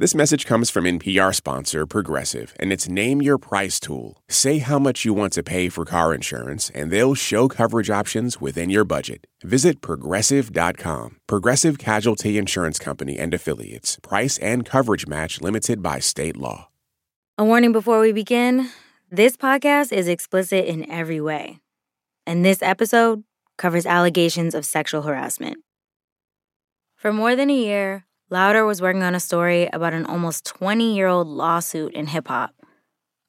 This 0.00 0.14
message 0.14 0.46
comes 0.46 0.70
from 0.70 0.84
NPR 0.84 1.34
sponsor 1.34 1.84
Progressive 1.84 2.54
and 2.60 2.72
its 2.72 2.88
Name 2.88 3.20
Your 3.20 3.36
Price 3.36 3.80
tool. 3.80 4.22
Say 4.28 4.58
how 4.58 4.78
much 4.78 5.04
you 5.04 5.12
want 5.12 5.32
to 5.32 5.42
pay 5.42 5.68
for 5.68 5.84
car 5.84 6.14
insurance, 6.14 6.70
and 6.72 6.92
they'll 6.92 7.16
show 7.16 7.48
coverage 7.48 7.90
options 7.90 8.40
within 8.40 8.70
your 8.70 8.84
budget. 8.84 9.26
Visit 9.42 9.80
progressive.com. 9.80 11.16
Progressive 11.26 11.78
Casualty 11.78 12.38
Insurance 12.38 12.78
Company 12.78 13.18
and 13.18 13.34
Affiliates. 13.34 13.98
Price 14.00 14.38
and 14.38 14.64
coverage 14.64 15.08
match 15.08 15.40
limited 15.40 15.82
by 15.82 15.98
state 15.98 16.36
law. 16.36 16.68
A 17.36 17.44
warning 17.44 17.72
before 17.72 17.98
we 17.98 18.12
begin 18.12 18.70
this 19.10 19.36
podcast 19.36 19.92
is 19.92 20.06
explicit 20.06 20.64
in 20.66 20.88
every 20.88 21.20
way, 21.20 21.58
and 22.24 22.44
this 22.44 22.62
episode 22.62 23.24
covers 23.56 23.84
allegations 23.84 24.54
of 24.54 24.64
sexual 24.64 25.02
harassment. 25.02 25.56
For 26.94 27.12
more 27.12 27.34
than 27.34 27.50
a 27.50 27.56
year, 27.56 28.04
Louder 28.30 28.66
was 28.66 28.82
working 28.82 29.02
on 29.02 29.14
a 29.14 29.20
story 29.20 29.70
about 29.72 29.94
an 29.94 30.04
almost 30.04 30.44
20 30.44 30.94
year 30.94 31.06
old 31.06 31.26
lawsuit 31.26 31.94
in 31.94 32.08
hip 32.08 32.28
hop. 32.28 32.54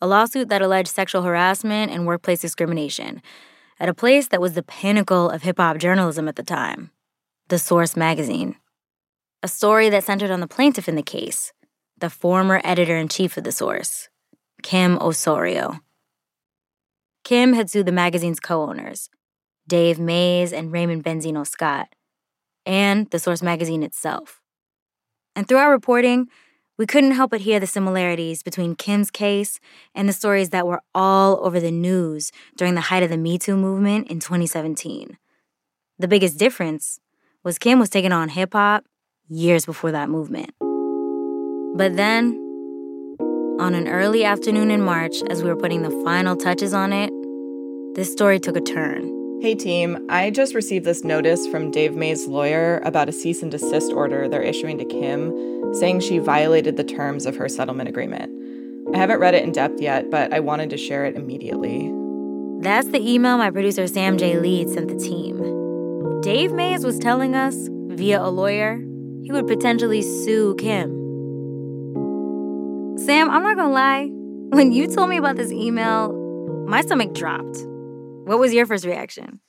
A 0.02 0.08
lawsuit 0.08 0.50
that 0.50 0.62
alleged 0.62 0.90
sexual 0.90 1.22
harassment 1.22 1.92
and 1.92 2.06
workplace 2.06 2.42
discrimination 2.42 3.22
at 3.80 3.88
a 3.88 3.94
place 3.94 4.28
that 4.28 4.42
was 4.42 4.54
the 4.54 4.64
pinnacle 4.64 5.30
of 5.30 5.44
hip 5.44 5.58
hop 5.58 5.78
journalism 5.78 6.28
at 6.28 6.36
the 6.36 6.44
time 6.44 6.92
The 7.48 7.58
Source 7.60 7.96
magazine. 7.96 8.58
A 9.42 9.48
story 9.48 9.90
that 9.90 10.04
centered 10.04 10.32
on 10.32 10.42
the 10.42 10.48
plaintiff 10.48 10.90
in 10.90 10.96
the 10.96 11.02
case, 11.02 11.54
the 11.98 12.10
former 12.10 12.60
editor 12.66 12.98
in 12.98 13.08
chief 13.08 13.38
of 13.38 13.46
The 13.46 13.54
Source, 13.54 14.10
Kim 14.64 14.98
Osorio. 15.00 15.80
Kim 17.24 17.54
had 17.54 17.70
sued 17.70 17.86
the 17.86 17.94
magazine's 17.94 18.42
co 18.42 18.64
owners, 18.64 19.10
Dave 19.66 19.98
Mays 19.98 20.52
and 20.52 20.74
Raymond 20.74 21.06
Benzino 21.06 21.48
Scott, 21.48 21.88
and 22.66 23.10
The 23.12 23.20
Source 23.20 23.42
magazine 23.42 23.84
itself. 23.84 24.42
And 25.40 25.48
through 25.48 25.60
our 25.60 25.72
reporting, 25.72 26.28
we 26.78 26.86
couldn't 26.86 27.14
help 27.14 27.32
but 27.32 27.40
hear 27.40 27.62
the 27.62 27.66
similarities 27.66 28.44
between 28.44 28.76
Kim's 28.76 29.10
case 29.10 29.62
and 29.96 30.10
the 30.10 30.12
stories 30.12 30.50
that 30.50 30.68
were 30.68 30.82
all 30.94 31.40
over 31.46 31.62
the 31.62 31.72
news 31.72 32.34
during 32.58 32.76
the 32.76 32.82
height 32.82 33.04
of 33.04 33.10
the 33.10 33.16
Me 33.16 33.38
Too 33.38 33.56
movement 33.56 34.10
in 34.10 34.20
2017. 34.20 35.18
The 35.98 36.08
biggest 36.10 36.38
difference 36.38 37.00
was 37.42 37.58
Kim 37.58 37.80
was 37.80 37.90
taking 37.90 38.12
on 38.12 38.28
hip 38.28 38.52
hop 38.52 38.84
years 39.30 39.66
before 39.66 39.94
that 39.94 40.10
movement. 40.10 40.50
But 41.78 41.96
then, 41.96 42.34
on 43.62 43.76
an 43.76 43.88
early 43.88 44.26
afternoon 44.26 44.72
in 44.72 44.82
March, 44.82 45.24
as 45.30 45.42
we 45.42 45.48
were 45.48 45.56
putting 45.56 45.84
the 45.84 46.04
final 46.04 46.36
touches 46.36 46.74
on 46.74 46.92
it, 46.92 47.14
this 47.96 48.12
story 48.12 48.42
took 48.42 48.58
a 48.58 48.62
turn. 48.62 49.19
Hey 49.42 49.56
team, 49.56 50.06
I 50.10 50.32
just 50.32 50.54
received 50.54 50.84
this 50.84 51.06
notice 51.06 51.48
from 51.48 51.72
Dave 51.72 51.96
Mays' 51.96 52.28
lawyer 52.28 52.82
about 52.84 53.08
a 53.08 53.14
cease 53.14 53.42
and 53.42 53.50
desist 53.50 53.90
order 53.94 54.28
they're 54.28 54.42
issuing 54.42 54.78
to 54.80 54.84
Kim, 54.84 55.74
saying 55.76 56.02
she 56.02 56.18
violated 56.18 56.76
the 56.76 56.84
terms 56.84 57.26
of 57.26 57.38
her 57.38 57.48
settlement 57.48 57.88
agreement. 57.88 58.30
I 58.94 58.98
haven't 58.98 59.22
read 59.22 59.36
it 59.36 59.46
in 59.46 59.54
depth 59.54 59.80
yet, 59.80 60.12
but 60.12 60.34
I 60.34 60.42
wanted 60.42 60.70
to 60.72 60.78
share 60.78 61.06
it 61.06 61.16
immediately. 61.16 61.90
That's 62.60 62.90
the 62.90 63.00
email 63.00 63.38
my 63.38 63.50
producer 63.50 63.88
Sam 63.88 64.18
J. 64.18 64.38
Leeds 64.38 64.74
sent 64.74 64.90
the 64.90 64.98
team. 64.98 66.20
Dave 66.20 66.52
Mays 66.52 66.84
was 66.84 67.00
telling 67.00 67.34
us, 67.34 67.56
via 67.72 68.22
a 68.22 68.28
lawyer, 68.28 68.76
he 69.24 69.32
would 69.32 69.48
potentially 69.48 70.02
sue 70.02 70.54
Kim. 70.56 70.90
Sam, 72.98 73.30
I'm 73.30 73.44
not 73.44 73.56
gonna 73.56 73.72
lie, 73.72 74.10
when 74.50 74.74
you 74.74 74.86
told 74.88 75.10
me 75.10 75.16
about 75.16 75.38
this 75.38 75.54
email, 75.54 76.12
my 76.68 76.82
stomach 76.82 77.14
dropped. 77.14 77.69
What 78.30 78.38
was 78.38 78.54
your 78.54 78.68
first 78.68 78.86
reaction? 78.86 79.40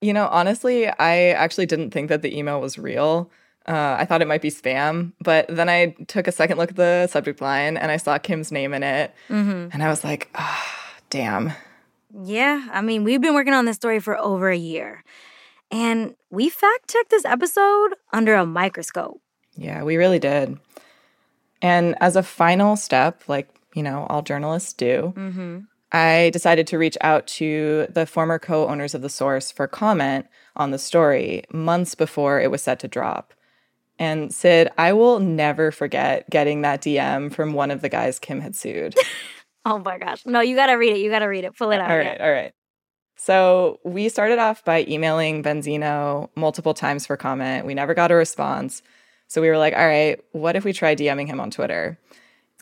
You 0.00 0.12
know, 0.12 0.28
honestly, 0.28 0.86
I 0.86 1.30
actually 1.30 1.66
didn't 1.66 1.90
think 1.90 2.08
that 2.08 2.22
the 2.22 2.38
email 2.38 2.60
was 2.60 2.78
real. 2.78 3.32
Uh, 3.66 3.96
I 3.98 4.04
thought 4.04 4.22
it 4.22 4.28
might 4.28 4.42
be 4.42 4.50
spam, 4.50 5.12
but 5.20 5.48
then 5.48 5.68
I 5.68 5.96
took 6.06 6.28
a 6.28 6.32
second 6.32 6.56
look 6.56 6.70
at 6.70 6.76
the 6.76 7.08
subject 7.08 7.40
line 7.40 7.76
and 7.76 7.90
I 7.90 7.96
saw 7.96 8.16
Kim's 8.16 8.52
name 8.52 8.72
in 8.74 8.84
it. 8.84 9.12
Mm-hmm. 9.28 9.70
And 9.72 9.82
I 9.82 9.88
was 9.88 10.04
like, 10.04 10.30
oh, 10.36 10.66
damn. 11.10 11.52
Yeah, 12.22 12.68
I 12.72 12.80
mean, 12.80 13.02
we've 13.02 13.20
been 13.20 13.34
working 13.34 13.54
on 13.54 13.64
this 13.64 13.74
story 13.74 13.98
for 13.98 14.16
over 14.16 14.48
a 14.48 14.56
year. 14.56 15.02
And 15.72 16.14
we 16.30 16.48
fact 16.48 16.88
checked 16.92 17.10
this 17.10 17.24
episode 17.24 17.94
under 18.12 18.36
a 18.36 18.46
microscope. 18.46 19.20
Yeah, 19.56 19.82
we 19.82 19.96
really 19.96 20.20
did. 20.20 20.58
And 21.60 21.96
as 22.00 22.14
a 22.14 22.22
final 22.22 22.76
step, 22.76 23.24
like, 23.26 23.48
you 23.74 23.82
know, 23.82 24.06
all 24.08 24.22
journalists 24.22 24.72
do, 24.72 25.12
mm-hmm. 25.16 25.58
I 25.92 26.30
decided 26.30 26.66
to 26.68 26.78
reach 26.78 26.98
out 27.00 27.26
to 27.28 27.86
the 27.90 28.06
former 28.06 28.38
co 28.38 28.68
owners 28.68 28.94
of 28.94 29.02
The 29.02 29.08
Source 29.08 29.50
for 29.50 29.66
comment 29.66 30.26
on 30.56 30.70
the 30.70 30.78
story 30.78 31.44
months 31.52 31.94
before 31.94 32.40
it 32.40 32.50
was 32.50 32.62
set 32.62 32.78
to 32.80 32.88
drop. 32.88 33.32
And 33.98 34.32
Sid, 34.32 34.70
I 34.78 34.92
will 34.92 35.18
never 35.18 35.72
forget 35.72 36.28
getting 36.30 36.60
that 36.62 36.82
DM 36.82 37.32
from 37.32 37.52
one 37.52 37.70
of 37.70 37.80
the 37.80 37.88
guys 37.88 38.18
Kim 38.18 38.40
had 38.40 38.54
sued. 38.54 38.94
oh 39.64 39.78
my 39.78 39.98
gosh. 39.98 40.24
No, 40.24 40.40
you 40.40 40.54
got 40.54 40.66
to 40.66 40.74
read 40.74 40.92
it. 40.92 41.00
You 41.00 41.10
got 41.10 41.20
to 41.20 41.26
read 41.26 41.44
it. 41.44 41.56
Pull 41.56 41.72
it 41.72 41.80
out. 41.80 41.90
All 41.90 41.98
right. 41.98 42.20
All 42.20 42.30
right. 42.30 42.52
So 43.16 43.80
we 43.84 44.08
started 44.08 44.38
off 44.38 44.64
by 44.64 44.84
emailing 44.88 45.42
Benzino 45.42 46.28
multiple 46.36 46.74
times 46.74 47.06
for 47.06 47.16
comment. 47.16 47.66
We 47.66 47.74
never 47.74 47.92
got 47.92 48.12
a 48.12 48.14
response. 48.14 48.82
So 49.26 49.42
we 49.42 49.48
were 49.48 49.58
like, 49.58 49.74
all 49.74 49.86
right, 49.86 50.20
what 50.32 50.54
if 50.54 50.64
we 50.64 50.72
try 50.72 50.94
DMing 50.94 51.26
him 51.26 51.40
on 51.40 51.50
Twitter? 51.50 51.98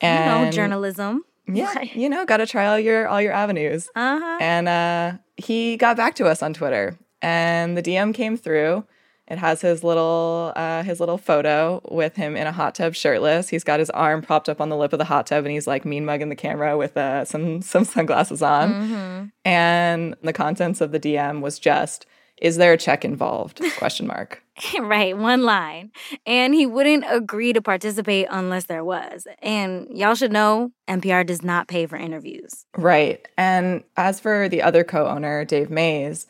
And 0.00 0.40
you 0.40 0.46
know, 0.46 0.50
journalism 0.52 1.24
yeah, 1.46 1.82
you 1.94 2.08
know, 2.08 2.24
got 2.24 2.38
to 2.38 2.46
try 2.46 2.66
all 2.66 2.78
your 2.78 3.08
all 3.08 3.20
your 3.20 3.32
avenues. 3.32 3.88
Uh-huh. 3.94 4.38
And 4.40 4.68
uh, 4.68 5.18
he 5.36 5.76
got 5.76 5.96
back 5.96 6.14
to 6.16 6.26
us 6.26 6.42
on 6.42 6.52
Twitter, 6.52 6.98
and 7.22 7.76
the 7.76 7.82
DM 7.82 8.14
came 8.14 8.36
through. 8.36 8.84
It 9.28 9.38
has 9.38 9.60
his 9.60 9.82
little 9.82 10.52
uh, 10.54 10.84
his 10.84 11.00
little 11.00 11.18
photo 11.18 11.80
with 11.90 12.14
him 12.14 12.36
in 12.36 12.46
a 12.46 12.52
hot 12.52 12.76
tub, 12.76 12.94
shirtless. 12.94 13.48
He's 13.48 13.64
got 13.64 13.80
his 13.80 13.90
arm 13.90 14.22
propped 14.22 14.48
up 14.48 14.60
on 14.60 14.68
the 14.68 14.76
lip 14.76 14.92
of 14.92 14.98
the 14.98 15.04
hot 15.04 15.26
tub, 15.26 15.44
and 15.44 15.52
he's 15.52 15.66
like 15.66 15.84
mean 15.84 16.04
mugging 16.04 16.28
the 16.28 16.36
camera 16.36 16.76
with 16.76 16.96
uh, 16.96 17.24
some 17.24 17.60
some 17.60 17.84
sunglasses 17.84 18.40
on. 18.40 18.72
Mm-hmm. 18.72 19.26
And 19.44 20.14
the 20.22 20.32
contents 20.32 20.80
of 20.80 20.92
the 20.92 21.00
DM 21.00 21.40
was 21.40 21.58
just, 21.58 22.06
"Is 22.40 22.56
there 22.56 22.72
a 22.72 22.78
check 22.78 23.04
involved?" 23.04 23.60
Question 23.78 24.06
mark. 24.06 24.42
right, 24.80 25.16
one 25.16 25.42
line. 25.42 25.90
And 26.26 26.54
he 26.54 26.66
wouldn't 26.66 27.04
agree 27.08 27.52
to 27.52 27.60
participate 27.60 28.26
unless 28.30 28.66
there 28.66 28.84
was. 28.84 29.26
And 29.42 29.86
y'all 29.90 30.14
should 30.14 30.32
know 30.32 30.72
NPR 30.88 31.26
does 31.26 31.42
not 31.42 31.68
pay 31.68 31.86
for 31.86 31.96
interviews. 31.96 32.64
Right. 32.76 33.26
And 33.36 33.84
as 33.96 34.18
for 34.18 34.48
the 34.48 34.62
other 34.62 34.82
co 34.82 35.06
owner, 35.06 35.44
Dave 35.44 35.68
Mays, 35.68 36.26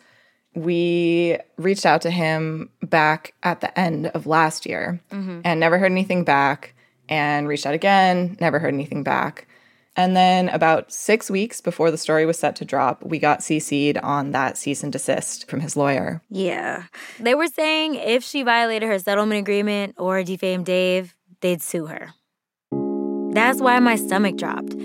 we 0.57 1.39
reached 1.57 1.87
out 1.87 2.01
to 2.03 2.11
him 2.11 2.71
back 2.83 3.35
at 3.43 3.61
the 3.61 3.79
end 3.79 4.07
of 4.09 4.27
last 4.27 4.67
year 4.67 5.01
mm-hmm. 5.13 5.43
and 5.45 5.61
never 5.61 5.79
heard 5.79 5.93
anything 5.93 6.25
back, 6.25 6.75
and 7.09 7.47
reached 7.47 7.67
out 7.67 7.75
again, 7.75 8.37
never 8.41 8.59
heard 8.59 8.75
anything 8.75 9.05
back. 9.05 9.47
And 9.97 10.15
then 10.15 10.51
about 10.51 10.93
six 10.93 11.31
weeks 11.31 11.63
before 11.63 11.91
the 11.91 11.97
story 11.97 12.27
was 12.27 12.39
set 12.39 12.55
to 12.57 12.67
drop, 12.67 13.03
we 13.03 13.19
got 13.19 13.41
CC'd 13.41 13.97
on 13.99 14.33
that 14.33 14.59
cease 14.59 14.83
and 14.83 14.93
desist 14.93 15.49
from 15.49 15.61
his 15.61 15.75
lawyer. 15.75 16.21
Yeah. 16.29 16.85
They 17.19 17.35
were 17.35 17.47
saying 17.47 17.95
if 17.95 18.23
she 18.23 18.43
violated 18.43 18.89
her 18.91 18.99
settlement 18.99 19.41
agreement 19.41 19.95
or 19.97 20.23
defamed 20.23 20.67
Dave, 20.67 21.15
they'd 21.41 21.63
sue 21.63 21.87
her. 21.87 22.13
That's 23.33 23.61
why 23.61 23.79
my 23.81 23.97
stomach 23.97 24.37
dropped. 24.37 24.77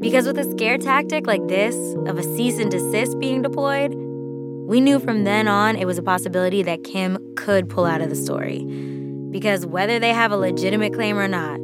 Because 0.00 0.26
with 0.26 0.38
a 0.38 0.50
scare 0.50 0.78
tactic 0.78 1.26
like 1.26 1.46
this, 1.48 1.74
of 2.06 2.18
a 2.18 2.22
cease 2.22 2.58
and 2.58 2.70
desist 2.70 3.18
being 3.18 3.42
deployed, 3.42 3.94
we 3.94 4.82
knew 4.82 5.00
from 5.00 5.24
then 5.24 5.48
on 5.48 5.76
it 5.76 5.86
was 5.86 5.96
a 5.96 6.02
possibility 6.02 6.62
that 6.62 6.84
Kim 6.84 7.18
could 7.36 7.70
pull 7.70 7.86
out 7.86 8.02
of 8.02 8.10
the 8.10 8.16
story. 8.16 8.64
Because 9.30 9.64
whether 9.64 9.98
they 9.98 10.12
have 10.12 10.30
a 10.30 10.36
legitimate 10.36 10.92
claim 10.92 11.18
or 11.18 11.26
not, 11.26 11.58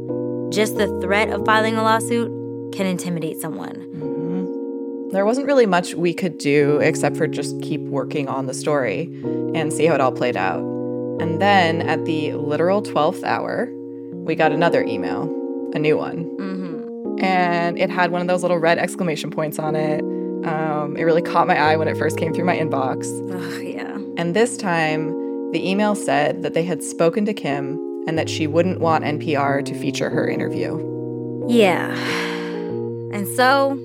just 0.51 0.77
the 0.77 0.89
threat 1.01 1.29
of 1.29 1.45
filing 1.45 1.77
a 1.77 1.83
lawsuit 1.83 2.31
can 2.75 2.87
intimidate 2.87 3.41
someone. 3.41 3.75
Mm-hmm. 3.75 5.11
There 5.11 5.25
wasn't 5.25 5.47
really 5.47 5.67
much 5.67 5.95
we 5.95 6.13
could 6.13 6.39
do 6.39 6.79
except 6.79 7.17
for 7.17 7.27
just 7.27 7.61
keep 7.63 7.81
working 7.83 8.29
on 8.29 8.47
the 8.47 8.55
story 8.55 9.05
and 9.55 9.73
see 9.73 9.87
how 9.87 9.95
it 9.95 10.01
all 10.01 10.13
played 10.13 10.37
out. 10.37 10.63
And 11.21 11.41
then 11.41 11.83
at 11.83 12.05
the 12.05 12.33
literal 12.35 12.83
12th 12.83 13.23
hour, 13.23 13.69
we 14.13 14.35
got 14.35 14.51
another 14.51 14.83
email, 14.83 15.23
a 15.73 15.79
new 15.79 15.97
one. 15.97 16.25
Mm-hmm. 16.37 17.25
And 17.25 17.79
it 17.79 17.91
had 17.91 18.11
one 18.11 18.21
of 18.21 18.27
those 18.27 18.43
little 18.43 18.59
red 18.59 18.79
exclamation 18.79 19.31
points 19.31 19.59
on 19.61 19.77
it. 19.77 20.01
Um, 20.45 20.97
it 20.97 21.05
really 21.05 21.23
caught 21.23 21.47
my 21.47 21.57
eye 21.57 21.77
when 21.77 21.87
it 21.87 21.97
first 21.97 22.19
came 22.19 22.35
through 22.35 22.45
my 22.45 22.57
inbox. 22.57 23.07
Ugh, 23.33 23.63
yeah. 23.63 23.97
And 24.17 24.35
this 24.35 24.57
time, 24.57 25.13
the 25.53 25.69
email 25.69 25.95
said 25.95 26.43
that 26.43 26.55
they 26.55 26.65
had 26.65 26.83
spoken 26.83 27.25
to 27.27 27.33
Kim 27.33 27.79
and 28.09 28.19
that 28.19 28.29
she 28.29 28.49
wouldn't 28.49 28.81
want 28.81 29.05
NPR 29.05 29.65
to 29.65 29.75
feature 29.79 30.11
her 30.11 30.29
interview. 30.29 30.93
Yeah. 31.49 31.95
And 33.15 33.29
so 33.29 33.79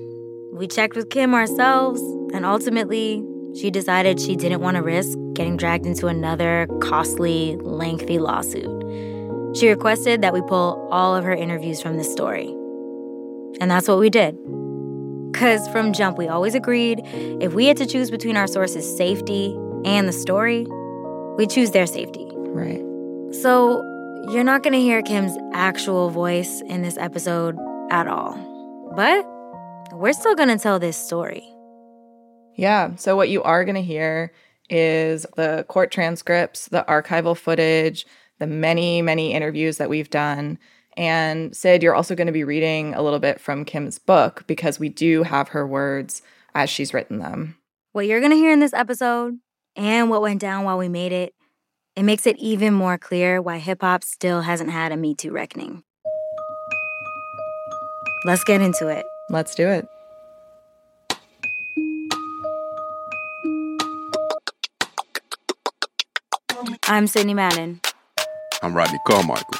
we 0.52 0.66
checked 0.66 0.96
with 0.96 1.08
Kim 1.08 1.34
ourselves, 1.34 2.02
and 2.34 2.44
ultimately, 2.44 3.24
she 3.54 3.70
decided 3.70 4.20
she 4.20 4.36
didn't 4.36 4.60
want 4.60 4.76
to 4.76 4.82
risk 4.82 5.16
getting 5.34 5.56
dragged 5.56 5.86
into 5.86 6.08
another 6.08 6.66
costly, 6.82 7.56
lengthy 7.62 8.18
lawsuit. 8.18 9.56
She 9.56 9.68
requested 9.68 10.22
that 10.22 10.34
we 10.34 10.42
pull 10.42 10.88
all 10.90 11.16
of 11.16 11.24
her 11.24 11.32
interviews 11.32 11.80
from 11.80 11.96
this 11.96 12.10
story. 12.10 12.48
And 13.60 13.70
that's 13.70 13.88
what 13.88 13.98
we 13.98 14.10
did. 14.10 14.36
Because 15.32 15.66
from 15.68 15.92
jump, 15.92 16.18
we 16.18 16.28
always 16.28 16.54
agreed 16.54 17.00
if 17.40 17.54
we 17.54 17.66
had 17.66 17.76
to 17.78 17.86
choose 17.86 18.10
between 18.10 18.36
our 18.36 18.46
sources' 18.46 18.96
safety 18.96 19.56
and 19.84 20.08
the 20.08 20.12
story, 20.12 20.66
we'd 21.36 21.50
choose 21.50 21.70
their 21.70 21.86
safety. 21.86 22.28
Right. 22.34 22.82
So 23.34 23.82
You're 24.28 24.44
not 24.44 24.62
going 24.62 24.74
to 24.74 24.80
hear 24.80 25.02
Kim's 25.02 25.36
actual 25.54 26.10
voice 26.10 26.60
in 26.68 26.82
this 26.82 26.96
episode 26.98 27.56
at 27.90 28.06
all. 28.06 28.49
But 29.00 29.24
we're 29.94 30.12
still 30.12 30.34
going 30.34 30.50
to 30.50 30.58
tell 30.58 30.78
this 30.78 30.94
story. 30.94 31.42
Yeah. 32.54 32.96
So, 32.96 33.16
what 33.16 33.30
you 33.30 33.42
are 33.44 33.64
going 33.64 33.76
to 33.76 33.80
hear 33.80 34.30
is 34.68 35.24
the 35.36 35.64
court 35.68 35.90
transcripts, 35.90 36.68
the 36.68 36.84
archival 36.86 37.34
footage, 37.34 38.04
the 38.40 38.46
many, 38.46 39.00
many 39.00 39.32
interviews 39.32 39.78
that 39.78 39.88
we've 39.88 40.10
done. 40.10 40.58
And 40.98 41.56
Sid, 41.56 41.82
you're 41.82 41.94
also 41.94 42.14
going 42.14 42.26
to 42.26 42.32
be 42.34 42.44
reading 42.44 42.92
a 42.92 43.00
little 43.00 43.20
bit 43.20 43.40
from 43.40 43.64
Kim's 43.64 43.98
book 43.98 44.44
because 44.46 44.78
we 44.78 44.90
do 44.90 45.22
have 45.22 45.48
her 45.48 45.66
words 45.66 46.20
as 46.54 46.68
she's 46.68 46.92
written 46.92 47.20
them. 47.20 47.56
What 47.92 48.04
you're 48.04 48.20
going 48.20 48.32
to 48.32 48.36
hear 48.36 48.52
in 48.52 48.60
this 48.60 48.74
episode 48.74 49.38
and 49.76 50.10
what 50.10 50.20
went 50.20 50.42
down 50.42 50.64
while 50.64 50.76
we 50.76 50.90
made 50.90 51.12
it, 51.12 51.32
it 51.96 52.02
makes 52.02 52.26
it 52.26 52.36
even 52.36 52.74
more 52.74 52.98
clear 52.98 53.40
why 53.40 53.60
hip 53.60 53.80
hop 53.80 54.04
still 54.04 54.42
hasn't 54.42 54.72
had 54.72 54.92
a 54.92 54.96
Me 54.98 55.14
Too 55.14 55.30
reckoning. 55.30 55.84
Let's 58.22 58.44
get 58.44 58.60
into 58.60 58.86
it. 58.88 59.06
Let's 59.30 59.54
do 59.54 59.66
it. 59.66 59.88
I'm 66.86 67.06
Sidney 67.06 67.32
Madden. 67.32 67.80
I'm 68.62 68.74
Rodney 68.74 68.98
Carmichael. 69.06 69.58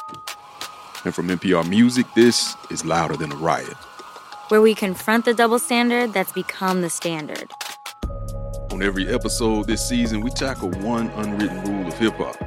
And 1.05 1.15
from 1.15 1.29
NPR 1.29 1.67
Music, 1.67 2.05
this 2.15 2.55
is 2.69 2.85
Louder 2.85 3.17
Than 3.17 3.31
a 3.31 3.35
Riot, 3.35 3.73
where 4.49 4.61
we 4.61 4.75
confront 4.75 5.25
the 5.25 5.33
double 5.33 5.57
standard 5.57 6.13
that's 6.13 6.31
become 6.31 6.83
the 6.83 6.89
standard. 6.91 7.49
On 8.71 8.83
every 8.83 9.11
episode 9.11 9.65
this 9.65 9.89
season, 9.89 10.21
we 10.21 10.29
tackle 10.29 10.69
one 10.81 11.07
unwritten 11.07 11.63
rule 11.63 11.87
of 11.87 11.97
hip 11.97 12.13
hop 12.17 12.37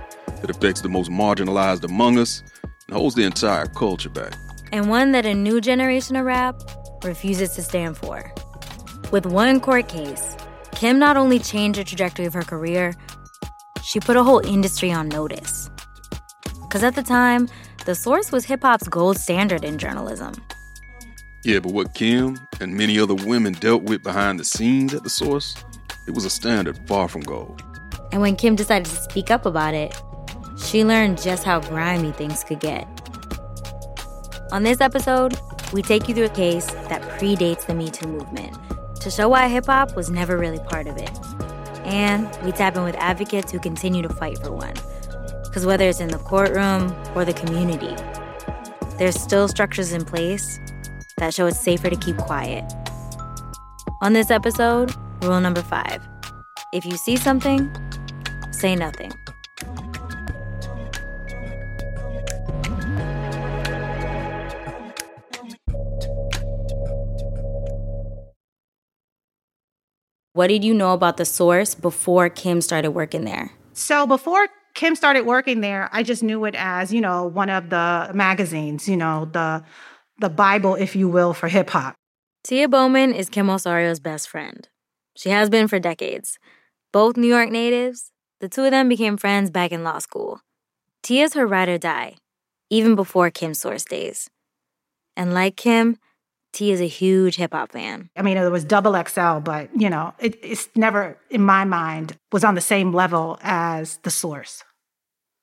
that 0.40 0.48
affects 0.48 0.80
the 0.80 0.88
most 0.88 1.10
marginalized 1.10 1.82
among 1.82 2.18
us 2.18 2.44
and 2.86 2.96
holds 2.96 3.16
the 3.16 3.24
entire 3.24 3.66
culture 3.66 4.10
back. 4.10 4.34
And 4.72 4.88
one 4.88 5.12
that 5.12 5.26
a 5.26 5.34
new 5.34 5.60
generation 5.60 6.16
of 6.16 6.26
rap 6.26 6.60
refuses 7.02 7.54
to 7.54 7.62
stand 7.62 7.96
for. 7.96 8.32
With 9.10 9.26
one 9.26 9.60
court 9.60 9.88
case, 9.88 10.36
Kim 10.72 10.98
not 10.98 11.16
only 11.16 11.38
changed 11.38 11.78
the 11.78 11.84
trajectory 11.84 12.26
of 12.26 12.34
her 12.34 12.42
career, 12.42 12.94
she 13.82 14.00
put 14.00 14.16
a 14.16 14.24
whole 14.24 14.44
industry 14.44 14.90
on 14.90 15.08
notice. 15.08 15.70
Because 16.62 16.82
at 16.82 16.94
the 16.94 17.02
time, 17.02 17.48
the 17.86 17.94
source 17.94 18.32
was 18.32 18.44
hip 18.46 18.62
hop's 18.62 18.88
gold 18.88 19.18
standard 19.18 19.62
in 19.62 19.78
journalism. 19.78 20.32
Yeah, 21.44 21.60
but 21.60 21.72
what 21.72 21.94
Kim 21.94 22.40
and 22.60 22.74
many 22.74 22.98
other 22.98 23.14
women 23.14 23.52
dealt 23.52 23.82
with 23.82 24.02
behind 24.02 24.40
the 24.40 24.44
scenes 24.44 24.94
at 24.94 25.04
the 25.04 25.10
source, 25.10 25.54
it 26.08 26.14
was 26.14 26.24
a 26.24 26.30
standard 26.30 26.78
far 26.88 27.08
from 27.08 27.20
gold. 27.20 27.62
And 28.10 28.22
when 28.22 28.36
Kim 28.36 28.56
decided 28.56 28.86
to 28.86 28.96
speak 28.96 29.30
up 29.30 29.44
about 29.44 29.74
it, 29.74 29.94
she 30.56 30.84
learned 30.84 31.20
just 31.20 31.44
how 31.44 31.60
grimy 31.60 32.12
things 32.12 32.42
could 32.42 32.60
get. 32.60 32.88
On 34.54 34.62
this 34.62 34.80
episode, 34.80 35.36
we 35.72 35.82
take 35.82 36.08
you 36.08 36.14
through 36.14 36.26
a 36.26 36.28
case 36.28 36.66
that 36.88 37.02
predates 37.18 37.66
the 37.66 37.74
Me 37.74 37.90
Too 37.90 38.06
movement 38.06 38.56
to 39.00 39.10
show 39.10 39.28
why 39.28 39.48
hip 39.48 39.66
hop 39.66 39.96
was 39.96 40.10
never 40.10 40.38
really 40.38 40.60
part 40.60 40.86
of 40.86 40.96
it. 40.96 41.10
And 41.84 42.28
we 42.44 42.52
tap 42.52 42.76
in 42.76 42.84
with 42.84 42.94
advocates 42.94 43.50
who 43.50 43.58
continue 43.58 44.00
to 44.02 44.08
fight 44.08 44.38
for 44.38 44.52
one. 44.52 44.74
Because 45.42 45.66
whether 45.66 45.88
it's 45.88 45.98
in 45.98 46.06
the 46.06 46.18
courtroom 46.18 46.94
or 47.16 47.24
the 47.24 47.32
community, 47.32 47.96
there's 48.96 49.20
still 49.20 49.48
structures 49.48 49.92
in 49.92 50.04
place 50.04 50.60
that 51.16 51.34
show 51.34 51.46
it's 51.46 51.58
safer 51.58 51.90
to 51.90 51.96
keep 51.96 52.16
quiet. 52.18 52.62
On 54.02 54.12
this 54.12 54.30
episode, 54.30 54.94
rule 55.22 55.40
number 55.40 55.62
five 55.62 56.00
if 56.72 56.86
you 56.86 56.96
see 56.96 57.16
something, 57.16 57.68
say 58.52 58.76
nothing. 58.76 59.10
What 70.34 70.48
did 70.48 70.64
you 70.64 70.74
know 70.74 70.92
about 70.94 71.16
the 71.16 71.24
source 71.24 71.76
before 71.76 72.28
Kim 72.28 72.60
started 72.60 72.90
working 72.90 73.24
there? 73.24 73.52
So 73.72 74.04
before 74.04 74.48
Kim 74.74 74.96
started 74.96 75.26
working 75.26 75.60
there, 75.60 75.88
I 75.92 76.02
just 76.02 76.24
knew 76.24 76.44
it 76.44 76.56
as, 76.58 76.92
you 76.92 77.00
know, 77.00 77.24
one 77.24 77.50
of 77.50 77.70
the 77.70 78.10
magazines, 78.12 78.88
you 78.88 78.96
know, 78.96 79.28
the 79.30 79.62
the 80.18 80.28
Bible, 80.28 80.74
if 80.74 80.96
you 80.96 81.08
will, 81.08 81.34
for 81.34 81.46
hip 81.46 81.70
hop. 81.70 81.94
Tia 82.42 82.68
Bowman 82.68 83.14
is 83.14 83.28
Kim 83.28 83.46
Osorio's 83.46 84.00
best 84.00 84.28
friend. 84.28 84.68
She 85.16 85.30
has 85.30 85.48
been 85.48 85.68
for 85.68 85.78
decades. 85.78 86.36
Both 86.92 87.16
New 87.16 87.28
York 87.28 87.50
natives, 87.50 88.10
the 88.40 88.48
two 88.48 88.64
of 88.64 88.72
them 88.72 88.88
became 88.88 89.16
friends 89.16 89.50
back 89.50 89.70
in 89.70 89.84
law 89.84 90.00
school. 90.00 90.40
Tia's 91.04 91.34
her 91.34 91.46
ride 91.46 91.68
or 91.68 91.78
die, 91.78 92.16
even 92.70 92.96
before 92.96 93.30
Kim's 93.30 93.60
source 93.60 93.84
days. 93.84 94.28
And 95.16 95.32
like 95.32 95.56
Kim, 95.56 95.96
T 96.54 96.70
is 96.70 96.80
a 96.80 96.86
huge 96.86 97.36
hip 97.36 97.52
hop 97.52 97.72
fan. 97.72 98.08
I 98.16 98.22
mean, 98.22 98.36
it 98.36 98.48
was 98.48 98.64
double 98.64 98.94
XL, 98.94 99.40
but 99.40 99.68
you 99.78 99.90
know, 99.90 100.14
it, 100.20 100.38
it's 100.42 100.68
never, 100.76 101.18
in 101.28 101.42
my 101.42 101.64
mind, 101.64 102.16
was 102.32 102.44
on 102.44 102.54
the 102.54 102.60
same 102.60 102.92
level 102.94 103.38
as 103.42 103.98
the 103.98 104.10
source. 104.10 104.62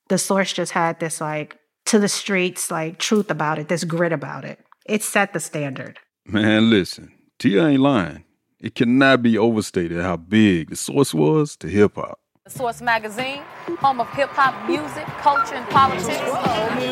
The 0.08 0.18
source 0.18 0.54
just 0.54 0.72
had 0.72 1.00
this 1.00 1.22
like 1.22 1.58
to 1.88 2.00
the 2.00 2.08
streets, 2.08 2.72
like 2.72 2.98
truth 2.98 3.30
about 3.30 3.60
it, 3.60 3.68
this 3.68 3.84
grit 3.84 4.14
about 4.14 4.46
it. 4.46 4.60
It 4.86 5.04
set 5.04 5.34
the 5.34 5.40
standard. 5.40 6.00
Man, 6.26 6.70
listen, 6.70 7.12
T 7.38 7.60
ain't 7.60 7.82
lying. 7.82 8.24
It 8.60 8.76
cannot 8.76 9.22
be 9.22 9.38
overstated 9.38 10.02
how 10.02 10.18
big 10.18 10.70
the 10.70 10.76
source 10.76 11.14
was 11.14 11.58
to 11.58 11.68
hip 11.68 11.96
hop. 11.96 12.20
The 12.46 12.52
Source 12.52 12.82
Magazine, 12.82 13.42
home 13.80 14.00
of 14.00 14.10
hip 14.14 14.30
hop 14.30 14.68
music, 14.68 15.06
culture, 15.20 15.56
and 15.56 15.70
politics. 15.70 16.20
Oh, 16.22 16.34
wow, 16.34 16.68
I 16.70 16.80
mean, 16.80 16.92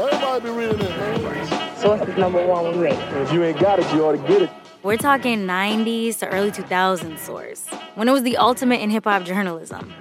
Everybody 0.00 0.44
be 0.44 0.50
reading 0.50 0.80
it, 0.80 0.96
man. 0.96 1.47
Source 1.80 2.00
is 2.08 2.16
number 2.16 2.44
one 2.44 2.64
with 2.64 2.76
me. 2.80 2.90
If 3.20 3.32
you 3.32 3.44
ain't 3.44 3.60
got 3.60 3.78
it, 3.78 3.94
you 3.94 4.04
ought 4.04 4.12
to 4.12 4.18
get 4.18 4.42
it. 4.42 4.50
We're 4.82 4.96
talking 4.96 5.46
90s 5.46 6.18
to 6.18 6.28
early 6.28 6.50
2000s 6.50 7.18
Source, 7.18 7.68
when 7.94 8.08
it 8.08 8.12
was 8.12 8.24
the 8.24 8.36
ultimate 8.36 8.80
in 8.80 8.90
hip 8.90 9.04
hop 9.04 9.22
journalism. 9.22 9.92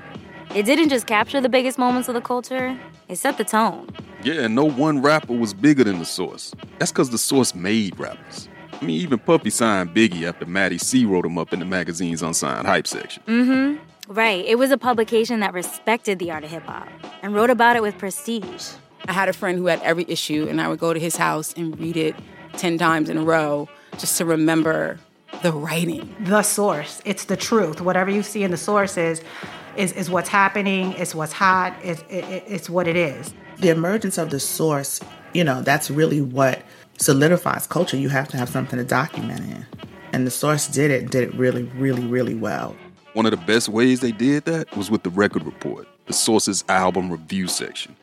It 0.55 0.63
didn't 0.63 0.89
just 0.89 1.05
capture 1.05 1.39
the 1.39 1.49
biggest 1.49 1.77
moments 1.77 2.07
of 2.07 2.15
the 2.15 2.21
culture, 2.21 2.75
it 3.09 3.17
set 3.17 3.37
the 3.37 3.43
tone. 3.43 3.89
Yeah, 4.23 4.41
and 4.41 4.55
no 4.55 4.65
one 4.65 5.03
rapper 5.03 5.33
was 5.33 5.53
bigger 5.53 5.83
than 5.83 5.99
the 5.99 6.05
Source. 6.05 6.51
That's 6.79 6.91
because 6.91 7.11
the 7.11 7.19
Source 7.19 7.53
made 7.53 7.99
rappers. 7.99 8.49
I 8.73 8.83
mean, 8.83 8.99
even 8.99 9.19
Puffy 9.19 9.51
signed 9.51 9.91
Biggie 9.91 10.27
after 10.27 10.47
Matty 10.47 10.79
C 10.79 11.05
wrote 11.05 11.25
him 11.25 11.37
up 11.37 11.53
in 11.53 11.59
the 11.59 11.65
magazine's 11.65 12.23
unsigned 12.23 12.65
hype 12.65 12.87
section. 12.87 13.21
Mm 13.27 13.45
hmm. 13.45 14.13
Right. 14.13 14.43
It 14.45 14.57
was 14.57 14.71
a 14.71 14.77
publication 14.77 15.41
that 15.41 15.53
respected 15.53 16.17
the 16.17 16.31
art 16.31 16.43
of 16.43 16.49
hip 16.49 16.63
hop 16.63 16.87
and 17.21 17.35
wrote 17.35 17.49
about 17.49 17.75
it 17.75 17.83
with 17.83 17.97
prestige. 17.97 18.69
I 19.07 19.13
had 19.13 19.29
a 19.29 19.33
friend 19.33 19.57
who 19.57 19.67
had 19.67 19.81
every 19.81 20.05
issue, 20.07 20.47
and 20.49 20.59
I 20.59 20.67
would 20.67 20.79
go 20.79 20.93
to 20.93 20.99
his 20.99 21.15
house 21.15 21.53
and 21.53 21.79
read 21.79 21.95
it 21.95 22.15
10 22.57 22.77
times 22.77 23.09
in 23.09 23.17
a 23.17 23.23
row 23.23 23.69
just 23.97 24.17
to 24.17 24.25
remember 24.25 24.99
the 25.43 25.51
writing. 25.51 26.13
The 26.19 26.41
source. 26.41 27.01
It's 27.05 27.25
the 27.25 27.37
truth. 27.37 27.79
Whatever 27.79 28.11
you 28.11 28.23
see 28.23 28.43
in 28.43 28.51
the 28.51 28.57
source 28.57 28.97
is, 28.97 29.21
is, 29.75 29.93
is 29.93 30.09
what's 30.09 30.29
happening, 30.29 30.93
it's 30.93 31.15
what's 31.15 31.33
hot, 31.33 31.73
it's, 31.83 32.01
it, 32.09 32.43
it's 32.47 32.69
what 32.69 32.87
it 32.87 32.95
is. 32.95 33.33
The 33.59 33.69
emergence 33.69 34.17
of 34.17 34.29
the 34.29 34.39
source, 34.39 34.99
you 35.33 35.43
know, 35.43 35.61
that's 35.61 35.89
really 35.89 36.21
what 36.21 36.63
solidifies 36.97 37.67
culture. 37.67 37.97
You 37.97 38.09
have 38.09 38.27
to 38.29 38.37
have 38.37 38.49
something 38.49 38.77
to 38.77 38.85
document 38.85 39.39
in. 39.41 39.65
And 40.13 40.25
the 40.25 40.31
source 40.31 40.67
did 40.67 40.91
it, 40.91 41.11
did 41.11 41.29
it 41.29 41.35
really, 41.35 41.63
really, 41.63 42.05
really 42.05 42.35
well. 42.35 42.75
One 43.13 43.25
of 43.25 43.31
the 43.31 43.37
best 43.37 43.69
ways 43.69 43.99
they 43.99 44.11
did 44.11 44.45
that 44.45 44.75
was 44.75 44.91
with 44.91 45.03
the 45.03 45.09
record 45.09 45.43
report, 45.43 45.87
the 46.05 46.13
source's 46.13 46.63
album 46.69 47.11
review 47.11 47.47
section. 47.47 47.95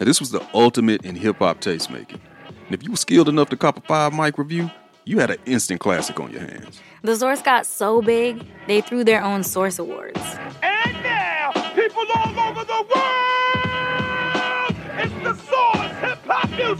Now, 0.00 0.06
this 0.06 0.18
was 0.18 0.30
the 0.30 0.40
ultimate 0.54 1.04
in 1.04 1.14
hip 1.14 1.40
hop 1.40 1.60
tastemaking. 1.60 2.20
And 2.48 2.74
if 2.74 2.82
you 2.82 2.90
were 2.90 2.96
skilled 2.96 3.28
enough 3.28 3.50
to 3.50 3.56
cop 3.56 3.76
a 3.76 3.80
five 3.82 4.14
mic 4.14 4.38
review, 4.38 4.70
you 5.04 5.18
had 5.18 5.30
an 5.30 5.36
instant 5.44 5.80
classic 5.80 6.18
on 6.18 6.32
your 6.32 6.40
hands. 6.40 6.80
The 7.02 7.16
Source 7.16 7.42
got 7.42 7.66
so 7.66 8.00
big, 8.00 8.42
they 8.66 8.80
threw 8.80 9.04
their 9.04 9.22
own 9.22 9.44
Source 9.44 9.78
Awards. 9.78 10.18
And 10.62 10.92
now, 11.02 11.52
people 11.74 12.04
all 12.14 12.40
over 12.48 12.64
the 12.64 12.86
world, 12.94 13.39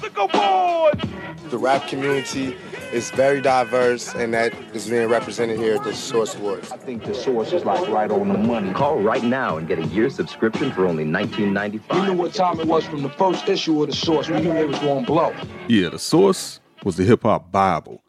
Music 0.00 0.16
Awards. 0.16 1.04
The 1.50 1.58
rap 1.58 1.86
community 1.88 2.56
is 2.92 3.10
very 3.10 3.42
diverse, 3.42 4.14
and 4.14 4.32
that 4.32 4.54
is 4.74 4.88
being 4.88 5.08
represented 5.08 5.58
here 5.58 5.74
at 5.74 5.84
the 5.84 5.94
Source 5.94 6.34
Awards. 6.36 6.72
I 6.72 6.78
think 6.78 7.04
the 7.04 7.14
Source 7.14 7.52
is 7.52 7.66
like 7.66 7.86
right 7.88 8.10
on 8.10 8.28
the 8.28 8.38
money. 8.38 8.72
Call 8.72 9.00
right 9.00 9.22
now 9.22 9.58
and 9.58 9.68
get 9.68 9.78
a 9.78 9.84
year 9.86 10.08
subscription 10.08 10.72
for 10.72 10.86
only 10.86 11.04
$19.95. 11.04 12.00
We 12.00 12.06
knew 12.06 12.14
what 12.14 12.32
time 12.32 12.60
it 12.60 12.66
was 12.66 12.86
from 12.86 13.02
the 13.02 13.10
first 13.10 13.48
issue 13.48 13.82
of 13.82 13.90
the 13.90 13.94
Source. 13.94 14.30
We 14.30 14.40
knew 14.40 14.54
they 14.54 14.64
was 14.64 14.78
going 14.78 15.04
to 15.04 15.06
blow. 15.06 15.34
Yeah, 15.68 15.90
the 15.90 15.98
Source 15.98 16.60
was 16.82 16.96
the 16.96 17.04
hip 17.04 17.24
hop 17.24 17.52
Bible. 17.52 18.02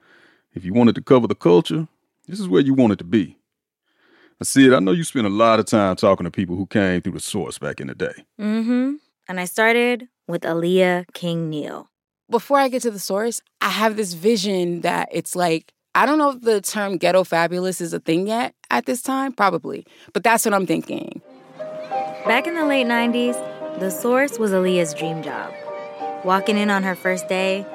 If 0.54 0.64
you 0.64 0.74
wanted 0.74 0.96
to 0.96 1.02
cover 1.02 1.28
the 1.28 1.36
culture, 1.36 1.88
this 2.28 2.40
is 2.40 2.48
where 2.48 2.62
you 2.62 2.74
wanted 2.74 3.00
to 3.00 3.06
be. 3.06 3.38
I 4.40 4.46
see 4.46 4.66
it. 4.66 4.74
I 4.74 4.80
know 4.80 4.92
you 4.92 5.04
spent 5.04 5.28
a 5.28 5.30
lot 5.30 5.60
of 5.60 5.66
time 5.66 5.98
talking 5.98 6.24
to 6.24 6.32
people 6.32 6.56
who 6.56 6.68
came 6.68 7.02
through 7.02 7.14
the 7.14 7.20
Source 7.20 7.58
back 7.58 7.82
in 7.82 7.88
the 7.88 7.96
day. 7.96 8.26
Mm-hmm. 8.40 8.94
And 9.28 9.40
I 9.40 9.46
started 9.46 10.08
with 10.32 10.42
Aliya 10.42 11.06
King 11.14 11.50
Neal 11.50 11.92
before 12.32 12.58
I 12.58 12.70
get 12.70 12.82
to 12.84 12.92
the 12.92 12.98
source, 12.98 13.42
I 13.60 13.70
have 13.70 13.98
this 13.98 14.14
vision 14.14 14.82
that 14.82 15.10
it's 15.12 15.36
like, 15.36 15.74
I 15.94 16.06
don't 16.06 16.18
know 16.18 16.32
if 16.32 16.42
the 16.42 16.62
term 16.62 16.98
ghetto 16.98 17.26
fabulous 17.26 17.82
is 17.82 17.94
a 17.94 18.00
thing 18.00 18.26
yet 18.26 18.56
at 18.72 18.86
this 18.86 19.02
time, 19.02 19.34
probably, 19.34 19.86
but 20.14 20.24
that's 20.24 20.46
what 20.46 20.54
I'm 20.54 20.66
thinking. 20.66 21.22
Back 22.26 22.48
in 22.48 22.56
the 22.56 22.66
late 22.66 22.88
90s, 22.88 23.36
The 23.80 23.90
source 23.90 24.38
was 24.38 24.52
Aliya's 24.52 24.94
dream 24.94 25.24
job. 25.24 25.54
Walking 26.24 26.58
in 26.58 26.70
on 26.70 26.84
her 26.84 26.96
first 26.96 27.28
day, 27.28 27.66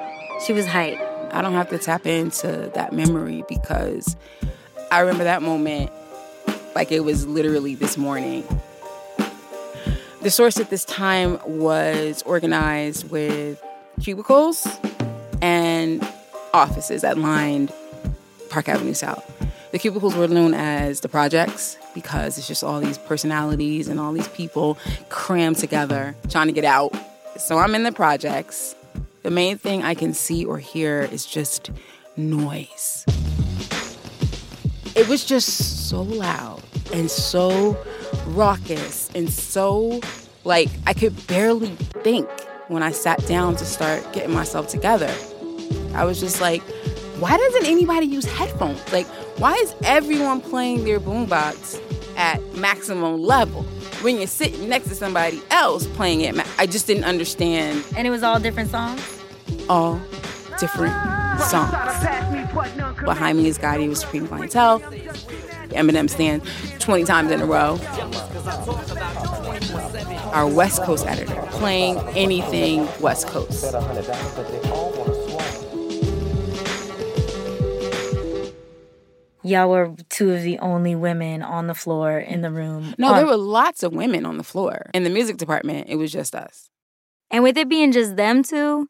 she 0.45 0.53
was 0.53 0.65
hyped. 0.65 1.03
I 1.33 1.41
don't 1.41 1.53
have 1.53 1.69
to 1.69 1.77
tap 1.77 2.05
into 2.05 2.71
that 2.73 2.93
memory 2.93 3.43
because 3.47 4.15
I 4.91 5.01
remember 5.01 5.25
that 5.25 5.41
moment 5.41 5.91
like 6.73 6.91
it 6.91 7.01
was 7.01 7.27
literally 7.27 7.75
this 7.75 7.97
morning. 7.97 8.43
The 10.21 10.31
source 10.31 10.59
at 10.59 10.69
this 10.69 10.83
time 10.83 11.39
was 11.45 12.23
organized 12.23 13.09
with 13.11 13.63
cubicles 14.01 14.67
and 15.41 16.05
offices 16.53 17.03
that 17.03 17.17
lined 17.17 17.71
Park 18.49 18.67
Avenue 18.67 18.95
South. 18.95 19.23
The 19.71 19.79
cubicles 19.79 20.15
were 20.15 20.27
known 20.27 20.55
as 20.55 21.01
the 21.01 21.09
projects 21.09 21.77
because 21.93 22.37
it's 22.37 22.47
just 22.47 22.63
all 22.63 22.79
these 22.79 22.97
personalities 22.97 23.87
and 23.87 23.99
all 23.99 24.11
these 24.11 24.27
people 24.29 24.77
crammed 25.09 25.57
together 25.57 26.15
trying 26.29 26.47
to 26.47 26.53
get 26.53 26.65
out. 26.65 26.95
So 27.37 27.59
I'm 27.59 27.75
in 27.75 27.83
the 27.83 27.91
projects. 27.91 28.75
The 29.21 29.29
main 29.29 29.57
thing 29.57 29.83
I 29.83 29.93
can 29.93 30.13
see 30.13 30.45
or 30.45 30.57
hear 30.57 31.01
is 31.11 31.25
just 31.25 31.69
noise. 32.15 33.05
It 34.95 35.07
was 35.07 35.23
just 35.23 35.89
so 35.89 36.01
loud 36.01 36.63
and 36.91 37.11
so 37.11 37.77
raucous 38.27 39.09
and 39.15 39.29
so 39.29 39.99
like 40.43 40.69
I 40.85 40.93
could 40.93 41.27
barely 41.27 41.69
think 42.03 42.29
when 42.67 42.83
I 42.83 42.91
sat 42.91 43.25
down 43.27 43.55
to 43.57 43.65
start 43.65 44.11
getting 44.13 44.33
myself 44.33 44.67
together. 44.67 45.13
I 45.93 46.05
was 46.05 46.19
just 46.19 46.41
like, 46.41 46.61
why 47.19 47.35
doesn't 47.37 47.65
anybody 47.65 48.05
use 48.05 48.25
headphones? 48.25 48.91
Like, 48.91 49.07
why 49.37 49.53
is 49.53 49.73
everyone 49.83 50.41
playing 50.41 50.83
their 50.83 50.99
boombox 50.99 51.81
at 52.17 52.41
maximum 52.55 53.21
level 53.21 53.63
when 54.01 54.17
you're 54.17 54.27
sitting 54.27 54.69
next 54.69 54.89
to 54.89 54.95
somebody 54.95 55.41
else 55.49 55.87
playing 55.87 56.21
it? 56.21 56.35
Ma- 56.35 56.43
I 56.57 56.67
just 56.67 56.87
didn't 56.87 57.05
understand. 57.05 57.83
And 57.95 58.05
it 58.05 58.09
was 58.09 58.23
all 58.23 58.39
different 58.39 58.69
songs? 58.69 59.01
All 59.69 59.99
different 60.59 60.93
songs. 61.41 61.71
Behind 63.03 63.37
me 63.37 63.47
is 63.47 63.57
Gotti 63.57 63.87
with 63.89 63.97
Supreme 63.97 64.27
Clientele. 64.27 64.81
Eminem 65.69 66.09
Stan 66.09 66.41
20 66.79 67.03
times 67.03 67.31
in 67.31 67.41
a 67.41 67.45
row. 67.45 67.79
Our 70.33 70.47
West 70.47 70.83
Coast 70.83 71.05
editor 71.07 71.35
playing 71.51 71.97
anything 72.15 72.87
West 73.01 73.27
Coast. 73.27 73.73
Y'all 79.43 79.69
were 79.69 79.95
two 80.09 80.31
of 80.31 80.41
the 80.41 80.59
only 80.59 80.93
women 80.93 81.41
on 81.41 81.67
the 81.67 81.73
floor 81.73 82.19
in 82.19 82.41
the 82.41 82.51
room. 82.51 82.93
No, 82.97 83.13
there 83.13 83.23
um, 83.23 83.29
were 83.29 83.37
lots 83.37 83.81
of 83.81 83.93
women 83.93 84.25
on 84.25 84.37
the 84.37 84.43
floor. 84.43 84.89
In 84.93 85.03
the 85.03 85.09
music 85.09 85.37
department, 85.37 85.87
it 85.89 85.95
was 85.95 86.11
just 86.11 86.35
us. 86.35 86.69
And 87.31 87.43
with 87.43 87.57
it 87.57 87.69
being 87.69 87.93
just 87.93 88.17
them 88.17 88.43
two, 88.43 88.89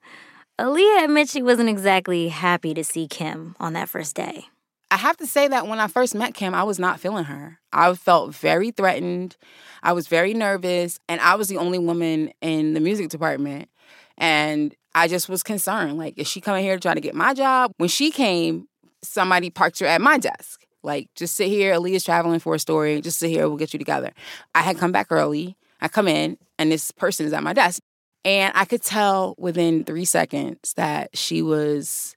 Aliya 0.59 1.03
admits 1.03 1.31
she 1.31 1.43
wasn't 1.43 1.69
exactly 1.69 2.29
happy 2.29 2.73
to 2.73 2.83
see 2.83 3.07
Kim 3.07 3.55
on 3.59 3.73
that 3.73 3.87
first 3.87 4.15
day. 4.15 4.47
I 4.89 4.97
have 4.97 5.17
to 5.17 5.27
say 5.27 5.47
that 5.49 5.67
when 5.67 5.79
I 5.79 5.87
first 5.87 6.15
met 6.15 6.33
Kim, 6.33 6.55
I 6.55 6.63
was 6.63 6.79
not 6.79 6.99
feeling 6.99 7.25
her. 7.25 7.59
I 7.73 7.93
felt 7.93 8.33
very 8.33 8.71
threatened. 8.71 9.35
I 9.83 9.91
was 9.91 10.07
very 10.07 10.33
nervous, 10.33 10.99
and 11.09 11.19
I 11.19 11.35
was 11.35 11.49
the 11.49 11.57
only 11.57 11.77
woman 11.77 12.31
in 12.41 12.73
the 12.73 12.79
music 12.79 13.09
department. 13.09 13.69
And 14.17 14.73
I 14.95 15.07
just 15.07 15.27
was 15.27 15.43
concerned. 15.43 15.97
Like, 15.97 16.17
is 16.17 16.27
she 16.27 16.39
coming 16.39 16.63
here 16.63 16.75
to 16.75 16.79
try 16.79 16.93
to 16.93 17.01
get 17.01 17.15
my 17.15 17.33
job? 17.33 17.71
When 17.77 17.89
she 17.89 18.11
came, 18.11 18.67
somebody 19.03 19.49
parked 19.49 19.79
her 19.79 19.85
at 19.85 20.01
my 20.01 20.17
desk. 20.17 20.61
Like, 20.83 21.09
just 21.15 21.35
sit 21.35 21.49
here. 21.49 21.73
Aliya's 21.73 22.03
traveling 22.03 22.39
for 22.39 22.55
a 22.55 22.59
story. 22.59 23.01
Just 23.01 23.19
sit 23.19 23.29
here. 23.29 23.47
We'll 23.47 23.57
get 23.57 23.73
you 23.73 23.79
together. 23.79 24.13
I 24.55 24.61
had 24.61 24.77
come 24.77 24.93
back 24.93 25.07
early. 25.09 25.57
I 25.81 25.89
come 25.89 26.07
in, 26.07 26.37
and 26.57 26.71
this 26.71 26.91
person 26.91 27.25
is 27.25 27.33
at 27.33 27.43
my 27.43 27.53
desk. 27.53 27.81
And 28.23 28.53
I 28.55 28.65
could 28.65 28.81
tell 28.81 29.35
within 29.37 29.83
three 29.83 30.05
seconds 30.05 30.73
that 30.75 31.15
she 31.15 31.41
was 31.41 32.15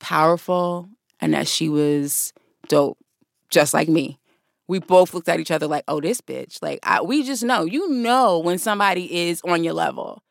powerful 0.00 0.88
and 1.20 1.34
that 1.34 1.48
she 1.48 1.68
was 1.68 2.32
dope, 2.68 2.98
just 3.50 3.74
like 3.74 3.88
me. 3.88 4.18
We 4.66 4.78
both 4.80 5.14
looked 5.14 5.28
at 5.28 5.40
each 5.40 5.50
other 5.50 5.66
like, 5.66 5.84
oh, 5.88 6.00
this 6.00 6.20
bitch. 6.20 6.58
Like, 6.60 6.78
I, 6.82 7.00
we 7.00 7.22
just 7.22 7.42
know. 7.42 7.64
You 7.64 7.88
know 7.90 8.38
when 8.38 8.58
somebody 8.58 9.28
is 9.28 9.40
on 9.42 9.64
your 9.64 9.72
level. 9.72 10.22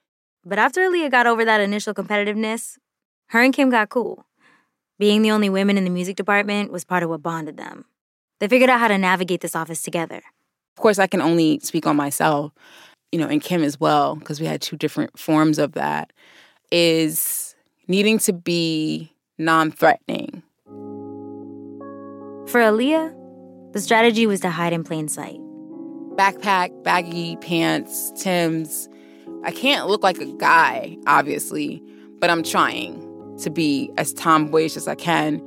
But 0.46 0.60
after 0.60 0.82
Aliya 0.82 1.10
got 1.10 1.28
over 1.28 1.44
that 1.44 1.60
initial 1.60 1.94
competitiveness, 1.94 2.78
her 3.30 3.42
and 3.42 3.54
Kim 3.54 3.70
got 3.70 3.90
cool. 3.90 4.26
Being 5.00 5.22
the 5.22 5.32
only 5.32 5.50
women 5.50 5.78
in 5.78 5.84
the 5.84 5.90
music 5.90 6.16
department 6.16 6.72
was 6.72 6.86
part 6.86 7.04
of 7.04 7.10
what 7.10 7.22
bonded 7.22 7.58
them. 7.58 7.86
They 8.40 8.48
figured 8.48 8.70
out 8.70 8.80
how 8.80 8.88
to 8.88 8.98
navigate 8.98 9.42
this 9.42 9.56
office 9.56 9.82
together. 9.82 10.18
Of 10.18 10.82
course, 10.82 11.00
I 11.00 11.08
can 11.08 11.22
only 11.22 11.60
speak 11.60 11.88
on 11.88 11.96
myself, 11.96 12.52
you 13.12 13.20
know, 13.20 13.28
and 13.28 13.42
Kim 13.42 13.64
as 13.64 13.80
well, 13.80 14.16
because 14.16 14.40
we 14.40 14.46
had 14.46 14.62
two 14.62 14.78
different 14.78 15.18
forms 15.18 15.58
of 15.58 15.74
that, 15.74 16.14
is 16.72 17.56
needing 17.88 18.20
to 18.20 18.34
be 18.34 19.12
non 19.38 19.72
threatening. 19.72 20.44
For 22.48 22.62
Aliya, 22.62 23.14
the 23.74 23.82
strategy 23.82 24.26
was 24.26 24.40
to 24.40 24.50
hide 24.50 24.72
in 24.72 24.86
plain 24.86 25.10
sight. 25.10 25.38
Backpack, 26.16 26.82
baggy 26.82 27.36
pants, 27.38 28.14
Tim's. 28.16 28.88
I 29.44 29.52
can't 29.52 29.88
look 29.88 30.02
like 30.02 30.18
a 30.20 30.32
guy, 30.38 30.96
obviously, 31.08 31.84
but 32.20 32.30
I'm 32.30 32.44
trying 32.44 33.04
to 33.40 33.50
be 33.50 33.92
as 33.98 34.14
tomboyish 34.14 34.78
as 34.78 34.88
I 34.88 34.96
can. 34.96 35.42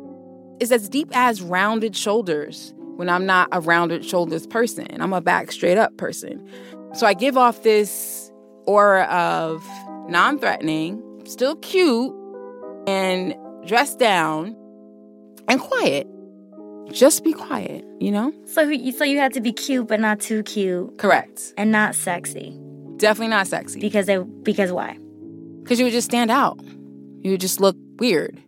Is 0.61 0.71
as 0.71 0.91
deep 0.91 1.09
as 1.13 1.41
rounded 1.41 1.97
shoulders 1.97 2.75
when 2.97 3.09
I'm 3.09 3.25
not 3.25 3.49
a 3.51 3.61
rounded 3.61 4.05
shoulders 4.05 4.47
person. 4.47 5.01
I'm 5.01 5.15
a 5.15 5.23
back 5.23 5.53
straight 5.53 5.79
up 5.79 5.97
person. 5.97 6.47
So 6.93 7.07
I 7.07 7.15
give 7.15 7.39
off 7.39 7.63
this 7.63 8.31
aura 8.67 9.05
of 9.05 9.67
non 10.11 10.39
threatening, 10.39 11.03
still 11.25 11.57
cute, 11.57 12.15
and 12.87 13.35
dressed 13.67 13.99
down 13.99 14.55
and 15.49 15.61
quiet. 15.61 16.07
Just 16.93 17.23
be 17.23 17.33
quiet, 17.33 17.85
you 18.01 18.11
know? 18.11 18.33
So, 18.47 18.65
so 18.65 19.05
you 19.05 19.19
had 19.19 19.33
to 19.35 19.41
be 19.41 19.53
cute, 19.53 19.87
but 19.87 20.01
not 20.01 20.21
too 20.21 20.43
cute. 20.43 20.99
Correct. 20.99 21.53
And 21.57 21.71
not 21.71 21.95
sexy. 21.95 22.59
Definitely 22.97 23.29
not 23.29 23.47
sexy. 23.47 23.81
Because 23.81 24.07
they, 24.07 24.19
because 24.19 24.73
why? 24.73 24.99
Because 25.63 25.79
you 25.79 25.85
would 25.87 25.93
just 25.93 26.09
stand 26.09 26.31
out. 26.31 26.61
You 27.23 27.33
would 27.33 27.41
just 27.41 27.61
look 27.61 27.77
weird. 27.99 28.43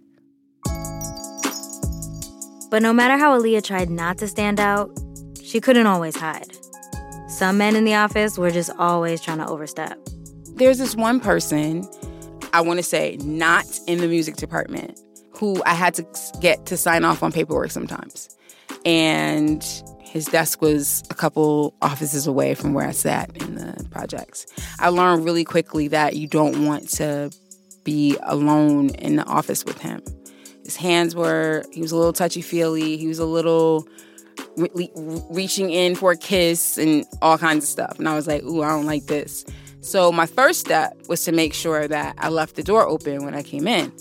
But 2.71 2.83
no 2.83 2.93
matter 2.93 3.17
how 3.17 3.39
Aliya 3.39 3.63
tried 3.63 3.91
not 3.91 4.19
to 4.19 4.27
stand 4.27 4.59
out, 4.59 4.91
she 5.43 5.61
couldn't 5.61 5.87
always 5.87 6.17
hide. 6.17 6.57
Some 7.29 7.59
men 7.59 7.77
in 7.77 7.85
the 7.85 7.95
office 7.95 8.39
were 8.39 8.51
just 8.51 8.71
always 8.79 9.21
trying 9.21 9.39
to 9.39 9.47
overstep. 9.47 9.99
There's 10.55 10.79
this 10.79 10.97
one 10.97 11.21
person, 11.21 11.89
I 12.53 12.61
want 12.61 12.79
to 12.79 12.83
say, 12.83 13.19
not 13.23 13.67
in 13.87 13.99
the 13.99 14.09
music 14.09 14.37
department, 14.37 14.99
who 15.43 15.61
I 15.67 15.75
had 15.75 15.93
to 15.95 16.07
get 16.41 16.67
to 16.67 16.77
sign 16.77 17.05
off 17.05 17.21
on 17.21 17.33
paperwork 17.33 17.73
sometimes. 17.73 18.29
And 18.85 19.61
his 20.01 20.27
desk 20.27 20.63
was 20.63 21.03
a 21.11 21.15
couple 21.15 21.75
offices 21.83 22.29
away 22.29 22.55
from 22.55 22.75
where 22.75 22.87
I 22.87 22.93
sat 22.93 23.37
in 23.43 23.57
the 23.57 23.85
projects. 23.91 24.47
I 24.79 24.91
learned 24.91 25.25
really 25.25 25.43
quickly 25.43 25.89
that 25.89 26.15
you 26.15 26.29
don't 26.29 26.65
want 26.65 26.89
to 26.91 27.33
be 27.83 28.17
alone 28.23 28.91
in 28.91 29.17
the 29.17 29.25
office 29.25 29.65
with 29.65 29.81
him. 29.81 30.01
His 30.65 30.77
hands 30.77 31.17
were, 31.17 31.65
he 31.73 31.81
was 31.81 31.91
a 31.91 31.97
little 31.97 32.13
touchy 32.13 32.41
feely. 32.41 32.97
He 32.97 33.09
was 33.09 33.19
a 33.19 33.27
little 33.27 33.85
re- 34.57 34.93
reaching 35.29 35.71
in 35.71 35.97
for 35.97 36.13
a 36.13 36.17
kiss 36.17 36.79
and 36.79 37.05
all 37.21 37.37
kinds 37.37 37.65
of 37.65 37.69
stuff. 37.69 37.99
And 37.99 38.09
I 38.09 38.15
was 38.15 38.29
like, 38.29 38.45
ooh, 38.45 38.63
I 38.63 38.69
don't 38.69 38.87
like 38.87 39.07
this. 39.07 39.45
So 39.81 40.13
my 40.13 40.27
first 40.27 40.61
step 40.61 40.97
was 41.09 41.25
to 41.25 41.33
make 41.33 41.53
sure 41.53 41.89
that 41.89 42.15
I 42.19 42.29
left 42.29 42.55
the 42.55 42.63
door 42.63 42.87
open 42.87 43.25
when 43.25 43.35
I 43.35 43.43
came 43.43 43.67
in. 43.67 43.93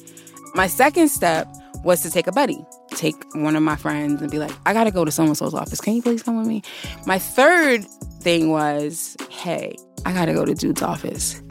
My 0.53 0.67
second 0.67 1.09
step 1.09 1.47
was 1.83 2.01
to 2.03 2.11
take 2.11 2.27
a 2.27 2.31
buddy, 2.31 2.63
take 2.89 3.15
one 3.33 3.55
of 3.55 3.63
my 3.63 3.75
friends 3.75 4.21
and 4.21 4.29
be 4.29 4.37
like, 4.37 4.51
I 4.65 4.73
gotta 4.73 4.91
go 4.91 5.05
to 5.05 5.11
so 5.11 5.23
and 5.23 5.35
so's 5.35 5.53
office. 5.53 5.81
Can 5.81 5.95
you 5.95 6.01
please 6.01 6.21
come 6.21 6.37
with 6.37 6.47
me? 6.47 6.61
My 7.05 7.17
third 7.17 7.85
thing 8.21 8.49
was, 8.49 9.17
hey, 9.29 9.75
I 10.05 10.13
gotta 10.13 10.33
go 10.33 10.45
to 10.45 10.53
dude's 10.53 10.81
office. 10.81 11.41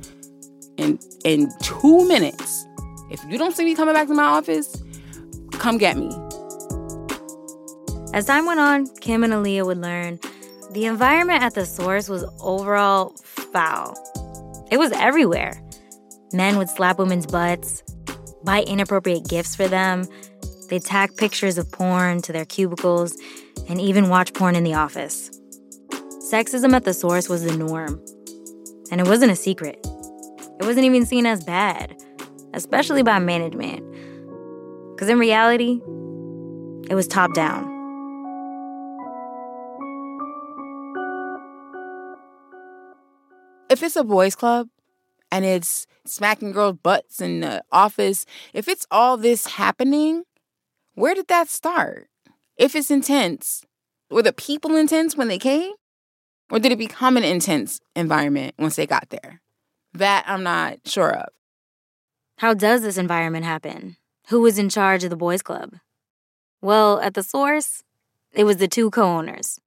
In 0.77 0.99
in 1.25 1.51
two 1.63 2.07
minutes, 2.07 2.67
if 3.11 3.23
you 3.29 3.39
don't 3.39 3.55
see 3.55 3.65
me 3.65 3.75
coming 3.75 3.95
back 3.95 4.09
to 4.09 4.15
my 4.15 4.25
office, 4.25 4.83
come 5.53 5.79
get 5.79 5.97
me. 5.97 6.11
As 8.13 8.27
time 8.27 8.47
went 8.47 8.61
on, 8.61 8.87
Kim 9.01 9.25
and 9.25 9.33
Aliya 9.33 9.65
would 9.67 9.79
learn 9.79 10.19
the 10.73 10.85
environment 10.85 11.43
at 11.43 11.55
the 11.55 11.67
source 11.67 12.09
was 12.09 12.25
overall 12.41 13.15
foul. 13.25 13.97
It 14.71 14.79
was 14.79 14.93
everywhere. 14.93 15.61
Men 16.33 16.59
would 16.59 16.69
slap 16.69 16.99
women's 16.99 17.27
butts, 17.27 17.83
buy 18.45 18.63
inappropriate 18.63 19.29
gifts 19.29 19.55
for 19.55 19.69
them, 19.69 20.07
they'd 20.69 20.85
tack 20.85 21.17
pictures 21.17 21.59
of 21.59 21.71
porn 21.71 22.23
to 22.23 22.33
their 22.33 22.45
cubicles, 22.45 23.17
and 23.69 23.81
even 23.81 24.09
watch 24.09 24.33
porn 24.35 24.57
in 24.57 24.65
the 24.65 24.75
office. 24.75 25.31
Sexism 26.31 26.73
at 26.73 26.85
the 26.85 26.95
source 26.95 27.29
was 27.29 27.45
the 27.45 27.57
norm, 27.57 28.03
and 28.91 29.01
it 29.01 29.07
wasn't 29.07 29.33
a 29.33 29.37
secret. 29.37 29.79
It 30.59 30.65
wasn't 30.65 30.87
even 30.87 31.07
seen 31.07 31.27
as 31.27 31.43
bad, 31.45 31.97
especially 32.55 33.03
by 33.03 33.19
management. 33.19 33.85
Because 34.93 35.09
in 35.09 35.19
reality, 35.19 35.81
it 36.91 36.95
was 36.95 37.07
top 37.07 37.35
down. 37.35 37.71
if 43.71 43.85
it's 43.85 43.97
a 43.97 44.03
boys' 44.03 44.35
club 44.35 44.69
and 45.31 45.45
it's 45.45 45.87
smacking 46.05 46.53
girls' 46.53 46.79
butts 46.83 47.21
in 47.21 47.41
the 47.41 47.63
office, 47.71 48.27
if 48.53 48.69
it's 48.69 48.87
all 48.91 49.17
this 49.17 49.47
happening, 49.47 50.25
where 50.95 51.15
did 51.15 51.29
that 51.29 51.49
start? 51.49 52.09
If 52.57 52.75
it's 52.75 52.91
intense, 52.91 53.65
were 54.11 54.23
the 54.23 54.33
people 54.33 54.77
intense 54.77 55.17
when 55.17 55.29
they 55.29 55.39
came? 55.39 55.73
Or 56.51 56.59
did 56.59 56.73
it 56.73 56.79
become 56.79 57.17
an 57.17 57.25
intense 57.25 57.81
environment 57.95 58.55
once 58.59 58.77
they 58.77 58.87
got 58.87 59.09
there? 59.11 59.41
That 59.95 60.25
I'm 60.27 60.43
not 60.43 60.79
sure 60.85 61.13
of. 61.15 61.29
How 62.39 62.55
does 62.55 62.83
this 62.83 62.97
environment 62.97 63.45
happen? 63.45 63.97
Who 64.29 64.41
was 64.41 64.59
in 64.59 64.69
charge 64.69 65.05
of 65.05 65.11
the 65.11 65.17
boys' 65.17 65.43
club? 65.43 65.75
Well, 66.61 67.01
at 67.01 67.15
the 67.15 67.23
source, 67.23 67.83
it 68.33 68.45
was 68.45 68.59
the 68.59 68.69
two 68.69 68.91
co 68.91 69.03
owners, 69.03 69.61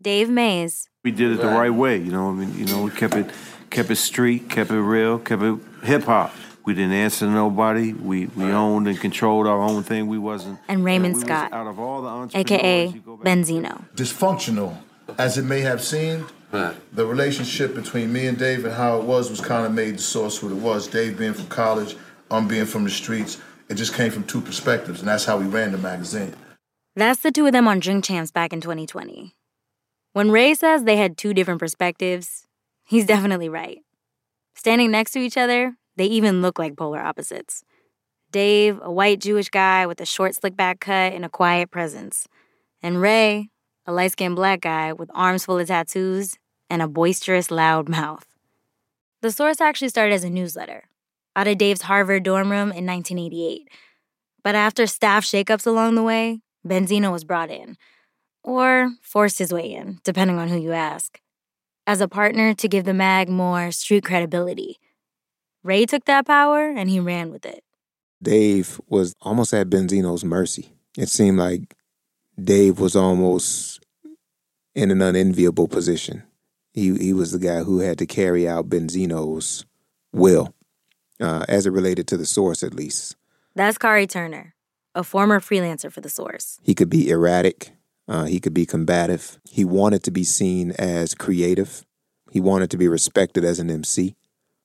Dave 0.00 0.28
Mays. 0.28 0.88
We 1.02 1.10
did 1.10 1.32
it 1.32 1.40
the 1.40 1.48
right 1.48 1.70
way, 1.70 1.98
you 1.98 2.10
know. 2.10 2.30
I 2.30 2.32
mean, 2.32 2.56
you 2.56 2.64
know, 2.66 2.82
we 2.82 2.90
kept 2.90 3.14
it, 3.14 3.30
kept 3.74 3.90
it 3.90 3.96
street, 3.96 4.48
kept 4.48 4.70
it 4.70 4.80
real, 4.80 5.18
kept 5.18 5.42
it 5.42 5.58
hip 5.82 6.04
hop. 6.04 6.32
We 6.64 6.72
didn't 6.72 6.92
answer 6.92 7.26
to 7.26 7.30
nobody. 7.30 7.92
We 7.92 8.26
we 8.26 8.44
owned 8.44 8.88
and 8.88 8.98
controlled 8.98 9.46
our 9.46 9.60
own 9.60 9.82
thing. 9.82 10.06
We 10.06 10.16
wasn't. 10.16 10.58
And 10.68 10.82
Raymond 10.82 11.18
Scott, 11.18 11.52
out 11.52 11.66
of 11.66 11.78
all 11.78 12.00
the 12.00 12.38
aka 12.38 12.90
Benzino. 13.22 13.84
Dysfunctional 13.94 14.78
as 15.18 15.38
it 15.38 15.44
may 15.44 15.60
have 15.60 15.82
seemed, 15.82 16.24
right. 16.52 16.74
the 16.94 17.06
relationship 17.06 17.74
between 17.74 18.12
me 18.12 18.26
and 18.26 18.38
Dave 18.38 18.64
and 18.64 18.74
how 18.74 18.98
it 18.98 19.04
was 19.04 19.30
was 19.30 19.40
kind 19.40 19.66
of 19.66 19.72
made 19.72 19.96
the 19.96 20.02
source 20.02 20.42
what 20.42 20.52
it 20.52 20.58
was. 20.58 20.86
Dave 20.88 21.18
being 21.18 21.34
from 21.34 21.46
college, 21.46 21.96
I'm 22.30 22.48
being 22.48 22.66
from 22.66 22.84
the 22.84 22.90
streets. 22.90 23.38
It 23.68 23.74
just 23.74 23.94
came 23.94 24.10
from 24.10 24.24
two 24.24 24.40
perspectives, 24.40 25.00
and 25.00 25.08
that's 25.08 25.24
how 25.24 25.38
we 25.38 25.46
ran 25.46 25.72
the 25.72 25.78
magazine. 25.78 26.34
That's 26.96 27.20
the 27.20 27.32
two 27.32 27.46
of 27.46 27.52
them 27.52 27.66
on 27.66 27.80
Drink 27.80 28.04
Champs 28.04 28.30
back 28.30 28.52
in 28.52 28.60
2020. 28.60 29.34
When 30.12 30.30
Ray 30.30 30.54
says 30.54 30.84
they 30.84 30.96
had 30.96 31.16
two 31.16 31.34
different 31.34 31.60
perspectives, 31.60 32.46
he's 32.94 33.06
definitely 33.06 33.48
right. 33.48 33.78
Standing 34.54 34.90
next 34.90 35.12
to 35.12 35.18
each 35.18 35.36
other, 35.36 35.76
they 35.96 36.06
even 36.06 36.42
look 36.42 36.58
like 36.58 36.76
polar 36.76 37.00
opposites. 37.00 37.64
Dave, 38.30 38.80
a 38.82 38.90
white 38.90 39.20
Jewish 39.20 39.48
guy 39.48 39.86
with 39.86 40.00
a 40.00 40.06
short 40.06 40.34
slick 40.34 40.56
back 40.56 40.80
cut 40.80 41.12
and 41.12 41.24
a 41.24 41.28
quiet 41.28 41.70
presence. 41.70 42.26
And 42.82 43.00
Ray, 43.00 43.50
a 43.86 43.92
light 43.92 44.12
skinned 44.12 44.36
black 44.36 44.60
guy 44.60 44.92
with 44.92 45.10
arms 45.14 45.44
full 45.44 45.58
of 45.58 45.68
tattoos 45.68 46.36
and 46.68 46.82
a 46.82 46.88
boisterous, 46.88 47.50
loud 47.50 47.88
mouth. 47.88 48.26
The 49.22 49.30
source 49.30 49.60
actually 49.60 49.88
started 49.88 50.14
as 50.14 50.24
a 50.24 50.30
newsletter 50.30 50.84
out 51.36 51.48
of 51.48 51.58
Dave's 51.58 51.82
Harvard 51.82 52.22
dorm 52.22 52.50
room 52.50 52.70
in 52.72 52.86
1988. 52.86 53.68
But 54.42 54.54
after 54.54 54.86
staff 54.86 55.24
shakeups 55.24 55.66
along 55.66 55.94
the 55.94 56.02
way, 56.02 56.40
Benzino 56.66 57.10
was 57.10 57.24
brought 57.24 57.50
in, 57.50 57.76
or 58.42 58.90
forced 59.02 59.38
his 59.38 59.52
way 59.52 59.72
in, 59.72 60.00
depending 60.04 60.38
on 60.38 60.48
who 60.48 60.58
you 60.58 60.72
ask, 60.72 61.20
as 61.86 62.00
a 62.00 62.08
partner 62.08 62.54
to 62.54 62.68
give 62.68 62.84
the 62.84 62.94
mag 62.94 63.28
more 63.28 63.70
street 63.70 64.04
credibility. 64.04 64.78
Ray 65.62 65.86
took 65.86 66.04
that 66.04 66.26
power 66.26 66.68
and 66.68 66.88
he 66.90 67.00
ran 67.00 67.30
with 67.30 67.46
it. 67.46 67.64
Dave 68.22 68.80
was 68.88 69.14
almost 69.20 69.52
at 69.52 69.68
Benzino's 69.68 70.24
mercy. 70.24 70.72
It 70.96 71.08
seemed 71.08 71.38
like 71.38 71.74
Dave 72.42 72.78
was 72.78 72.96
almost 72.96 73.84
in 74.74 74.90
an 74.90 75.02
unenviable 75.02 75.68
position. 75.68 76.22
He 76.72 76.96
he 76.96 77.12
was 77.12 77.32
the 77.32 77.38
guy 77.38 77.62
who 77.62 77.78
had 77.78 77.98
to 77.98 78.06
carry 78.06 78.48
out 78.48 78.68
Benzino's 78.68 79.64
will, 80.12 80.54
uh, 81.20 81.44
as 81.48 81.66
it 81.66 81.70
related 81.70 82.08
to 82.08 82.16
the 82.16 82.26
source, 82.26 82.62
at 82.62 82.74
least. 82.74 83.16
That's 83.54 83.78
Kari 83.78 84.06
Turner, 84.06 84.54
a 84.94 85.04
former 85.04 85.38
freelancer 85.38 85.92
for 85.92 86.00
the 86.00 86.08
source. 86.08 86.58
He 86.62 86.74
could 86.74 86.90
be 86.90 87.08
erratic. 87.10 87.72
Uh, 88.06 88.24
he 88.24 88.40
could 88.40 88.54
be 88.54 88.66
combative. 88.66 89.38
He 89.48 89.64
wanted 89.64 90.02
to 90.04 90.10
be 90.10 90.24
seen 90.24 90.72
as 90.72 91.14
creative. 91.14 91.84
He 92.30 92.40
wanted 92.40 92.70
to 92.70 92.76
be 92.76 92.88
respected 92.88 93.44
as 93.44 93.58
an 93.58 93.70
MC, 93.70 94.14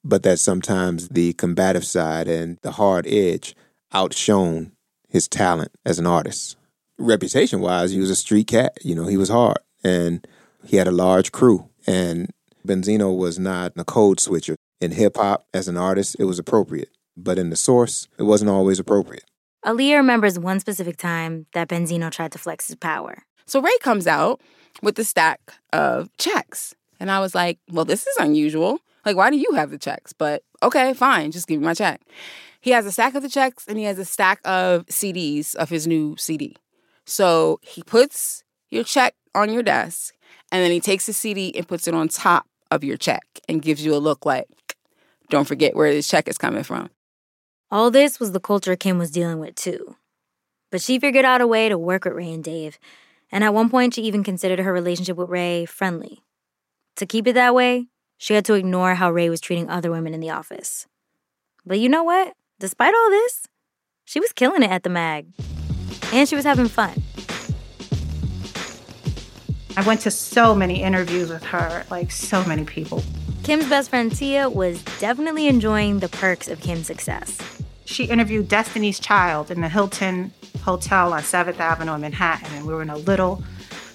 but 0.04 0.24
that 0.24 0.40
sometimes 0.40 1.10
the 1.10 1.34
combative 1.34 1.86
side 1.86 2.28
and 2.28 2.58
the 2.62 2.72
hard 2.72 3.08
edge 3.08 3.56
outshone 3.94 4.74
his 5.08 5.28
talent 5.28 5.72
as 5.86 6.00
an 6.00 6.06
artist 6.06 6.58
reputation 7.00 7.62
wise, 7.62 7.92
he 7.92 8.00
was 8.00 8.10
a 8.10 8.16
street 8.16 8.48
cat. 8.48 8.78
You 8.84 8.94
know, 8.94 9.08
he 9.08 9.18
was 9.18 9.30
hard 9.30 9.58
and 9.84 10.28
he 10.66 10.78
had 10.78 10.88
a 10.88 10.92
large 10.92 11.32
crew. 11.32 11.70
And 11.88 12.30
Benzino 12.68 13.18
was 13.18 13.40
not 13.40 13.72
a 13.78 13.84
code 13.84 14.20
switcher. 14.20 14.56
In 14.82 14.92
hip 14.92 15.18
hop, 15.18 15.46
as 15.54 15.68
an 15.68 15.78
artist, 15.78 16.16
it 16.20 16.26
was 16.26 16.40
appropriate. 16.40 16.90
But 17.18 17.40
in 17.40 17.50
the 17.50 17.56
source, 17.56 18.08
it 18.18 18.24
wasn't 18.24 18.52
always 18.52 18.80
appropriate. 18.80 19.26
Aliya 19.66 19.98
remembers 19.98 20.40
one 20.40 20.60
specific 20.60 20.96
time 20.96 21.48
that 21.54 21.68
Benzino 21.68 22.12
tried 22.12 22.32
to 22.34 22.38
flex 22.38 22.68
his 22.68 22.78
power. 22.78 23.24
So 23.50 23.62
Ray 23.62 23.78
comes 23.82 24.08
out 24.08 24.42
with 24.82 24.96
the 24.96 25.04
stack 25.04 25.40
of 25.74 26.16
checks. 26.18 26.76
And 27.00 27.10
I 27.10 27.20
was 27.20 27.34
like, 27.34 27.60
well, 27.72 27.86
this 27.86 28.06
is 28.06 28.16
unusual. 28.18 28.80
Like, 29.06 29.16
why 29.16 29.30
do 29.30 29.38
you 29.38 29.54
have 29.54 29.72
the 29.72 29.78
checks? 29.78 30.14
But 30.14 30.44
okay, 30.62 30.94
fine, 30.94 31.32
just 31.32 31.48
give 31.48 31.60
me 31.60 31.66
my 31.66 31.74
check. 31.74 32.02
He 32.62 32.72
has 32.72 32.86
a 32.86 32.92
stack 32.92 33.16
of 33.16 33.24
the 33.24 33.30
checks 33.30 33.66
and 33.68 33.78
he 33.78 33.86
has 33.86 33.98
a 33.98 34.06
stack 34.06 34.40
of 34.44 34.86
CDs 34.88 35.56
of 35.56 35.70
his 35.70 35.88
new 35.88 36.16
CD. 36.18 36.58
So 37.06 37.60
he 37.64 37.82
puts 37.82 38.44
your 38.70 38.84
check 38.84 39.16
on 39.34 39.52
your 39.52 39.64
desk 39.64 40.14
and 40.52 40.64
then 40.64 40.72
he 40.72 40.80
takes 40.80 41.06
the 41.06 41.14
CD 41.14 41.56
and 41.56 41.68
puts 41.68 41.88
it 41.88 41.94
on 41.94 42.10
top 42.10 42.46
of 42.70 42.84
your 42.84 42.98
check 42.98 43.26
and 43.48 43.62
gives 43.62 43.84
you 43.84 43.96
a 43.96 43.98
look 43.98 44.26
like, 44.26 44.48
don't 45.30 45.48
forget 45.48 45.76
where 45.76 45.92
this 45.92 46.08
check 46.08 46.28
is 46.28 46.38
coming 46.38 46.64
from. 46.64 46.90
All 47.72 47.90
this 47.90 48.20
was 48.20 48.32
the 48.32 48.40
culture 48.40 48.76
Kim 48.76 48.98
was 48.98 49.12
dealing 49.12 49.40
with 49.40 49.56
too. 49.56 49.96
But 50.72 50.82
she 50.82 51.00
figured 51.00 51.26
out 51.26 51.42
a 51.42 51.48
way 51.48 51.70
to 51.70 51.78
work 51.78 52.06
with 52.06 52.14
Ray 52.14 52.32
and 52.32 52.44
Dave. 52.44 52.78
And 53.32 53.44
at 53.44 53.54
one 53.54 53.70
point, 53.70 53.94
she 53.94 54.02
even 54.04 54.24
considered 54.24 54.60
her 54.60 54.74
relationship 54.74 55.18
with 55.18 55.30
Ray 55.30 55.66
friendly. 55.66 56.24
To 56.96 57.06
keep 57.06 57.28
it 57.28 57.34
that 57.34 57.54
way, 57.54 57.88
she 58.18 58.34
had 58.34 58.46
to 58.46 58.56
ignore 58.56 58.96
how 58.96 59.12
Ray 59.12 59.30
was 59.30 59.40
treating 59.40 59.70
other 59.70 59.92
women 59.92 60.14
in 60.14 60.20
the 60.20 60.32
office. 60.32 60.88
But 61.66 61.80
you 61.80 61.88
know 61.90 62.04
what? 62.04 62.34
Despite 62.60 62.94
all 62.94 63.10
this, 63.10 63.48
she 64.06 64.20
was 64.20 64.34
killing 64.34 64.64
it 64.64 64.72
at 64.72 64.84
the 64.84 64.90
mag 64.90 65.28
and 66.12 66.28
she 66.28 66.36
was 66.36 66.46
having 66.46 66.68
fun. 66.68 67.02
I 69.78 69.84
went 69.84 70.02
to 70.02 70.12
so 70.12 70.54
many 70.54 70.84
interviews 70.84 71.30
with 71.30 71.44
her, 71.46 71.86
like 71.90 72.12
so 72.12 72.44
many 72.44 72.66
people. 72.66 73.04
Kim's 73.44 73.70
best 73.70 73.90
friend 73.90 74.14
Tia 74.14 74.50
was 74.50 74.84
definitely 75.00 75.48
enjoying 75.48 76.00
the 76.00 76.10
perks 76.10 76.48
of 76.48 76.60
Kim's 76.60 76.88
success. 76.88 77.38
She 77.86 78.06
interviewed 78.06 78.50
Destiny's 78.50 79.00
Child 79.00 79.50
in 79.50 79.62
the 79.62 79.70
Hilton 79.70 80.34
Hotel 80.70 81.14
on 81.14 81.24
7th 81.24 81.60
Avenue 81.60 81.96
in 81.96 82.02
Manhattan, 82.02 82.54
and 82.54 82.68
we 82.68 82.76
were 82.76 82.84
in 82.84 82.92
a 82.92 82.98
little 82.98 83.44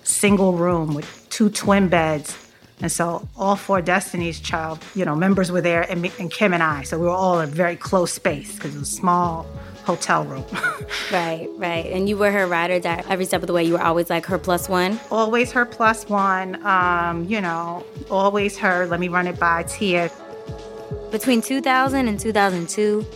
single 0.02 0.54
room 0.54 0.92
with 0.92 1.06
two 1.30 1.48
twin 1.48 1.86
beds. 1.88 2.36
And 2.80 2.90
so 2.90 3.28
all 3.36 3.54
four 3.54 3.80
Destiny's 3.80 4.40
Child, 4.40 4.80
you 4.96 5.04
know, 5.04 5.14
members 5.14 5.52
were 5.52 5.60
there, 5.60 5.82
and, 5.82 6.02
me, 6.02 6.10
and 6.18 6.32
Kim 6.32 6.52
and 6.52 6.64
I. 6.64 6.82
So 6.82 6.98
we 6.98 7.06
were 7.06 7.12
all 7.12 7.38
in 7.38 7.48
a 7.48 7.52
very 7.52 7.76
close 7.76 8.12
space 8.12 8.56
because 8.56 8.74
it 8.74 8.78
was 8.80 8.88
a 8.88 8.92
small 8.92 9.46
hotel 9.84 10.24
room. 10.24 10.44
right, 11.12 11.48
right. 11.58 11.86
And 11.92 12.08
you 12.08 12.16
were 12.16 12.32
her 12.32 12.44
ride 12.44 12.72
or 12.72 12.80
die 12.80 13.04
every 13.08 13.24
step 13.24 13.42
of 13.42 13.46
the 13.46 13.52
way. 13.52 13.62
You 13.62 13.74
were 13.74 13.82
always 13.82 14.10
like 14.10 14.26
her 14.26 14.36
plus 14.36 14.68
one. 14.68 14.98
Always 15.12 15.52
her 15.52 15.64
plus 15.64 16.08
one. 16.08 16.60
Um, 16.66 17.24
you 17.26 17.40
know, 17.40 17.86
always 18.10 18.58
her. 18.58 18.88
Let 18.88 18.98
me 18.98 19.06
run 19.06 19.28
it 19.28 19.38
by 19.38 19.62
Tia. 19.62 20.10
Between 21.12 21.40
2000 21.40 22.08
and 22.08 22.18
2002, 22.18 23.06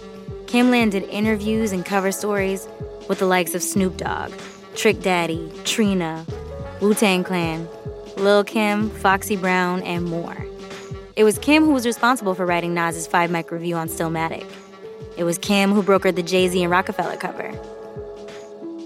Kim 0.47 0.71
landed 0.71 1.03
interviews 1.11 1.73
and 1.73 1.85
cover 1.85 2.13
stories 2.13 2.69
with 3.09 3.19
the 3.19 3.27
likes 3.27 3.55
of 3.55 3.63
Snoop 3.63 3.97
Dogg, 3.97 4.33
Trick 4.75 5.03
Daddy, 5.03 5.51
Trina, 5.65 6.25
Wu 6.81 6.95
Tang 6.95 7.25
Clan, 7.25 7.69
Lil 8.17 8.45
Kim, 8.45 8.91
Foxy 8.91 9.37
Brown, 9.37 9.83
and 9.83 10.05
more. 10.05 10.47
It 11.17 11.25
was 11.25 11.39
Kim 11.39 11.65
who 11.65 11.73
was 11.73 11.85
responsible 11.85 12.35
for 12.35 12.47
writing 12.47 12.75
Nas's 12.75 13.07
five 13.07 13.31
mic 13.31 13.51
review 13.51 13.75
on 13.77 13.89
Stillmatic. 13.89 14.47
It 15.17 15.25
was 15.25 15.39
Kim 15.39 15.73
who 15.73 15.83
brokered 15.83 16.15
the 16.15 16.23
Jay 16.23 16.47
Z 16.49 16.63
and 16.63 16.71
Roc-A-Fella 16.71 17.17
cover. 17.17 17.53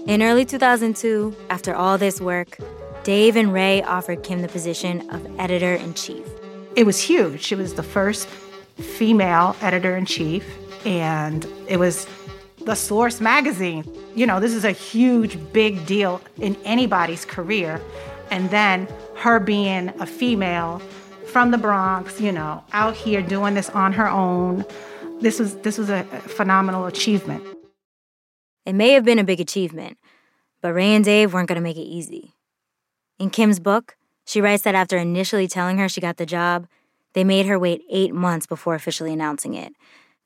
In 0.07 0.23
early 0.23 0.43
2002, 0.43 1.35
after 1.49 1.75
all 1.75 1.97
this 1.97 2.19
work, 2.19 2.57
Dave 3.03 3.35
and 3.35 3.53
Ray 3.53 3.83
offered 3.83 4.23
Kim 4.23 4.41
the 4.41 4.47
position 4.47 5.09
of 5.11 5.39
editor 5.39 5.75
in 5.75 5.93
chief. 5.93 6.25
It 6.75 6.85
was 6.85 6.99
huge. 6.99 7.41
She 7.43 7.53
was 7.53 7.75
the 7.75 7.83
first 7.83 8.27
female 8.77 9.55
editor 9.61 9.95
in 9.95 10.05
chief, 10.05 10.45
and 10.85 11.45
it 11.67 11.77
was 11.77 12.07
the 12.65 12.75
Source 12.75 13.19
magazine. 13.19 13.83
You 14.15 14.25
know, 14.25 14.39
this 14.39 14.53
is 14.53 14.63
a 14.63 14.71
huge, 14.71 15.37
big 15.51 15.85
deal 15.85 16.21
in 16.37 16.55
anybody's 16.63 17.25
career. 17.25 17.81
And 18.31 18.49
then 18.49 18.87
her 19.15 19.39
being 19.39 19.89
a 19.99 20.05
female 20.05 20.79
from 21.27 21.51
the 21.51 21.57
Bronx, 21.57 22.21
you 22.21 22.31
know, 22.31 22.63
out 22.73 22.95
here 22.95 23.21
doing 23.21 23.53
this 23.53 23.69
on 23.69 23.93
her 23.93 24.07
own, 24.07 24.65
this 25.21 25.39
was 25.39 25.55
this 25.57 25.77
was 25.77 25.89
a 25.89 26.03
phenomenal 26.03 26.85
achievement. 26.85 27.43
It 28.65 28.73
may 28.73 28.91
have 28.91 29.05
been 29.05 29.19
a 29.19 29.23
big 29.23 29.39
achievement, 29.39 29.97
but 30.61 30.73
Ray 30.73 30.95
and 30.95 31.03
Dave 31.03 31.33
weren't 31.33 31.47
going 31.47 31.57
to 31.57 31.61
make 31.61 31.77
it 31.77 31.81
easy. 31.81 32.33
In 33.19 33.29
Kim's 33.29 33.59
book, 33.59 33.97
she 34.25 34.41
writes 34.41 34.63
that 34.63 34.75
after 34.75 34.97
initially 34.97 35.47
telling 35.47 35.77
her 35.77 35.89
she 35.89 36.01
got 36.01 36.17
the 36.17 36.25
job, 36.25 36.67
they 37.13 37.23
made 37.23 37.45
her 37.45 37.59
wait 37.59 37.83
eight 37.89 38.13
months 38.13 38.45
before 38.45 38.75
officially 38.75 39.13
announcing 39.13 39.53
it, 39.53 39.73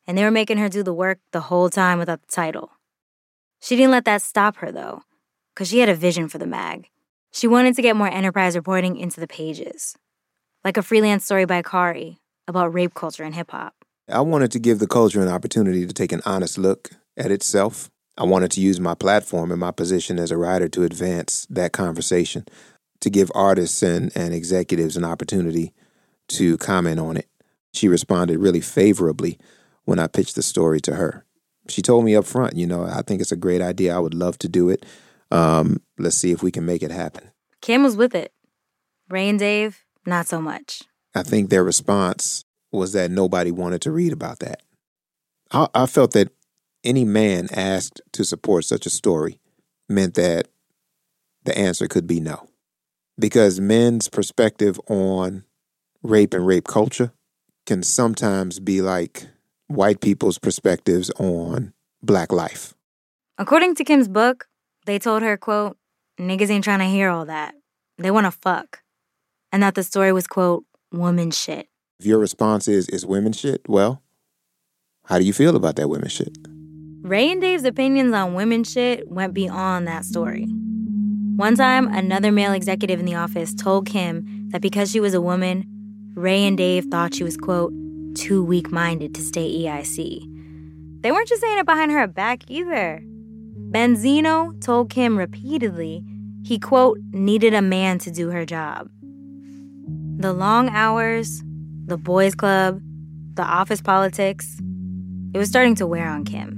and 0.08 0.18
they 0.18 0.24
were 0.24 0.32
making 0.32 0.58
her 0.58 0.70
do 0.70 0.82
the 0.82 0.94
work 0.94 1.20
the 1.32 1.42
whole 1.42 1.70
time 1.70 2.00
without 2.00 2.22
the 2.22 2.32
title. 2.34 2.72
She 3.60 3.76
didn't 3.76 3.92
let 3.92 4.06
that 4.06 4.22
stop 4.22 4.58
her, 4.58 4.72
though, 4.72 5.04
because 5.54 5.68
she 5.68 5.80
had 5.80 5.90
a 5.90 5.96
vision 5.96 6.30
for 6.30 6.38
the 6.38 6.48
mag. 6.48 6.90
She 7.32 7.48
wanted 7.48 7.76
to 7.76 7.82
get 7.82 7.96
more 7.96 8.08
enterprise 8.08 8.56
reporting 8.56 8.98
into 8.98 9.20
the 9.20 9.28
pages, 9.28 9.96
like 10.64 10.78
a 10.78 10.82
freelance 10.82 11.26
story 11.26 11.46
by 11.46 11.62
Kari 11.62 12.20
about 12.48 12.74
rape 12.74 12.94
culture 12.94 13.24
in 13.24 13.34
hip 13.34 13.52
hop. 13.52 13.74
I 14.10 14.22
wanted 14.22 14.52
to 14.54 14.60
give 14.60 14.80
the 14.80 14.88
culture 14.88 15.22
an 15.22 15.28
opportunity 15.28 15.86
to 15.86 15.94
take 15.94 16.14
an 16.14 16.22
honest 16.26 16.58
look 16.58 16.92
at 17.18 17.30
itself. 17.30 17.90
I 18.18 18.24
wanted 18.24 18.52
to 18.52 18.62
use 18.62 18.80
my 18.80 18.96
platform 18.96 19.52
and 19.52 19.60
my 19.60 19.72
position 19.72 20.18
as 20.18 20.32
a 20.32 20.38
writer 20.38 20.70
to 20.70 20.84
advance 20.84 21.46
that 21.50 21.74
conversation, 21.74 22.46
to 23.02 23.10
give 23.10 23.32
artists 23.36 23.84
and, 23.84 24.12
and 24.16 24.34
executives 24.34 24.96
an 24.96 25.04
opportunity 25.04 25.74
to 26.30 26.58
comment 26.58 27.00
on 27.00 27.18
it. 27.18 27.28
She 27.74 27.88
responded 27.88 28.40
really 28.40 28.62
favorably 28.62 29.38
when 29.88 30.00
I 30.00 30.08
pitched 30.08 30.36
the 30.36 30.44
story 30.44 30.82
to 30.82 30.96
her. 30.96 31.24
She 31.70 31.82
told 31.82 32.04
me 32.04 32.14
up 32.14 32.26
front, 32.26 32.58
you 32.58 32.68
know, 32.68 32.84
I 32.84 33.02
think 33.04 33.22
it's 33.22 33.32
a 33.32 33.38
great 33.38 33.62
idea. 33.62 33.96
I 33.96 34.00
would 34.00 34.14
love 34.14 34.38
to 34.40 34.50
do 34.50 34.70
it. 34.70 34.86
Um, 35.32 35.82
let's 35.98 36.18
see 36.18 36.32
if 36.32 36.44
we 36.44 36.52
can 36.52 36.66
make 36.66 36.84
it 36.84 36.92
happen. 36.92 37.32
Kim 37.62 37.84
was 37.84 37.96
with 37.96 38.14
it. 38.14 38.34
Ray 39.10 39.30
and 39.30 39.40
Dave, 39.40 39.86
not 40.06 40.28
so 40.28 40.42
much. 40.42 40.84
I 41.16 41.24
think 41.24 41.50
their 41.50 41.64
response 41.64 42.44
was 42.70 42.92
that 42.94 43.12
nobody 43.12 43.50
wanted 43.50 43.82
to 43.84 43.92
read 43.92 44.12
about 44.12 44.40
that. 44.40 44.62
I, 45.52 45.68
I 45.74 45.86
felt 45.86 46.12
that 46.12 46.34
any 46.84 47.06
man 47.06 47.48
asked 47.54 48.02
to 48.12 48.26
support 48.26 48.66
such 48.66 48.86
a 48.86 48.90
story 48.90 49.40
meant 49.88 50.16
that 50.16 50.50
the 51.46 51.58
answer 51.58 51.88
could 51.88 52.08
be 52.08 52.20
no. 52.20 52.50
Because 53.18 53.62
men's 53.62 54.10
perspective 54.10 54.82
on 54.90 55.46
rape 56.04 56.34
and 56.34 56.46
rape 56.46 56.68
culture 56.68 57.14
can 57.66 57.84
sometimes 57.84 58.60
be 58.60 58.82
like 58.82 59.28
white 59.68 60.02
people's 60.02 60.40
perspectives 60.40 61.10
on 61.20 61.74
black 62.02 62.32
life. 62.32 62.74
According 63.38 63.76
to 63.76 63.84
Kim's 63.84 64.08
book, 64.08 64.48
they 64.86 64.98
told 64.98 65.22
her, 65.22 65.38
quote, 65.38 65.78
niggas 66.20 66.50
ain't 66.50 66.64
trying 66.64 66.80
to 66.80 66.86
hear 66.86 67.10
all 67.10 67.26
that. 67.26 67.54
They 67.98 68.12
want 68.12 68.26
to 68.26 68.32
fuck. 68.32 68.82
And 69.52 69.62
that 69.64 69.76
the 69.76 69.84
story 69.84 70.12
was, 70.12 70.28
quote, 70.28 70.64
woman 70.92 71.32
shit. 71.32 71.68
If 72.00 72.06
your 72.06 72.20
response 72.20 72.68
is, 72.68 72.88
is 72.90 73.06
women 73.06 73.34
shit, 73.34 73.62
well, 73.68 74.02
how 75.06 75.20
do 75.20 75.26
you 75.26 75.34
feel 75.34 75.56
about 75.56 75.76
that 75.78 75.90
women 75.90 76.10
shit? 76.10 76.38
Ray 77.02 77.32
and 77.32 77.42
Dave's 77.42 77.64
opinions 77.64 78.14
on 78.14 78.34
women 78.34 78.64
shit 78.64 79.08
went 79.10 79.34
beyond 79.34 79.88
that 79.88 80.06
story. 80.06 80.46
One 81.38 81.56
time, 81.56 81.88
another 81.94 82.32
male 82.32 82.54
executive 82.54 83.00
in 83.00 83.06
the 83.06 83.16
office 83.16 83.54
told 83.54 83.88
Kim 83.88 84.50
that 84.50 84.62
because 84.62 84.92
she 84.92 85.00
was 85.00 85.14
a 85.14 85.22
woman, 85.22 85.66
Ray 86.16 86.46
and 86.46 86.58
Dave 86.58 86.86
thought 86.86 87.14
she 87.14 87.24
was, 87.24 87.38
quote, 87.38 87.72
too 88.18 88.44
weak 88.44 88.72
minded 88.72 89.14
to 89.16 89.22
stay 89.22 89.50
EIC. 89.62 91.02
They 91.02 91.12
weren't 91.12 91.28
just 91.28 91.42
saying 91.42 91.60
it 91.60 91.66
behind 91.66 91.92
her 91.92 92.08
back 92.08 92.44
either. 92.50 93.02
Benzino 93.72 94.60
told 94.62 94.90
Kim 94.90 95.18
repeatedly 95.18 96.04
he, 96.44 96.58
quote, 96.58 97.00
needed 97.12 97.54
a 97.54 97.62
man 97.62 98.00
to 98.00 98.12
do 98.12 98.30
her 98.30 98.46
job. 98.46 98.90
The 100.20 100.34
long 100.34 100.70
hours, 100.70 101.44
the 101.86 101.98
boys' 101.98 102.36
club, 102.36 102.82
the 103.36 103.44
office 103.44 103.82
politics, 103.82 104.60
it 105.34 105.38
was 105.38 105.50
starting 105.50 105.76
to 105.76 105.88
wear 105.88 106.08
on 106.08 106.26
Kim. 106.26 106.58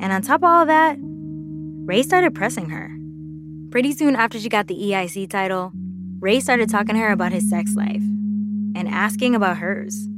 And 0.00 0.12
on 0.12 0.22
top 0.22 0.40
of 0.40 0.44
all 0.44 0.66
that, 0.66 0.96
Ray 1.00 2.02
started 2.02 2.34
pressing 2.34 2.70
her. 2.70 2.90
Pretty 3.70 3.92
soon 3.92 4.16
after 4.16 4.40
she 4.40 4.48
got 4.48 4.66
the 4.66 4.74
EIC 4.74 5.30
title, 5.30 5.72
Ray 6.18 6.40
started 6.40 6.68
talking 6.68 6.94
to 6.94 7.00
her 7.00 7.12
about 7.12 7.32
his 7.32 7.48
sex 7.48 7.74
life 7.76 8.02
and 8.74 8.88
asking 8.88 9.34
about 9.34 9.58
hers. 9.58 10.08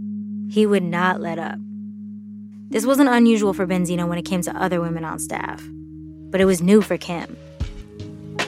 He 0.51 0.67
would 0.67 0.83
not 0.83 1.21
let 1.21 1.39
up. 1.39 1.59
This 2.71 2.85
wasn't 2.85 3.09
unusual 3.09 3.55
for 3.55 3.69
Benzino 3.69 4.09
when 4.09 4.19
it 4.19 4.25
came 4.25 4.43
to 4.43 4.57
other 4.57 4.81
women 4.81 5.05
on 5.05 5.21
staff, 5.21 5.63
but 6.31 6.41
it 6.41 6.45
was 6.45 6.61
new 6.61 6.83
for 6.83 6.97
Kim. 6.97 7.37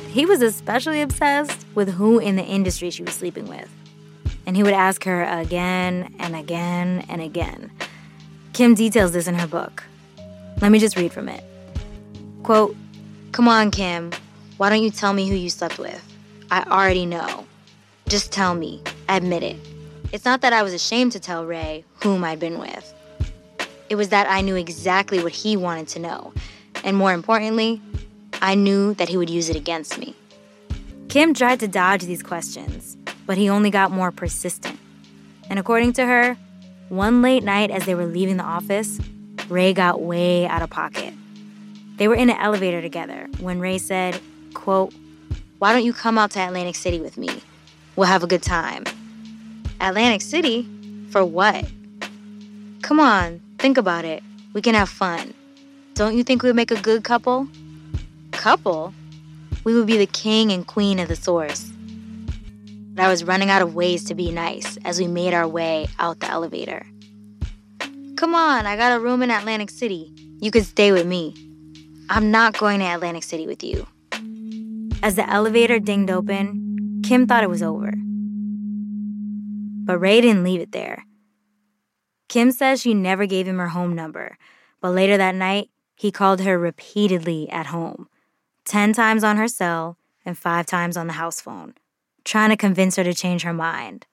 He 0.09 0.27
was 0.27 0.43
especially 0.43 1.01
obsessed 1.01 1.65
with 1.77 1.91
who 1.91 2.19
in 2.19 2.35
the 2.35 2.45
industry 2.45 2.91
she 2.91 3.05
was 3.05 3.15
sleeping 3.15 3.47
with. 3.47 3.71
And 4.47 4.57
he 4.57 4.65
would 4.65 4.75
ask 4.75 5.05
her 5.05 5.23
again 5.23 6.13
and 6.19 6.35
again 6.35 7.07
and 7.09 7.23
again. 7.23 7.71
Kim 8.53 8.75
details 8.75 9.13
this 9.13 9.29
in 9.29 9.37
her 9.37 9.47
book. 9.47 9.85
Let 10.61 10.73
me 10.73 10.81
just 10.81 10.97
read 10.97 11.13
from 11.13 11.29
it. 11.29 11.45
Quote, 12.43 12.77
Come 13.31 13.47
on, 13.47 13.71
Kim. 13.71 14.11
Why 14.57 14.71
don't 14.71 14.83
you 14.83 14.91
tell 14.91 15.13
me 15.13 15.29
who 15.29 15.37
you 15.37 15.51
slept 15.51 15.79
with? 15.79 16.05
I 16.51 16.65
already 16.65 17.07
know. 17.07 17.47
Just 18.09 18.33
tell 18.33 18.55
me. 18.55 18.83
Admit 19.09 19.45
it. 19.45 19.72
It's 20.13 20.27
not 20.27 20.43
that 20.43 20.53
I 20.53 20.63
was 20.63 20.75
ashamed 20.75 21.13
to 21.13 21.21
tell 21.21 21.47
Ray 21.47 21.87
whom 22.03 22.23
I'd 22.23 22.39
been 22.39 22.59
with. 22.59 22.95
It 23.89 23.95
was 23.95 24.11
that 24.11 24.31
I 24.31 24.43
knew 24.43 24.57
exactly 24.57 25.23
what 25.23 25.33
he 25.33 25.57
wanted 25.57 25.89
to 25.89 26.01
know. 26.01 26.35
And 26.85 26.99
more 26.99 27.15
importantly, 27.15 27.81
I 28.43 28.55
knew 28.55 28.93
that 28.95 29.09
he 29.09 29.17
would 29.17 29.31
use 29.31 29.49
it 29.49 29.57
against 29.57 29.99
me. 29.99 30.15
Kim 31.09 31.33
tried 31.33 31.61
to 31.61 31.69
dodge 31.69 32.03
these 32.03 32.23
questions, 32.23 32.99
but 33.25 33.39
he 33.39 33.49
only 33.49 33.71
got 33.71 33.91
more 33.91 34.11
persistent. 34.11 34.79
And 35.49 35.59
according 35.59 35.95
to 35.95 36.05
her, 36.05 36.37
one 36.91 37.23
late 37.23 37.43
night 37.43 37.71
as 37.71 37.87
they 37.87 37.95
were 37.95 38.05
leaving 38.05 38.37
the 38.37 38.45
office, 38.45 39.01
Ray 39.49 39.73
got 39.73 40.03
way 40.03 40.47
out 40.47 40.61
of 40.61 40.69
pocket. 40.69 41.15
They 41.97 42.07
were 42.07 42.15
in 42.15 42.29
an 42.29 42.37
elevator 42.37 42.83
together 42.83 43.29
when 43.41 43.61
Ray 43.61 43.79
said, 43.79 44.21
quote, 44.53 44.93
Why 45.59 45.73
don't 45.73 45.85
you 45.85 45.95
come 45.95 46.19
out 46.19 46.33
to 46.33 46.41
Atlantic 46.41 46.77
City 46.77 47.01
with 47.01 47.17
me? 47.17 47.31
We'll 47.97 48.09
have 48.09 48.23
a 48.23 48.27
good 48.27 48.43
time. 48.43 48.85
Atlantic 49.83 50.23
City? 50.23 50.69
For 51.11 51.25
what? 51.25 51.69
Come 52.83 53.01
on, 53.01 53.41
think 53.59 53.77
about 53.77 54.05
it. 54.05 54.23
We 54.53 54.63
can 54.63 54.77
have 54.77 54.89
fun. 54.89 55.35
Don't 55.95 56.17
you 56.17 56.23
think 56.23 56.45
we 56.45 56.49
would 56.51 56.57
make 56.57 56.71
a 56.71 56.81
good 56.81 57.03
couple? 57.03 57.49
Couple? 58.31 58.95
We 59.65 59.75
would 59.75 59.89
be 59.89 59.99
the 59.99 60.07
king 60.07 60.53
and 60.53 60.65
queen 60.65 61.01
of 61.01 61.09
the 61.09 61.17
source. 61.17 61.73
But 62.95 63.07
I 63.07 63.09
was 63.09 63.25
running 63.25 63.51
out 63.51 63.61
of 63.61 63.75
ways 63.75 64.05
to 64.05 64.15
be 64.15 64.31
nice 64.31 64.79
as 64.85 65.01
we 65.01 65.09
made 65.09 65.35
our 65.35 65.49
way 65.49 65.89
out 65.99 66.21
the 66.21 66.31
elevator. 66.31 66.87
Come 68.15 68.37
on, 68.37 68.67
I 68.67 68.77
got 68.77 68.97
a 68.97 69.01
room 69.01 69.21
in 69.21 69.33
Atlantic 69.33 69.71
City. 69.71 70.15
You 70.41 70.53
could 70.53 70.65
stay 70.65 70.93
with 70.93 71.09
me. 71.09 71.35
I'm 72.09 72.31
not 72.31 72.57
going 72.57 72.79
to 72.79 72.87
Atlantic 72.87 73.25
City 73.25 73.49
with 73.49 73.65
you. 73.65 73.89
As 75.03 75.17
the 75.17 75.29
elevator 75.29 75.81
dinged 75.81 76.13
open, 76.13 77.01
Kim 77.03 77.27
thought 77.27 77.43
it 77.43 77.51
was 77.51 77.65
over. 77.65 77.93
But 79.85 79.99
Ray 79.99 80.21
didn't 80.21 80.45
leave 80.45 80.61
it 80.61 80.73
there. 80.73 81.05
Kim 82.29 82.51
says 82.51 82.81
she 82.81 82.95
never 82.95 83.27
gave 83.27 83.47
him 83.47 83.59
her 83.59 83.69
home 83.69 83.95
number, 83.95 84.39
but 84.81 84.91
later 84.91 85.17
that 85.17 85.35
night, 85.35 85.71
he 85.97 86.11
called 86.11 86.41
her 86.41 86.59
repeatedly 86.59 87.49
at 87.51 87.67
home 87.67 88.09
10 88.65 88.93
times 88.93 89.23
on 89.23 89.37
her 89.37 89.49
cell 89.49 89.99
and 90.25 90.39
5 90.39 90.67
times 90.67 90.97
on 90.97 91.09
the 91.09 91.15
house 91.15 91.41
phone, 91.41 91.75
trying 92.25 92.51
to 92.51 92.57
convince 92.57 92.97
her 92.97 93.05
to 93.05 93.13
change 93.13 93.43
her 93.43 93.53
mind. 93.53 94.07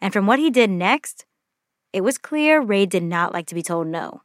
And 0.00 0.12
from 0.12 0.26
what 0.26 0.38
he 0.38 0.50
did 0.50 0.68
next, 0.68 1.24
it 1.92 2.02
was 2.02 2.18
clear 2.18 2.60
Ray 2.60 2.86
did 2.86 3.02
not 3.02 3.32
like 3.32 3.46
to 3.46 3.54
be 3.54 3.62
told 3.62 3.86
no. 3.86 4.22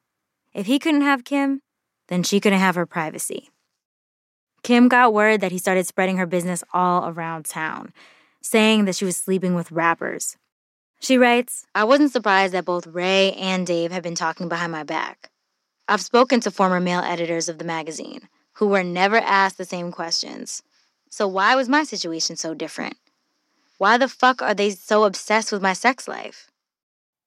If 0.54 0.66
he 0.66 0.80
couldn't 0.80 1.02
have 1.02 1.24
Kim, 1.24 1.62
then 2.08 2.24
she 2.24 2.40
couldn't 2.40 2.60
have 2.60 2.76
her 2.76 2.86
privacy. 2.86 3.50
Kim 4.64 4.90
got 4.90 5.14
word 5.14 5.40
that 5.42 5.52
he 5.52 5.58
started 5.58 5.88
spreading 5.88 6.18
her 6.18 6.26
business 6.26 6.64
all 6.74 7.08
around 7.08 7.46
town, 7.46 7.94
saying 8.42 8.86
that 8.86 8.96
she 8.96 9.06
was 9.06 9.18
sleeping 9.18 9.56
with 9.56 9.72
rappers. 9.72 10.38
She 11.00 11.18
writes, 11.18 11.66
I 11.74 11.84
wasn't 11.84 12.12
surprised 12.12 12.54
that 12.54 12.66
both 12.66 12.88
Ray 12.88 13.34
and 13.34 13.66
Dave 13.66 13.92
had 13.92 14.04
been 14.04 14.16
talking 14.16 14.50
behind 14.50 14.72
my 14.72 14.84
back. 14.84 15.32
I've 15.88 16.02
spoken 16.02 16.40
to 16.42 16.52
former 16.52 16.80
male 16.80 17.02
editors 17.02 17.50
of 17.50 17.58
the 17.58 17.66
magazine 17.66 18.30
who 18.54 18.68
were 18.68 18.84
never 18.84 19.18
asked 19.18 19.58
the 19.58 19.66
same 19.66 19.92
questions. 19.92 20.62
So 21.10 21.28
why 21.28 21.56
was 21.56 21.68
my 21.68 21.84
situation 21.84 22.36
so 22.36 22.54
different? 22.54 22.98
Why 23.78 23.98
the 23.98 24.08
fuck 24.08 24.42
are 24.42 24.54
they 24.54 24.70
so 24.70 25.06
obsessed 25.06 25.52
with 25.52 25.62
my 25.62 25.74
sex 25.74 26.08
life? 26.08 26.52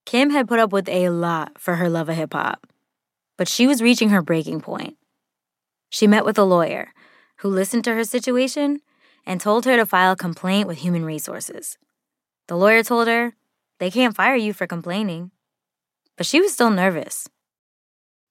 Kim 0.07 0.31
had 0.31 0.47
put 0.47 0.61
up 0.61 0.73
with 0.73 0.89
a 0.89 1.09
lot 1.09 1.59
for 1.59 1.77
her 1.77 1.89
love 1.89 2.09
of 2.09 2.17
hip 2.17 2.33
hop, 2.33 2.67
but 3.37 3.49
she 3.49 3.67
was 3.67 3.83
reaching 3.83 4.11
her 4.11 4.23
breaking 4.23 4.61
point. 4.61 4.97
She 5.91 6.07
met 6.07 6.25
with 6.25 6.39
a 6.39 6.45
lawyer 6.45 6.93
who 7.39 7.49
listened 7.49 7.85
to 7.85 7.95
her 7.95 8.05
situation 8.05 8.81
and 9.27 9.41
told 9.41 9.65
her 9.65 9.77
to 9.77 9.87
file 9.87 10.13
a 10.13 10.17
complaint 10.17 10.69
with 10.69 10.79
Human 10.79 11.05
Resources. 11.05 11.79
The 12.49 12.57
lawyer 12.57 12.83
told 12.83 13.09
her 13.09 13.35
they 13.79 13.91
can't 13.91 14.15
fire 14.15 14.37
you 14.37 14.53
for 14.53 14.67
complaining, 14.67 15.31
but 16.17 16.27
she 16.27 16.41
was 16.41 16.53
still 16.53 16.71
nervous. 16.71 17.29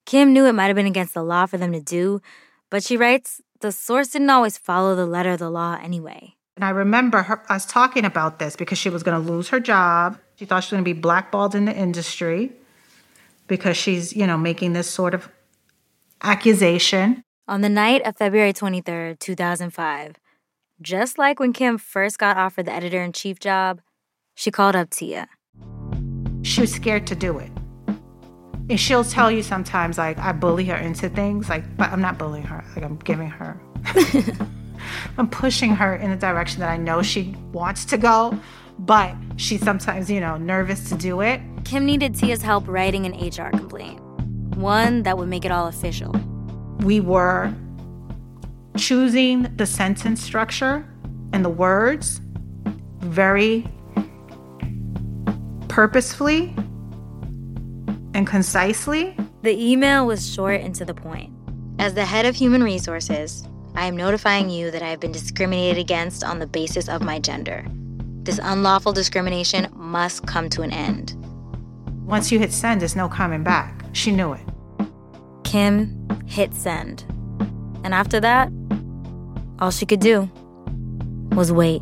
Kim 0.05 0.33
knew 0.33 0.45
it 0.45 0.53
might 0.53 0.67
have 0.67 0.75
been 0.75 0.85
against 0.85 1.13
the 1.13 1.23
law 1.23 1.45
for 1.45 1.57
them 1.57 1.71
to 1.73 1.81
do, 1.81 2.21
but 2.69 2.83
she 2.83 2.97
writes 2.97 3.41
the 3.61 3.71
source 3.71 4.09
didn't 4.09 4.29
always 4.29 4.57
follow 4.57 4.95
the 4.95 5.05
letter 5.05 5.31
of 5.31 5.39
the 5.39 5.49
law 5.49 5.79
anyway. 5.81 6.35
And 6.55 6.65
I 6.65 6.69
remember 6.69 7.23
her, 7.23 7.43
us 7.51 7.65
talking 7.65 8.05
about 8.05 8.37
this 8.37 8.55
because 8.55 8.77
she 8.77 8.89
was 8.89 9.01
going 9.01 9.19
to 9.21 9.31
lose 9.31 9.49
her 9.49 9.59
job. 9.59 10.19
She 10.35 10.45
thought 10.45 10.63
she 10.63 10.67
was 10.67 10.71
going 10.71 10.83
to 10.83 10.93
be 10.93 10.99
blackballed 10.99 11.55
in 11.55 11.65
the 11.65 11.75
industry 11.75 12.51
because 13.47 13.77
she's, 13.77 14.15
you 14.15 14.27
know, 14.27 14.37
making 14.37 14.73
this 14.73 14.89
sort 14.89 15.13
of 15.13 15.29
accusation. 16.21 17.23
On 17.47 17.61
the 17.61 17.69
night 17.69 18.01
of 18.05 18.17
February 18.17 18.53
23rd, 18.53 19.19
2005, 19.19 20.15
just 20.83 21.17
like 21.17 21.39
when 21.39 21.53
Kim 21.53 21.77
first 21.77 22.19
got 22.19 22.37
offered 22.37 22.65
the 22.65 22.73
editor 22.73 23.01
in 23.01 23.13
chief 23.13 23.39
job, 23.39 23.81
she 24.35 24.51
called 24.51 24.75
up 24.75 24.89
Tia. 24.89 25.27
She 26.43 26.61
was 26.61 26.71
scared 26.71 27.07
to 27.07 27.15
do 27.15 27.39
it. 27.39 27.49
And 28.69 28.79
she'll 28.79 29.03
tell 29.03 29.31
you 29.31 29.41
sometimes, 29.43 29.97
like, 29.97 30.17
I 30.19 30.31
bully 30.31 30.65
her 30.65 30.75
into 30.75 31.09
things, 31.09 31.49
like, 31.49 31.63
but 31.77 31.89
I'm 31.91 32.01
not 32.01 32.17
bullying 32.17 32.45
her, 32.45 32.63
like, 32.75 32.83
I'm 32.83 32.97
giving 32.97 33.29
her, 33.29 33.59
I'm 35.17 35.29
pushing 35.29 35.75
her 35.75 35.95
in 35.95 36.11
the 36.11 36.17
direction 36.17 36.59
that 36.61 36.69
I 36.69 36.77
know 36.77 37.01
she 37.01 37.35
wants 37.51 37.85
to 37.85 37.97
go, 37.97 38.37
but 38.79 39.15
she's 39.35 39.61
sometimes, 39.61 40.09
you 40.09 40.19
know, 40.19 40.37
nervous 40.37 40.89
to 40.89 40.95
do 40.95 41.21
it. 41.21 41.41
Kim 41.65 41.85
needed 41.85 42.15
Tia's 42.15 42.41
help 42.41 42.65
writing 42.67 43.05
an 43.05 43.13
HR 43.13 43.49
complaint, 43.49 43.99
one 44.55 45.03
that 45.03 45.17
would 45.17 45.27
make 45.27 45.45
it 45.45 45.51
all 45.51 45.67
official. 45.67 46.11
We 46.79 46.99
were 46.99 47.53
choosing 48.77 49.55
the 49.55 49.65
sentence 49.65 50.21
structure 50.21 50.87
and 51.31 51.43
the 51.43 51.49
words 51.49 52.21
very 52.99 53.67
purposefully 55.67 56.55
and 58.13 58.27
concisely. 58.27 59.15
The 59.41 59.59
email 59.59 60.05
was 60.05 60.31
short 60.31 60.61
and 60.61 60.73
to 60.75 60.85
the 60.85 60.93
point. 60.93 61.31
As 61.79 61.93
the 61.93 62.05
head 62.05 62.25
of 62.25 62.35
human 62.35 62.63
resources, 62.63 63.47
I 63.75 63.87
am 63.87 63.97
notifying 63.97 64.49
you 64.49 64.69
that 64.71 64.83
I 64.83 64.89
have 64.89 64.99
been 64.99 65.11
discriminated 65.11 65.79
against 65.79 66.23
on 66.23 66.39
the 66.39 66.47
basis 66.47 66.87
of 66.87 67.01
my 67.01 67.19
gender. 67.19 67.65
This 68.23 68.39
unlawful 68.41 68.93
discrimination 68.93 69.67
must 69.75 70.25
come 70.27 70.47
to 70.49 70.61
an 70.61 70.71
end. 70.71 71.15
Once 72.05 72.31
you 72.31 72.39
hit 72.39 72.53
send, 72.53 72.79
there's 72.79 72.95
no 72.95 73.09
coming 73.09 73.43
back. 73.43 73.83
She 73.93 74.11
knew 74.11 74.33
it. 74.33 74.45
Kim 75.43 76.07
hit 76.27 76.53
send. 76.53 77.03
And 77.83 77.93
after 77.93 78.19
that, 78.19 78.49
all 79.59 79.71
she 79.71 79.85
could 79.85 79.99
do 79.99 80.29
was 81.31 81.51
wait. 81.51 81.81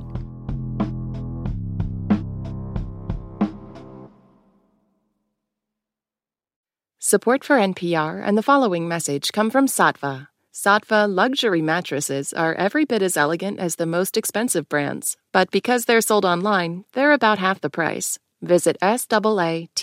Support 6.99 7.43
for 7.43 7.57
NPR 7.57 8.21
and 8.23 8.37
the 8.37 8.43
following 8.43 8.87
message 8.87 9.33
come 9.33 9.49
from 9.49 9.67
Saatva. 9.67 10.27
Saatva 10.53 11.13
luxury 11.13 11.61
mattresses 11.61 12.31
are 12.31 12.53
every 12.53 12.85
bit 12.85 13.01
as 13.01 13.17
elegant 13.17 13.59
as 13.59 13.75
the 13.75 13.85
most 13.85 14.15
expensive 14.15 14.69
brands, 14.69 15.17
but 15.33 15.51
because 15.51 15.85
they're 15.85 15.99
sold 16.01 16.23
online, 16.23 16.85
they're 16.93 17.11
about 17.11 17.39
half 17.39 17.59
the 17.59 17.69
price. 17.69 18.17
Visit 18.41 18.77
SAATVA.com 18.81 19.75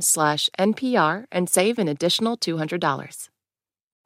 slash 0.00 0.50
NPR 0.58 1.24
and 1.32 1.48
save 1.48 1.78
an 1.78 1.88
additional 1.88 2.36
$200. 2.36 3.28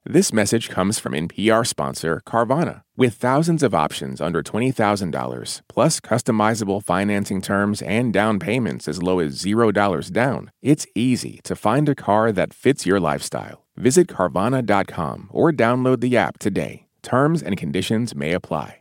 This 0.07 0.33
message 0.33 0.71
comes 0.71 0.99
from 0.99 1.13
NPR 1.13 1.67
sponsor 1.67 2.23
Carvana. 2.27 2.81
With 2.97 3.13
thousands 3.13 3.63
of 3.63 3.75
options 3.75 4.19
under 4.19 4.43
$20,000, 4.43 5.61
plus 5.69 6.01
customizable 6.01 6.83
financing 6.83 7.43
terms 7.43 7.83
and 7.83 8.11
down 8.11 8.39
payments 8.39 8.89
as 8.89 9.03
low 9.03 9.19
as 9.19 9.43
$0 9.43 10.11
down, 10.11 10.51
it's 10.63 10.87
easy 10.95 11.41
to 11.45 11.55
find 11.55 11.87
a 11.87 11.95
car 11.95 12.33
that 12.33 12.55
fits 12.55 12.87
your 12.87 12.99
lifestyle. 12.99 13.67
Visit 13.77 14.07
Carvana.com 14.07 15.29
or 15.31 15.53
download 15.53 16.01
the 16.01 16.17
app 16.17 16.39
today. 16.39 16.87
Terms 17.03 17.43
and 17.43 17.59
conditions 17.59 18.15
may 18.15 18.33
apply. 18.33 18.79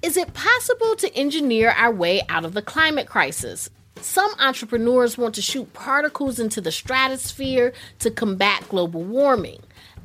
Is 0.00 0.16
it 0.16 0.32
possible 0.32 0.96
to 0.96 1.14
engineer 1.14 1.74
our 1.76 1.92
way 1.92 2.22
out 2.30 2.46
of 2.46 2.54
the 2.54 2.62
climate 2.62 3.06
crisis? 3.06 3.68
Some 4.00 4.32
entrepreneurs 4.38 5.18
want 5.18 5.34
to 5.34 5.42
shoot 5.42 5.74
particles 5.74 6.38
into 6.38 6.62
the 6.62 6.72
stratosphere 6.72 7.74
to 7.98 8.10
combat 8.10 8.66
global 8.70 9.02
warming. 9.02 9.60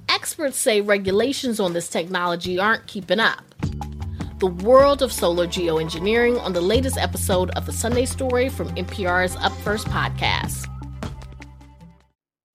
Experts 0.09 0.57
say 0.57 0.81
regulations 0.81 1.59
on 1.59 1.73
this 1.73 1.89
technology 1.89 2.59
aren't 2.59 2.87
keeping 2.87 3.19
up. 3.19 3.43
The 4.39 4.47
world 4.47 5.01
of 5.01 5.11
solar 5.11 5.47
geoengineering 5.47 6.41
on 6.41 6.53
the 6.53 6.61
latest 6.61 6.97
episode 6.97 7.51
of 7.51 7.65
the 7.65 7.71
Sunday 7.71 8.05
Story 8.05 8.49
from 8.49 8.69
NPR's 8.75 9.35
Up 9.37 9.53
First 9.57 9.87
podcast. 9.87 10.67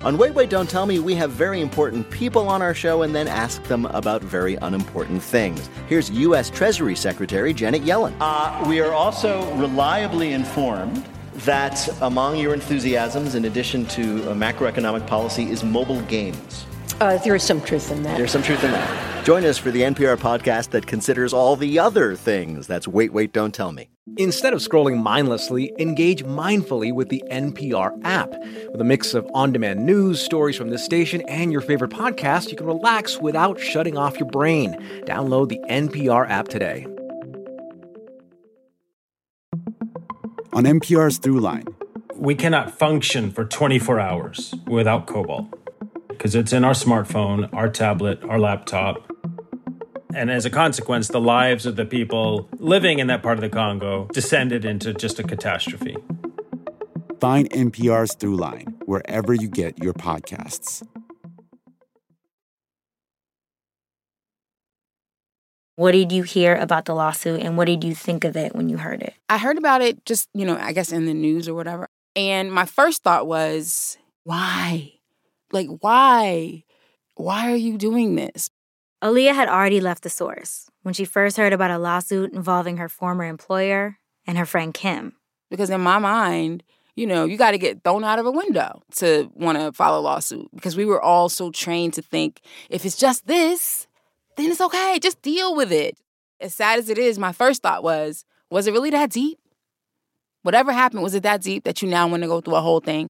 On 0.03 0.19
Wait, 0.19 0.35
Wait, 0.35 0.51
Don't 0.51 0.69
Tell 0.71 0.87
Me, 0.87 0.99
we 0.99 1.15
have 1.15 1.31
very 1.33 1.61
important 1.61 2.09
people 2.11 2.49
on 2.49 2.63
our 2.63 2.75
show 2.75 3.03
and 3.03 3.15
then 3.15 3.27
ask 3.27 3.63
them 3.65 3.87
about 3.87 4.23
very 4.23 4.55
unimportant 4.57 5.23
things. 5.23 5.69
Here's 5.89 6.11
U.S. 6.11 6.51
Treasury 6.51 6.95
Secretary 6.95 7.53
Janet 7.53 7.83
Yellen. 7.83 8.15
Uh, 8.21 8.65
we 8.69 8.81
are 8.81 8.93
also 8.93 9.53
reliably 9.55 10.33
informed 10.33 11.05
that 11.39 11.89
among 12.03 12.39
your 12.39 12.55
enthusiasms, 12.55 13.35
in 13.35 13.47
addition 13.47 13.85
to 13.87 14.21
macroeconomic 14.35 15.07
policy, 15.07 15.51
is 15.51 15.65
mobile 15.65 16.01
games. 16.03 16.67
Uh, 17.01 17.19
there 17.19 17.35
is 17.35 17.43
some 17.43 17.61
truth 17.61 17.91
in 17.91 18.03
that. 18.05 18.17
There's 18.17 18.31
some 18.31 18.43
truth 18.43 18.65
in 18.65 18.71
that. 18.71 19.25
Join 19.27 19.45
us 19.45 19.59
for 19.59 19.71
the 19.71 19.83
NPR 19.83 20.17
podcast 20.17 20.71
that 20.71 20.87
considers 20.87 21.35
all 21.35 21.55
the 21.55 21.79
other 21.79 22.17
things. 22.17 22.67
That's 22.67 22.89
Wait, 22.89 23.13
Wait, 23.13 23.35
Don't 23.35 23.53
Tell 23.53 23.71
Me. 23.71 23.91
Instead 24.17 24.55
of 24.55 24.61
scrolling 24.61 25.03
mindlessly, 25.03 25.75
engage 25.79 26.25
mindfully 26.25 26.95
with 26.95 27.11
the 27.11 27.23
NPR 27.31 28.01
app. 28.05 28.31
With 28.71 28.81
a 28.81 28.85
mix 28.85 29.13
of 29.13 29.29
on 29.35 29.53
demand 29.53 29.85
news, 29.85 30.23
stories 30.23 30.57
from 30.57 30.71
this 30.71 30.85
station, 30.85 31.21
and 31.23 31.53
your 31.53 31.61
favorite 31.61 31.91
podcast, 31.91 32.51
you 32.51 32.57
can 32.57 32.67
relax 32.67 33.19
without 33.19 33.61
shutting 33.61 33.99
off 33.99 34.19
your 34.19 34.31
brain. 34.31 34.75
Download 35.05 35.49
the 35.49 35.59
NPR 35.69 36.31
app 36.31 36.49
today. 36.49 36.87
On 40.55 40.65
NPR's 40.65 41.19
Throughline, 41.19 41.75
we 42.15 42.35
cannot 42.35 42.79
function 42.79 43.33
for 43.33 43.45
24 43.45 44.01
hours 44.01 44.55
without 44.67 45.07
cobalt 45.07 45.53
because 46.17 46.35
it's 46.35 46.53
in 46.53 46.65
our 46.65 46.73
smartphone, 46.73 47.53
our 47.53 47.69
tablet, 47.69 48.23
our 48.25 48.39
laptop. 48.39 49.11
And 50.15 50.31
as 50.31 50.47
a 50.47 50.51
consequence, 50.51 51.09
the 51.09 51.21
lives 51.21 51.67
of 51.67 51.77
the 51.77 51.85
people 51.85 52.49
living 52.59 52.99
in 52.99 53.07
that 53.09 53.23
part 53.23 53.37
of 53.37 53.43
the 53.43 53.51
Congo 53.51 54.09
descended 54.13 54.65
into 54.65 54.95
just 54.95 55.19
a 55.19 55.23
catastrophe. 55.23 55.97
Find 57.21 57.51
NPR's 57.51 58.17
Throughline 58.17 58.83
wherever 58.87 59.35
you 59.35 59.49
get 59.49 59.83
your 59.83 59.93
podcasts. 59.93 60.83
What 65.77 65.93
did 65.93 66.11
you 66.11 66.23
hear 66.23 66.55
about 66.55 66.87
the 66.87 66.95
lawsuit 66.95 67.43
and 67.43 67.59
what 67.59 67.67
did 67.67 67.85
you 67.85 67.95
think 67.95 68.25
of 68.25 68.35
it 68.35 68.55
when 68.55 68.71
you 68.71 68.79
heard 68.79 69.03
it? 69.03 69.13
I 69.29 69.37
heard 69.37 69.59
about 69.59 69.83
it 69.83 70.07
just, 70.07 70.31
you 70.33 70.47
know, 70.47 70.57
I 70.57 70.73
guess 70.73 70.91
in 70.91 71.05
the 71.05 71.13
news 71.13 71.49
or 71.49 71.55
whatever. 71.55 71.87
And 72.15 72.51
my 72.51 72.65
first 72.65 73.03
thought 73.03 73.27
was, 73.27 73.99
why? 74.25 74.95
Like, 75.53 75.69
why? 75.81 76.65
Why 77.15 77.51
are 77.51 77.57
you 77.57 77.79
doing 77.79 78.17
this? 78.17 78.51
Aliya 79.03 79.35
had 79.35 79.49
already 79.49 79.81
left 79.81 80.03
the 80.03 80.11
source 80.11 80.69
when 80.83 80.95
she 80.95 81.05
first 81.05 81.37
heard 81.37 81.53
about 81.53 81.71
a 81.71 81.79
lawsuit 81.79 82.33
involving 82.33 82.79
her 82.79 82.89
former 82.89 83.25
employer 83.25 83.99
and 84.27 84.39
her 84.39 84.47
friend 84.47 84.73
Kim. 84.73 85.15
Because 85.51 85.71
in 85.71 85.81
my 85.81 85.99
mind, 85.99 86.63
you 86.97 87.07
know, 87.07 87.25
you 87.25 87.37
got 87.37 87.53
to 87.53 87.59
get 87.59 87.85
thrown 87.85 88.05
out 88.05 88.19
of 88.19 88.27
a 88.27 88.31
window 88.31 88.83
to 88.97 89.31
want 89.35 89.59
to 89.59 89.73
file 89.73 89.99
a 89.99 90.01
lawsuit 90.01 90.49
because 90.55 90.77
we 90.77 90.87
were 90.87 91.01
all 91.01 91.29
so 91.29 91.51
trained 91.51 91.95
to 91.95 92.03
think 92.03 92.41
if 92.71 92.85
it's 92.85 92.97
just 92.97 93.27
this, 93.27 93.87
then 94.37 94.51
it's 94.51 94.61
okay. 94.61 94.99
Just 95.01 95.23
deal 95.23 95.55
with 95.55 95.71
it. 95.71 95.99
As 96.41 96.55
sad 96.55 96.79
as 96.79 96.89
it 96.89 96.99
is, 96.99 97.19
my 97.19 97.33
first 97.33 97.63
thought 97.63 97.83
was, 97.83 98.25
was 98.51 98.67
it 98.67 98.73
really 98.73 98.91
that 98.91 99.11
deep? 99.11 99.39
Whatever 100.43 100.73
happened, 100.73 101.03
was 101.03 101.15
it 101.15 101.23
that 101.23 101.43
deep 101.43 101.65
that 101.65 101.83
you 101.83 101.89
now 101.89 102.09
want 102.09 102.23
to 102.23 102.29
go 102.29 102.41
through 102.41 102.55
a 102.57 102.61
whole 102.61 102.81
thing? 102.81 103.09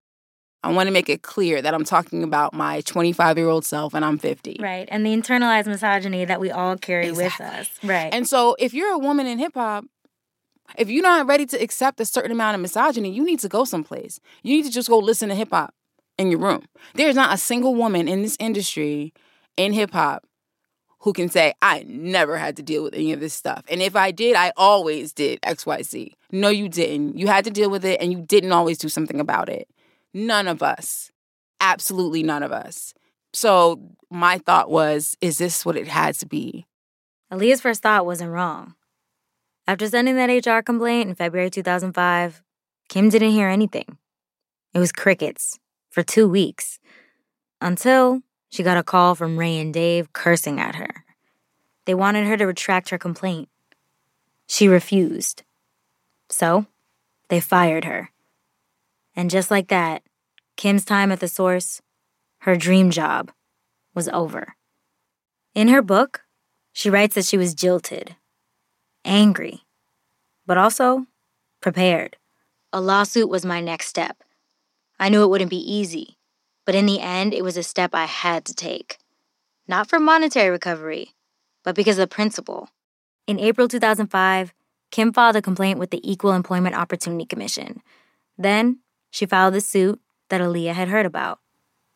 I 0.63 0.73
want 0.73 0.89
to 0.89 0.93
make 0.93 1.09
it 1.09 1.23
clear 1.23 1.63
that 1.63 1.75
I'm 1.75 1.85
talking 1.85 2.23
about 2.23 2.53
my 2.53 2.81
25 2.83 3.39
year 3.39 3.49
old 3.49 3.65
self 3.65 3.95
and 3.95 4.05
I'm 4.05 4.19
50. 4.19 4.57
Right. 4.59 4.89
And 4.91 5.07
the 5.07 5.11
internalized 5.11 5.67
misogyny 5.67 6.25
that 6.25 6.41
we 6.41 6.51
all 6.51 6.77
carry 6.77 7.09
exactly. 7.09 7.47
with 7.47 7.55
us. 7.55 7.71
Right. 7.83 8.13
And 8.13 8.29
so 8.29 8.57
if 8.59 8.75
you're 8.75 8.93
a 8.93 8.99
woman 8.99 9.27
in 9.27 9.39
hip 9.39 9.55
hop, 9.55 9.85
if 10.77 10.91
you're 10.91 11.03
not 11.03 11.27
ready 11.27 11.47
to 11.47 11.57
accept 11.63 12.01
a 12.01 12.05
certain 12.05 12.33
amount 12.33 12.57
of 12.57 12.61
misogyny, 12.61 13.11
you 13.11 13.25
need 13.25 13.39
to 13.41 13.49
go 13.49 13.65
someplace. 13.65 14.19
You 14.43 14.57
need 14.57 14.65
to 14.65 14.71
just 14.71 14.89
go 14.89 14.99
listen 14.99 15.29
to 15.29 15.35
hip 15.35 15.51
hop 15.51 15.73
in 16.19 16.31
your 16.31 16.41
room. 16.41 16.65
There's 16.95 17.15
not 17.15 17.33
a 17.33 17.39
single 17.39 17.75
woman 17.75 18.09
in 18.09 18.23
this 18.23 18.37
industry 18.41 19.13
in 19.57 19.73
hip 19.73 19.93
hop 19.93 20.25
who 21.01 21.13
can 21.13 21.29
say, 21.29 21.55
I 21.63 21.85
never 21.87 22.37
had 22.37 22.57
to 22.57 22.63
deal 22.63 22.83
with 22.83 22.95
any 22.95 23.13
of 23.13 23.21
this 23.21 23.35
stuff. 23.35 23.65
And 23.69 23.81
if 23.81 23.95
I 23.95 24.11
did, 24.11 24.35
I 24.35 24.53
always 24.57 25.13
did 25.13 25.41
XYZ. 25.43 26.13
No, 26.33 26.49
you 26.49 26.69
didn't. 26.69 27.17
You 27.17 27.29
had 27.29 27.45
to 27.45 27.51
deal 27.51 27.71
with 27.71 27.85
it 27.85 28.01
and 28.01 28.13
you 28.13 28.21
didn't 28.23 28.53
always 28.53 28.79
do 28.79 28.89
something 28.89 29.21
about 29.21 29.49
it. 29.49 29.69
None 30.17 30.49
of 30.49 30.63
us. 30.63 31.13
Absolutely 31.61 32.23
none 32.23 32.43
of 32.43 32.51
us. 32.51 32.95
So 33.35 33.91
my 34.11 34.39
thought 34.39 34.71
was, 34.71 35.15
is 35.21 35.37
this 35.37 35.67
what 35.67 35.77
it 35.77 35.89
had 35.89 36.15
to 36.15 36.27
be? 36.27 36.65
Aliya's 37.31 37.61
first 37.61 37.83
thought 37.83 38.07
wasn't 38.07 38.31
wrong. 38.31 38.77
After 39.67 39.87
sending 39.87 40.17
that 40.17 40.31
HR 40.31 40.63
complaint 40.63 41.11
in 41.11 41.15
February 41.17 41.51
2005, 41.51 42.43
Kim 42.89 43.11
didn't 43.11 43.33
hear 43.33 43.51
anything. 43.51 43.99
It 44.73 44.79
was 44.79 44.91
crickets 44.91 45.59
for 45.91 46.03
two 46.03 46.27
weeks 46.27 46.79
until 47.61 48.23
she 48.49 48.63
got 48.63 48.79
a 48.79 48.83
call 48.83 49.17
from 49.17 49.39
Ray 49.39 49.59
and 49.59 49.75
Dave 49.75 50.15
cursing 50.15 50.59
at 50.59 50.77
her. 50.77 51.05
They 51.85 51.95
wanted 51.95 52.27
her 52.27 52.39
to 52.39 52.47
retract 52.47 52.89
her 52.89 52.97
complaint. 52.97 53.51
She 54.47 54.67
refused. 54.67 55.43
So, 56.31 56.65
they 57.29 57.39
fired 57.39 57.85
her. 57.85 58.11
And 59.17 59.31
just 59.31 59.51
like 59.51 59.69
that, 59.69 60.03
Kim's 60.57 60.85
time 60.85 61.11
at 61.11 61.21
the 61.21 61.29
source, 61.29 61.81
her 62.41 62.55
dream 62.55 62.91
job, 62.91 63.33
was 63.95 64.09
over. 64.11 64.55
In 65.55 65.69
her 65.69 65.83
book, 65.83 66.23
she 66.73 66.91
writes 66.91 67.15
that 67.15 67.25
she 67.25 67.39
was 67.39 67.55
jilted, 67.55 68.15
angry, 69.05 69.63
but 70.47 70.59
also 70.59 71.07
prepared. 71.63 72.19
A 72.73 72.81
lawsuit 72.81 73.31
was 73.31 73.47
my 73.47 73.61
next 73.61 73.87
step. 73.87 74.23
I 75.01 75.09
knew 75.09 75.23
it 75.23 75.31
wouldn't 75.31 75.51
be 75.51 75.73
easy, 75.73 76.19
but 76.67 76.75
in 76.75 76.85
the 76.85 77.01
end, 77.01 77.33
it 77.33 77.43
was 77.43 77.57
a 77.57 77.63
step 77.63 77.95
I 77.95 78.05
had 78.05 78.45
to 78.45 78.55
take. 78.55 78.99
Not 79.67 79.89
for 79.89 79.99
monetary 79.99 80.51
recovery, 80.51 81.15
but 81.65 81.75
because 81.75 81.99
of 81.99 82.11
principle. 82.11 82.69
In 83.27 83.41
April 83.41 83.67
2005, 83.67 84.53
Kim 84.91 85.13
filed 85.13 85.37
a 85.37 85.43
complaint 85.43 85.79
with 85.79 85.91
the 85.91 86.09
Equal 86.09 86.33
Employment 86.33 86.77
Opportunity 86.77 87.25
Commission. 87.25 87.83
Then 88.39 88.81
she 89.17 89.25
filed 89.25 89.55
the 89.55 89.63
suit 89.63 89.99
that 90.29 90.43
Aliya 90.43 90.75
had 90.75 90.89
heard 90.89 91.07
about 91.07 91.39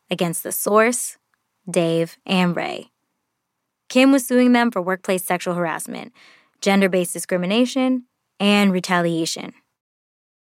against 0.09 0.41
the 0.41 0.51
source, 0.51 1.17
Dave, 1.69 2.17
and 2.25 2.55
Ray. 2.55 2.89
Kim 3.89 4.11
was 4.11 4.25
suing 4.25 4.53
them 4.53 4.71
for 4.71 4.81
workplace 4.81 5.23
sexual 5.23 5.53
harassment, 5.53 6.13
gender 6.61 6.89
based 6.89 7.13
discrimination, 7.13 8.05
and 8.39 8.73
retaliation. 8.73 9.53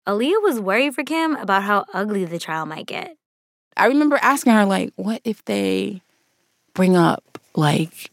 Aliya 0.06 0.42
was 0.42 0.60
worried 0.60 0.94
for 0.94 1.04
Kim 1.04 1.36
about 1.36 1.62
how 1.62 1.86
ugly 1.94 2.26
the 2.26 2.38
trial 2.38 2.66
might 2.66 2.86
get. 2.86 3.16
I 3.74 3.86
remember 3.86 4.18
asking 4.20 4.52
her, 4.52 4.66
like, 4.66 4.92
what 4.96 5.22
if 5.24 5.42
they 5.46 6.02
bring 6.74 6.96
up 6.96 7.38
like 7.56 8.10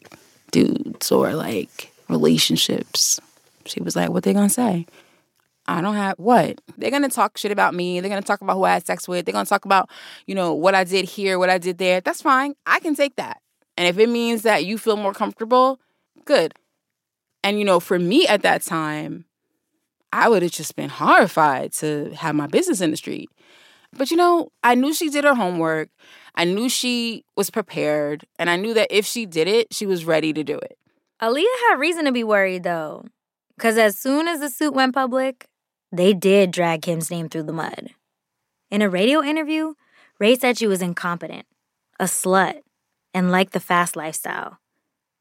dudes 0.52 1.12
or 1.12 1.34
like 1.34 1.92
relationships? 2.08 3.20
She 3.66 3.82
was 3.82 3.98
like, 3.98 4.12
what 4.12 4.24
they 4.24 4.32
gonna 4.32 4.48
say? 4.48 4.86
I 5.68 5.82
don't 5.82 5.96
have 5.96 6.18
what? 6.18 6.62
They're 6.78 6.92
gonna 6.92 7.10
talk 7.10 7.38
shit 7.38 7.52
about 7.52 7.74
me. 7.74 8.00
They're 8.00 8.10
gonna 8.10 8.22
talk 8.22 8.42
about 8.42 8.56
who 8.56 8.64
I 8.64 8.74
had 8.74 8.86
sex 8.86 9.08
with. 9.08 9.26
They're 9.26 9.34
gonna 9.34 9.46
talk 9.46 9.66
about, 9.66 9.90
you 10.28 10.36
know, 10.36 10.54
what 10.54 10.76
I 10.76 10.84
did 10.84 11.06
here, 11.06 11.40
what 11.40 11.50
I 11.50 11.58
did 11.58 11.78
there. 11.78 12.02
That's 12.02 12.22
fine. 12.22 12.54
I 12.66 12.80
can 12.80 12.96
take 12.96 13.16
that. 13.16 13.42
And 13.78 13.88
if 13.88 13.98
it 13.98 14.10
means 14.10 14.44
that 14.44 14.66
you 14.66 14.78
feel 14.78 14.98
more 14.98 15.14
comfortable, 15.14 15.80
good. 16.24 16.54
And, 17.44 17.60
you 17.60 17.66
know, 17.66 17.80
for 17.80 18.00
me 18.00 18.26
at 18.28 18.42
that 18.42 18.62
time, 18.62 19.26
I 20.14 20.30
would 20.30 20.44
have 20.44 20.52
just 20.52 20.76
been 20.76 20.90
horrified 20.90 21.74
to 21.74 22.12
have 22.16 22.36
my 22.36 22.48
business 22.48 22.82
in 22.82 22.92
the 22.92 22.98
street. 22.98 23.30
But, 23.92 24.12
you 24.12 24.18
know, 24.18 24.50
I 24.64 24.76
knew 24.76 24.94
she 24.94 25.10
did 25.10 25.26
her 25.26 25.36
homework. 25.36 25.90
I 26.36 26.46
knew 26.46 26.70
she 26.70 27.24
was 27.36 27.50
prepared. 27.50 28.26
And 28.40 28.50
I 28.50 28.56
knew 28.56 28.74
that 28.74 28.88
if 28.90 29.06
she 29.06 29.26
did 29.26 29.48
it, 29.48 29.74
she 29.74 29.86
was 29.86 30.06
ready 30.06 30.34
to 30.34 30.44
do 30.44 30.58
it. 30.58 30.78
Aliya 31.22 31.44
had 31.70 31.80
reason 31.80 32.06
to 32.06 32.12
be 32.12 32.24
worried, 32.24 32.64
though, 32.64 33.06
because 33.56 33.78
as 33.78 33.98
soon 33.98 34.28
as 34.28 34.40
the 34.40 34.50
suit 34.50 34.74
went 34.74 34.94
public, 34.94 35.48
they 35.98 36.14
did 36.14 36.52
drag 36.52 36.82
Kim's 36.82 37.12
name 37.12 37.30
through 37.30 37.44
the 37.44 37.54
mud. 37.54 37.92
In 38.72 38.82
a 38.82 38.90
radio 38.90 39.22
interview, 39.22 39.74
Ray 40.20 40.36
said 40.36 40.58
she 40.58 40.68
was 40.68 40.82
incompetent, 40.82 41.46
a 42.00 42.06
slut, 42.06 42.62
and 43.14 43.32
liked 43.32 43.54
the 43.54 43.60
fast 43.60 43.96
lifestyle. 43.96 44.60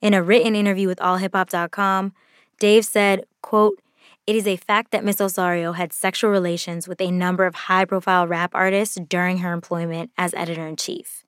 In 0.00 0.14
a 0.14 0.22
written 0.22 0.54
interview 0.54 0.86
with 0.88 0.98
allhiphop.com, 0.98 2.12
Dave 2.58 2.84
said, 2.84 3.24
quote, 3.42 3.80
it 4.26 4.36
is 4.36 4.46
a 4.46 4.56
fact 4.56 4.90
that 4.90 5.04
Miss 5.04 5.20
Osorio 5.20 5.72
had 5.72 5.92
sexual 5.92 6.30
relations 6.30 6.88
with 6.88 7.00
a 7.00 7.10
number 7.10 7.44
of 7.44 7.54
high 7.54 7.84
profile 7.84 8.26
rap 8.26 8.52
artists 8.54 8.96
during 9.08 9.38
her 9.38 9.52
employment 9.52 10.10
as 10.16 10.32
editor 10.34 10.66
in 10.66 10.76
chief. 10.76 11.24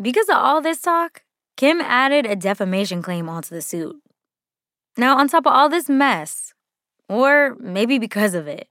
Because 0.00 0.28
of 0.28 0.36
all 0.36 0.60
this 0.60 0.80
talk, 0.80 1.22
Kim 1.56 1.80
added 1.80 2.26
a 2.26 2.36
defamation 2.36 3.02
claim 3.02 3.28
onto 3.28 3.54
the 3.54 3.62
suit. 3.62 3.96
Now, 4.96 5.18
on 5.18 5.28
top 5.28 5.46
of 5.46 5.52
all 5.52 5.68
this 5.68 5.88
mess, 5.88 6.49
or 7.10 7.56
maybe 7.58 7.98
because 7.98 8.34
of 8.34 8.46
it, 8.46 8.68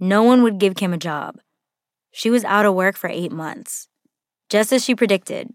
no 0.00 0.22
one 0.22 0.42
would 0.42 0.58
give 0.58 0.74
Kim 0.74 0.94
a 0.94 0.98
job. 0.98 1.36
She 2.10 2.30
was 2.30 2.42
out 2.44 2.64
of 2.64 2.74
work 2.74 2.96
for 2.96 3.10
eight 3.10 3.30
months. 3.30 3.86
Just 4.48 4.72
as 4.72 4.82
she 4.82 4.94
predicted, 4.94 5.50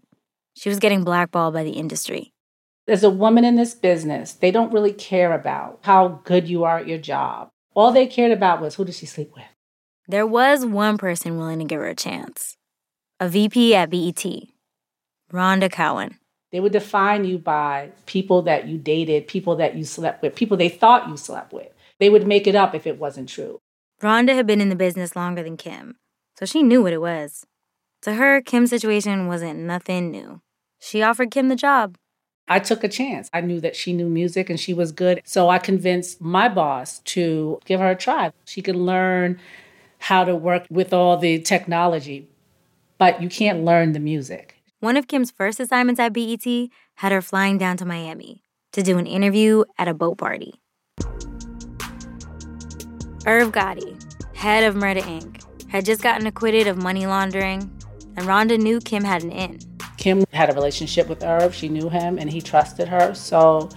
she 0.54 0.68
was 0.68 0.78
getting 0.78 1.02
blackballed 1.02 1.52
by 1.52 1.64
the 1.64 1.72
industry. 1.72 2.32
As 2.86 3.02
a 3.02 3.10
woman 3.10 3.44
in 3.44 3.56
this 3.56 3.74
business, 3.74 4.34
they 4.34 4.52
don't 4.52 4.72
really 4.72 4.92
care 4.92 5.32
about 5.32 5.80
how 5.82 6.20
good 6.22 6.48
you 6.48 6.62
are 6.62 6.78
at 6.78 6.86
your 6.86 6.98
job. 6.98 7.48
All 7.74 7.90
they 7.90 8.06
cared 8.06 8.32
about 8.32 8.60
was 8.60 8.76
who 8.76 8.84
did 8.84 8.94
she 8.94 9.06
sleep 9.06 9.32
with? 9.34 9.44
There 10.06 10.26
was 10.26 10.64
one 10.64 10.98
person 10.98 11.38
willing 11.38 11.58
to 11.58 11.64
give 11.64 11.80
her 11.80 11.88
a 11.88 11.94
chance 11.94 12.56
a 13.18 13.28
VP 13.28 13.74
at 13.74 13.90
BET, 13.90 14.24
Rhonda 15.32 15.70
Cowan. 15.70 16.18
They 16.52 16.60
would 16.60 16.72
define 16.72 17.24
you 17.24 17.38
by 17.38 17.90
people 18.06 18.42
that 18.42 18.68
you 18.68 18.78
dated, 18.78 19.26
people 19.26 19.56
that 19.56 19.74
you 19.74 19.84
slept 19.84 20.22
with, 20.22 20.36
people 20.36 20.56
they 20.56 20.68
thought 20.68 21.08
you 21.08 21.16
slept 21.16 21.52
with. 21.52 21.71
They 22.02 22.10
would 22.10 22.26
make 22.26 22.48
it 22.48 22.56
up 22.56 22.74
if 22.74 22.84
it 22.84 22.98
wasn't 22.98 23.28
true. 23.28 23.60
Rhonda 24.02 24.34
had 24.34 24.44
been 24.44 24.60
in 24.60 24.70
the 24.70 24.74
business 24.74 25.14
longer 25.14 25.44
than 25.44 25.56
Kim, 25.56 25.98
so 26.36 26.44
she 26.44 26.60
knew 26.60 26.82
what 26.82 26.92
it 26.92 27.00
was. 27.00 27.46
To 28.00 28.14
her, 28.14 28.40
Kim's 28.40 28.70
situation 28.70 29.28
wasn't 29.28 29.60
nothing 29.60 30.10
new. 30.10 30.40
She 30.80 31.00
offered 31.00 31.30
Kim 31.30 31.48
the 31.48 31.54
job. 31.54 31.94
I 32.48 32.58
took 32.58 32.82
a 32.82 32.88
chance. 32.88 33.30
I 33.32 33.40
knew 33.40 33.60
that 33.60 33.76
she 33.76 33.92
knew 33.92 34.08
music 34.08 34.50
and 34.50 34.58
she 34.58 34.74
was 34.74 34.90
good. 34.90 35.22
So 35.24 35.48
I 35.48 35.58
convinced 35.60 36.20
my 36.20 36.48
boss 36.48 36.98
to 37.14 37.60
give 37.66 37.78
her 37.78 37.92
a 37.92 37.94
try. 37.94 38.32
She 38.46 38.62
could 38.62 38.74
learn 38.74 39.38
how 40.00 40.24
to 40.24 40.34
work 40.34 40.66
with 40.68 40.92
all 40.92 41.16
the 41.16 41.38
technology, 41.38 42.28
but 42.98 43.22
you 43.22 43.28
can't 43.28 43.64
learn 43.64 43.92
the 43.92 44.00
music. 44.00 44.56
One 44.80 44.96
of 44.96 45.06
Kim's 45.06 45.30
first 45.30 45.60
assignments 45.60 46.00
at 46.00 46.12
BET 46.12 46.44
had 46.96 47.12
her 47.12 47.22
flying 47.22 47.58
down 47.58 47.76
to 47.76 47.84
Miami 47.84 48.42
to 48.72 48.82
do 48.82 48.98
an 48.98 49.06
interview 49.06 49.62
at 49.78 49.86
a 49.86 49.94
boat 49.94 50.18
party. 50.18 50.54
Irv 53.26 53.52
Gotti, 53.52 53.96
head 54.34 54.64
of 54.64 54.74
Murder 54.74 55.00
Inc., 55.02 55.44
had 55.68 55.84
just 55.84 56.02
gotten 56.02 56.26
acquitted 56.26 56.66
of 56.66 56.82
money 56.82 57.06
laundering, 57.06 57.60
and 58.16 58.26
Rhonda 58.26 58.58
knew 58.58 58.80
Kim 58.80 59.04
had 59.04 59.22
an 59.22 59.30
in. 59.30 59.60
Kim 59.96 60.24
had 60.32 60.50
a 60.50 60.52
relationship 60.54 61.08
with 61.08 61.22
Irv. 61.22 61.54
She 61.54 61.68
knew 61.68 61.88
him 61.88 62.18
and 62.18 62.28
he 62.28 62.40
trusted 62.40 62.88
her. 62.88 63.14
So 63.14 63.70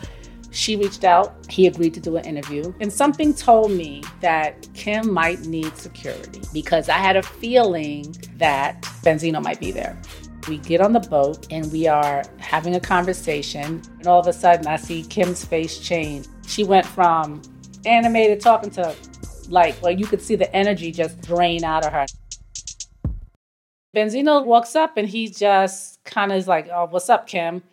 she 0.49 0.75
reached 0.75 1.03
out. 1.03 1.36
He 1.47 1.67
agreed 1.67 1.93
to 1.93 1.99
do 1.99 2.17
an 2.17 2.25
interview. 2.25 2.73
And 2.79 2.91
something 2.91 3.34
told 3.34 3.71
me 3.71 4.01
that 4.21 4.67
Kim 4.73 5.13
might 5.13 5.41
need 5.41 5.77
security 5.77 6.41
because 6.51 6.89
I 6.89 6.97
had 6.97 7.15
a 7.15 7.21
feeling 7.21 8.15
that 8.38 8.81
Benzino 9.03 9.41
might 9.43 9.60
be 9.60 9.71
there. 9.71 10.01
We 10.47 10.58
get 10.58 10.81
on 10.81 10.93
the 10.93 10.99
boat 10.99 11.45
and 11.51 11.71
we 11.71 11.88
are 11.88 12.23
having 12.38 12.75
a 12.75 12.79
conversation. 12.79 13.84
And 13.99 14.08
all 14.08 14.19
of 14.19 14.25
a 14.27 14.34
sudden, 14.34 14.65
I 14.65 14.77
see 14.77 15.03
Kim's 15.03 15.45
face 15.45 15.79
change. 15.79 16.27
She 16.47 16.63
went 16.63 16.88
from 16.88 17.41
animated 17.86 18.41
talking 18.41 18.71
to 18.71 18.95
like, 19.49 19.81
well, 19.81 19.91
you 19.91 20.05
could 20.05 20.21
see 20.21 20.36
the 20.36 20.53
energy 20.55 20.91
just 20.91 21.21
drain 21.21 21.63
out 21.63 21.86
of 21.86 21.93
her. 21.93 22.05
Benzino 23.95 24.45
walks 24.45 24.75
up 24.75 24.97
and 24.97 25.08
he 25.08 25.29
just 25.29 26.03
kind 26.03 26.31
of 26.31 26.38
is 26.38 26.47
like, 26.47 26.67
oh, 26.71 26.88
what's 26.89 27.10
up, 27.10 27.27
Kim? 27.27 27.63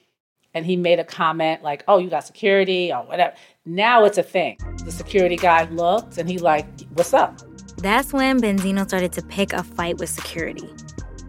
And 0.54 0.64
he 0.64 0.76
made 0.76 0.98
a 0.98 1.04
comment 1.04 1.62
like, 1.62 1.82
oh, 1.88 1.98
you 1.98 2.08
got 2.08 2.24
security 2.24 2.92
or 2.92 3.04
whatever. 3.04 3.34
Now 3.64 4.04
it's 4.04 4.18
a 4.18 4.22
thing. 4.22 4.58
The 4.84 4.92
security 4.92 5.36
guy 5.36 5.64
looked 5.64 6.18
and 6.18 6.28
he 6.28 6.38
like, 6.38 6.66
what's 6.90 7.12
up? 7.12 7.40
That's 7.78 8.12
when 8.12 8.40
Benzino 8.40 8.86
started 8.86 9.12
to 9.14 9.22
pick 9.22 9.52
a 9.52 9.64
fight 9.64 9.98
with 9.98 10.10
security. 10.10 10.68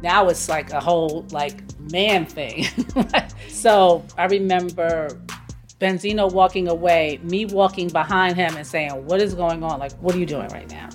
Now 0.04 0.28
it's 0.28 0.50
like 0.50 0.72
a 0.72 0.80
whole 0.80 1.26
like 1.32 1.64
man 1.92 2.26
thing. 2.26 2.66
so 3.48 4.04
I 4.18 4.26
remember 4.26 5.10
Benzino 5.84 6.32
walking 6.32 6.70
away, 6.70 7.20
me 7.24 7.44
walking 7.46 7.90
behind 7.90 8.38
him 8.38 8.56
and 8.56 8.66
saying, 8.66 9.06
What 9.06 9.22
is 9.22 9.34
going 9.34 9.64
on? 9.64 9.80
Like, 9.80 9.92
what 10.02 10.16
are 10.16 10.18
you 10.18 10.26
doing 10.26 10.48
right 10.48 10.70
now? 10.72 10.88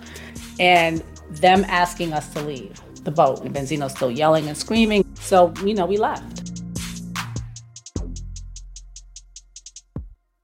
And 0.59 1.05
them 1.31 1.67
asking 1.69 2.15
us 2.15 2.33
to 2.33 2.41
leave 2.41 2.81
the 3.05 3.11
boat. 3.11 3.43
And 3.43 3.55
Benzino's 3.55 3.93
still 3.93 4.11
yelling 4.11 4.49
and 4.49 4.57
screaming. 4.57 5.05
So, 5.17 5.53
you 5.63 5.75
know, 5.75 5.85
we 5.85 5.99
left. 5.99 6.51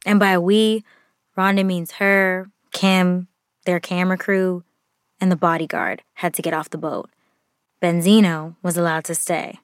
And 0.04 0.20
by 0.20 0.36
we, 0.36 0.84
Rhonda 1.38 1.64
means 1.64 1.92
her, 1.92 2.50
Kim, 2.74 3.28
their 3.64 3.80
camera 3.80 4.18
crew, 4.18 4.62
and 5.22 5.32
the 5.32 5.36
bodyguard 5.36 6.02
had 6.14 6.34
to 6.34 6.42
get 6.42 6.52
off 6.52 6.68
the 6.68 6.76
boat. 6.76 7.08
Benzino 7.80 8.56
was 8.62 8.76
allowed 8.76 9.04
to 9.04 9.14
stay. 9.14 9.60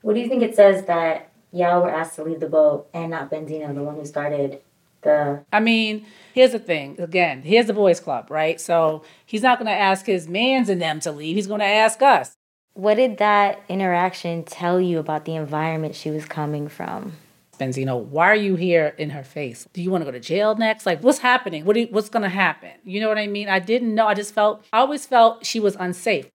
What 0.00 0.14
do 0.14 0.20
you 0.20 0.28
think 0.28 0.42
it 0.42 0.56
says 0.56 0.86
that 0.86 1.31
y'all 1.52 1.82
were 1.82 1.90
asked 1.90 2.16
to 2.16 2.24
leave 2.24 2.40
the 2.40 2.48
boat 2.48 2.88
and 2.92 3.10
not 3.10 3.30
Benzino, 3.30 3.74
the 3.74 3.82
one 3.82 3.94
who 3.96 4.04
started 4.04 4.60
the. 5.02 5.44
I 5.52 5.60
mean, 5.60 6.06
here's 6.34 6.52
the 6.52 6.58
thing. 6.58 7.00
Again, 7.00 7.42
here's 7.42 7.66
the 7.66 7.74
boys' 7.74 8.00
club, 8.00 8.30
right? 8.30 8.60
So 8.60 9.04
he's 9.26 9.42
not 9.42 9.58
going 9.58 9.66
to 9.66 9.72
ask 9.72 10.06
his 10.06 10.28
mans 10.28 10.68
and 10.68 10.80
them 10.80 11.00
to 11.00 11.12
leave. 11.12 11.36
He's 11.36 11.46
going 11.46 11.60
to 11.60 11.66
ask 11.66 12.02
us. 12.02 12.32
What 12.74 12.94
did 12.94 13.18
that 13.18 13.60
interaction 13.68 14.44
tell 14.44 14.80
you 14.80 14.98
about 14.98 15.26
the 15.26 15.34
environment 15.34 15.94
she 15.94 16.10
was 16.10 16.24
coming 16.24 16.68
from? 16.68 17.12
Benzino, 17.60 18.02
why 18.02 18.28
are 18.28 18.34
you 18.34 18.56
here 18.56 18.94
in 18.96 19.10
her 19.10 19.22
face? 19.22 19.68
Do 19.74 19.82
you 19.82 19.90
want 19.90 20.02
to 20.02 20.06
go 20.06 20.10
to 20.10 20.20
jail 20.20 20.56
next? 20.56 20.86
Like, 20.86 21.02
what's 21.02 21.18
happening? 21.18 21.66
What 21.66 21.76
you, 21.76 21.86
what's 21.90 22.08
going 22.08 22.22
to 22.22 22.30
happen? 22.30 22.70
You 22.82 23.00
know 23.00 23.08
what 23.08 23.18
I 23.18 23.26
mean? 23.26 23.48
I 23.48 23.58
didn't 23.58 23.94
know. 23.94 24.06
I 24.06 24.14
just 24.14 24.34
felt, 24.34 24.64
I 24.72 24.78
always 24.78 25.04
felt 25.06 25.44
she 25.44 25.60
was 25.60 25.76
unsafe. 25.78 26.28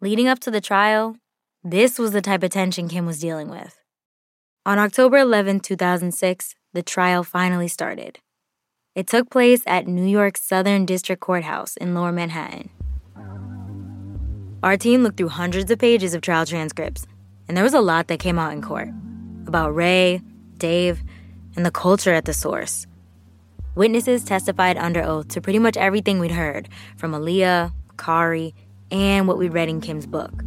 Leading 0.00 0.26
up 0.26 0.40
to 0.40 0.50
the 0.50 0.60
trial, 0.60 1.16
this 1.62 1.98
was 1.98 2.10
the 2.10 2.20
type 2.20 2.42
of 2.42 2.50
tension 2.50 2.88
Kim 2.88 3.06
was 3.06 3.20
dealing 3.20 3.48
with. 3.48 3.79
On 4.66 4.78
October 4.78 5.16
11, 5.16 5.60
2006, 5.60 6.54
the 6.74 6.82
trial 6.82 7.24
finally 7.24 7.66
started. 7.66 8.18
It 8.94 9.06
took 9.06 9.30
place 9.30 9.62
at 9.66 9.86
New 9.86 10.06
York's 10.06 10.42
Southern 10.42 10.84
District 10.84 11.18
Courthouse 11.18 11.78
in 11.78 11.94
Lower 11.94 12.12
Manhattan. 12.12 12.68
Our 14.62 14.76
team 14.76 15.02
looked 15.02 15.16
through 15.16 15.30
hundreds 15.30 15.70
of 15.70 15.78
pages 15.78 16.12
of 16.12 16.20
trial 16.20 16.44
transcripts, 16.44 17.06
and 17.48 17.56
there 17.56 17.64
was 17.64 17.72
a 17.72 17.80
lot 17.80 18.08
that 18.08 18.20
came 18.20 18.38
out 18.38 18.52
in 18.52 18.60
court 18.60 18.90
about 19.46 19.74
Ray, 19.74 20.20
Dave, 20.58 21.02
and 21.56 21.64
the 21.64 21.70
culture 21.70 22.12
at 22.12 22.26
the 22.26 22.34
source. 22.34 22.86
Witnesses 23.74 24.24
testified 24.24 24.76
under 24.76 25.02
oath 25.02 25.28
to 25.28 25.40
pretty 25.40 25.58
much 25.58 25.78
everything 25.78 26.18
we'd 26.18 26.32
heard 26.32 26.68
from 26.98 27.12
Aliya, 27.12 27.72
Kari, 27.96 28.54
and 28.90 29.26
what 29.26 29.38
we'd 29.38 29.54
read 29.54 29.70
in 29.70 29.80
Kim's 29.80 30.06
book. 30.06 30.42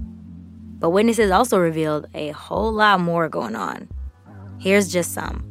But 0.77 0.91
witnesses 0.91 1.31
also 1.31 1.57
revealed 1.57 2.05
a 2.13 2.29
whole 2.29 2.71
lot 2.71 2.99
more 2.99 3.27
going 3.27 3.55
on. 3.55 3.89
Here's 4.63 4.87
just 4.87 5.11
some. 5.11 5.43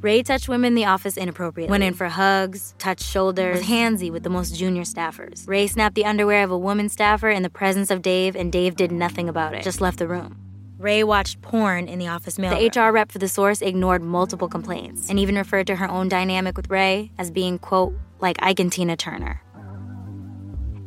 Ray 0.00 0.24
touched 0.24 0.48
women 0.48 0.66
in 0.66 0.74
the 0.74 0.86
office 0.86 1.16
inappropriately, 1.16 1.70
went 1.70 1.84
in 1.84 1.94
for 1.94 2.08
hugs, 2.08 2.74
touched 2.78 3.04
shoulders, 3.04 3.58
was 3.58 3.68
handsy 3.68 4.10
with 4.10 4.24
the 4.24 4.28
most 4.28 4.56
junior 4.56 4.82
staffers. 4.82 5.46
Ray 5.46 5.68
snapped 5.68 5.94
the 5.94 6.04
underwear 6.04 6.42
of 6.42 6.50
a 6.50 6.58
woman 6.58 6.88
staffer 6.88 7.30
in 7.30 7.44
the 7.44 7.48
presence 7.48 7.92
of 7.92 8.02
Dave, 8.02 8.34
and 8.34 8.50
Dave 8.50 8.74
did 8.74 8.90
nothing 8.90 9.28
about 9.28 9.54
it, 9.54 9.62
just 9.62 9.80
left 9.80 10.00
the 10.00 10.08
room. 10.08 10.36
Ray 10.78 11.04
watched 11.04 11.42
porn 11.42 11.86
in 11.86 12.00
the 12.00 12.08
office 12.08 12.36
mail. 12.36 12.50
The 12.50 12.76
HR 12.76 12.90
rep 12.90 13.12
for 13.12 13.18
the 13.18 13.28
source 13.28 13.62
ignored 13.62 14.02
multiple 14.02 14.48
complaints 14.48 15.08
and 15.08 15.20
even 15.20 15.36
referred 15.36 15.68
to 15.68 15.76
her 15.76 15.88
own 15.88 16.08
dynamic 16.08 16.56
with 16.56 16.68
Ray 16.68 17.12
as 17.16 17.30
being, 17.30 17.60
quote, 17.60 17.94
like 18.18 18.36
Ike 18.40 18.58
and 18.58 18.72
Tina 18.72 18.96
Turner. 18.96 19.40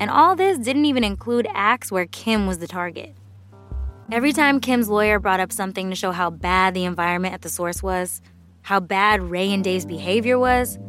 And 0.02 0.12
all 0.12 0.36
this 0.36 0.58
didn't 0.58 0.84
even 0.84 1.06
include 1.06 1.48
acts 1.54 1.93
where 1.93 2.08
Kim 2.08 2.45
was 2.45 2.58
the 2.58 2.68
target. 2.68 3.16
Every 4.10 4.32
time 4.32 4.62
Kim's 4.62 4.88
lawyer 4.88 5.20
brought 5.20 5.41
up 5.41 5.51
something 5.51 5.89
to 5.89 5.95
show 5.95 6.14
how 6.14 6.30
bad 6.30 6.74
the 6.74 6.86
environment 6.86 7.34
at 7.34 7.41
the 7.41 7.49
source 7.49 7.84
was, 7.84 8.22
how 8.62 8.80
bad 8.80 9.22
Ray 9.22 9.51
and 9.51 9.62
Dave's 9.62 9.86
behavior 9.86 10.39
was, 10.39 10.80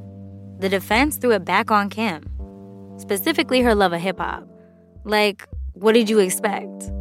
the 0.61 0.69
defense 0.69 1.17
threw 1.17 1.33
it 1.33 1.45
back 1.45 1.73
on 1.73 1.91
Kim, 1.91 2.31
specifically 2.97 3.61
her 3.61 3.75
love 3.75 3.93
of 3.93 4.01
hip 4.01 4.21
hop. 4.21 4.47
Like, 5.03 5.49
what 5.73 5.95
did 5.95 6.09
you 6.09 6.21
expect? 6.21 6.93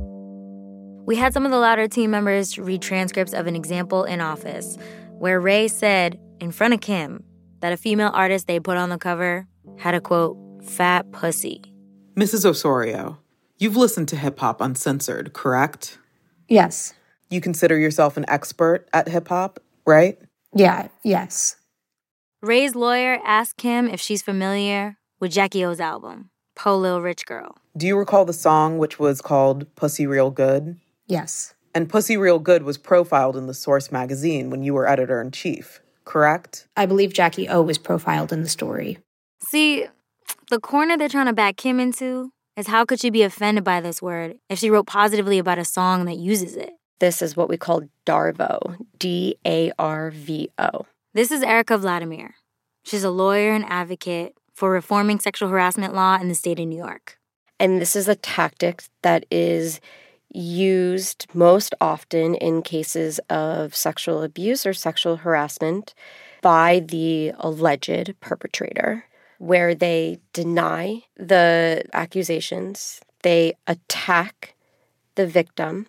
We 1.05 1.15
had 1.15 1.35
some 1.35 1.45
of 1.45 1.51
the 1.51 1.59
louder 1.59 1.87
team 1.87 2.09
members 2.09 2.57
read 2.57 2.81
transcripts 2.81 3.33
of 3.33 3.45
an 3.45 3.55
example 3.55 4.03
in 4.03 4.19
office 4.19 4.75
where 5.19 5.39
Ray 5.39 5.67
said 5.67 6.19
in 6.39 6.51
front 6.51 6.73
of 6.73 6.81
Kim 6.81 7.23
that 7.59 7.73
a 7.73 7.77
female 7.77 8.11
artist 8.11 8.47
they 8.47 8.59
put 8.59 8.77
on 8.77 8.89
the 8.89 8.97
cover 8.97 9.45
had 9.77 9.93
a 9.93 10.01
quote, 10.01 10.35
fat 10.63 11.11
pussy. 11.11 11.61
Mrs. 12.15 12.43
Osorio, 12.43 13.19
you've 13.59 13.77
listened 13.77 14.07
to 14.07 14.15
hip 14.15 14.39
hop 14.39 14.61
uncensored, 14.61 15.33
correct? 15.33 15.99
Yes. 16.47 16.93
You 17.29 17.41
consider 17.41 17.77
yourself 17.77 18.17
an 18.17 18.25
expert 18.27 18.87
at 18.93 19.07
hip 19.07 19.27
hop, 19.27 19.59
right? 19.85 20.17
Yeah, 20.53 20.87
yes. 21.03 21.57
Ray's 22.41 22.75
lawyer 22.75 23.19
asked 23.25 23.61
him 23.61 23.87
if 23.87 23.99
she's 23.99 24.21
familiar 24.21 24.97
with 25.19 25.31
Jacki-O's 25.31 25.79
album, 25.79 26.29
Po 26.55 26.77
Lil 26.77 27.01
Rich 27.01 27.25
Girl. 27.25 27.57
Do 27.75 27.85
you 27.87 27.97
recall 27.97 28.25
the 28.25 28.33
song 28.33 28.77
which 28.77 28.99
was 28.99 29.21
called 29.21 29.73
Pussy 29.75 30.07
Real 30.07 30.31
Good? 30.31 30.77
Yes. 31.07 31.53
And 31.73 31.89
Pussy 31.89 32.17
Real 32.17 32.39
Good 32.39 32.63
was 32.63 32.77
profiled 32.77 33.35
in 33.35 33.47
the 33.47 33.53
Source 33.53 33.91
magazine 33.91 34.49
when 34.49 34.63
you 34.63 34.73
were 34.73 34.87
editor 34.87 35.21
in 35.21 35.31
chief, 35.31 35.81
correct? 36.05 36.67
I 36.77 36.85
believe 36.85 37.11
Jacki-O 37.11 37.61
was 37.61 37.77
profiled 37.77 38.31
in 38.31 38.41
the 38.41 38.49
story. 38.49 38.99
See, 39.47 39.85
the 40.49 40.59
corner 40.59 40.97
they're 40.97 41.09
trying 41.09 41.27
to 41.27 41.33
back 41.33 41.65
him 41.65 41.79
into 41.79 42.31
is 42.57 42.67
how 42.67 42.83
could 42.83 42.99
she 42.99 43.11
be 43.11 43.21
offended 43.21 43.63
by 43.63 43.79
this 43.79 44.01
word 44.01 44.37
if 44.49 44.59
she 44.59 44.69
wrote 44.69 44.87
positively 44.87 45.37
about 45.37 45.59
a 45.59 45.65
song 45.65 46.05
that 46.05 46.17
uses 46.17 46.55
it? 46.55 46.71
This 46.99 47.21
is 47.21 47.37
what 47.37 47.47
we 47.47 47.57
call 47.57 47.83
DARVO, 48.05 48.77
D 48.97 49.37
A 49.45 49.71
R 49.77 50.09
V 50.09 50.49
O. 50.57 50.87
This 51.13 51.31
is 51.31 51.43
Erica 51.43 51.77
Vladimer. 51.77 52.31
She's 52.83 53.03
a 53.03 53.11
lawyer 53.11 53.51
and 53.51 53.65
advocate 53.65 54.35
for 54.55 54.71
reforming 54.71 55.19
sexual 55.19 55.49
harassment 55.49 55.93
law 55.93 56.17
in 56.19 56.29
the 56.29 56.35
state 56.35 56.59
of 56.59 56.67
New 56.67 56.77
York. 56.77 57.19
And 57.59 57.79
this 57.79 57.95
is 57.95 58.07
a 58.07 58.15
tactic 58.15 58.83
that 59.03 59.25
is 59.29 59.79
used 60.33 61.27
most 61.33 61.75
often 61.79 62.35
in 62.35 62.61
cases 62.63 63.19
of 63.29 63.75
sexual 63.75 64.23
abuse 64.23 64.65
or 64.65 64.73
sexual 64.73 65.17
harassment 65.17 65.93
by 66.41 66.79
the 66.79 67.33
alleged 67.39 68.15
perpetrator, 68.19 69.05
where 69.37 69.75
they 69.75 70.19
deny 70.33 71.03
the 71.15 71.83
accusations, 71.93 73.01
they 73.23 73.53
attack 73.67 74.55
the 75.15 75.27
victim, 75.27 75.87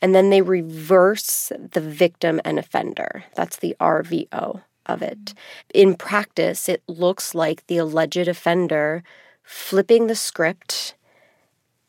and 0.00 0.14
then 0.14 0.30
they 0.30 0.42
reverse 0.42 1.52
the 1.72 1.80
victim 1.80 2.40
and 2.44 2.58
offender. 2.58 3.24
That's 3.34 3.56
the 3.56 3.76
RVO 3.80 4.62
of 4.86 5.02
it. 5.02 5.34
In 5.72 5.94
practice, 5.94 6.68
it 6.68 6.82
looks 6.86 7.34
like 7.34 7.66
the 7.66 7.78
alleged 7.78 8.28
offender 8.28 9.02
flipping 9.42 10.06
the 10.06 10.14
script 10.14 10.94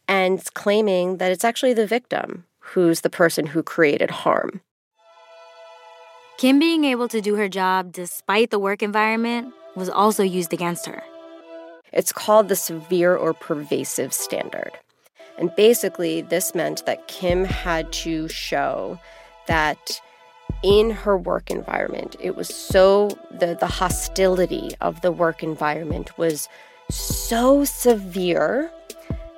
and 0.07 0.43
claiming 0.53 1.17
that 1.17 1.31
it's 1.31 1.43
actually 1.43 1.73
the 1.73 1.87
victim 1.87 2.45
who's 2.59 3.01
the 3.01 3.09
person 3.09 3.47
who 3.47 3.63
created 3.63 4.11
harm. 4.11 4.61
Kim 6.37 6.59
being 6.59 6.83
able 6.83 7.07
to 7.07 7.21
do 7.21 7.35
her 7.35 7.47
job 7.47 7.91
despite 7.91 8.49
the 8.49 8.59
work 8.59 8.83
environment 8.83 9.53
was 9.75 9.89
also 9.89 10.23
used 10.23 10.53
against 10.53 10.85
her. 10.85 11.03
It's 11.91 12.11
called 12.11 12.49
the 12.49 12.55
severe 12.55 13.15
or 13.15 13.33
pervasive 13.33 14.13
standard. 14.13 14.71
And 15.37 15.53
basically, 15.55 16.21
this 16.21 16.55
meant 16.55 16.85
that 16.85 17.07
Kim 17.07 17.45
had 17.45 17.91
to 17.93 18.27
show 18.27 18.99
that 19.47 20.01
in 20.63 20.91
her 20.91 21.17
work 21.17 21.51
environment, 21.51 22.15
it 22.19 22.35
was 22.35 22.47
so, 22.47 23.09
the, 23.31 23.57
the 23.59 23.67
hostility 23.67 24.71
of 24.81 25.01
the 25.01 25.11
work 25.11 25.43
environment 25.43 26.17
was 26.17 26.47
so 26.89 27.63
severe 27.63 28.71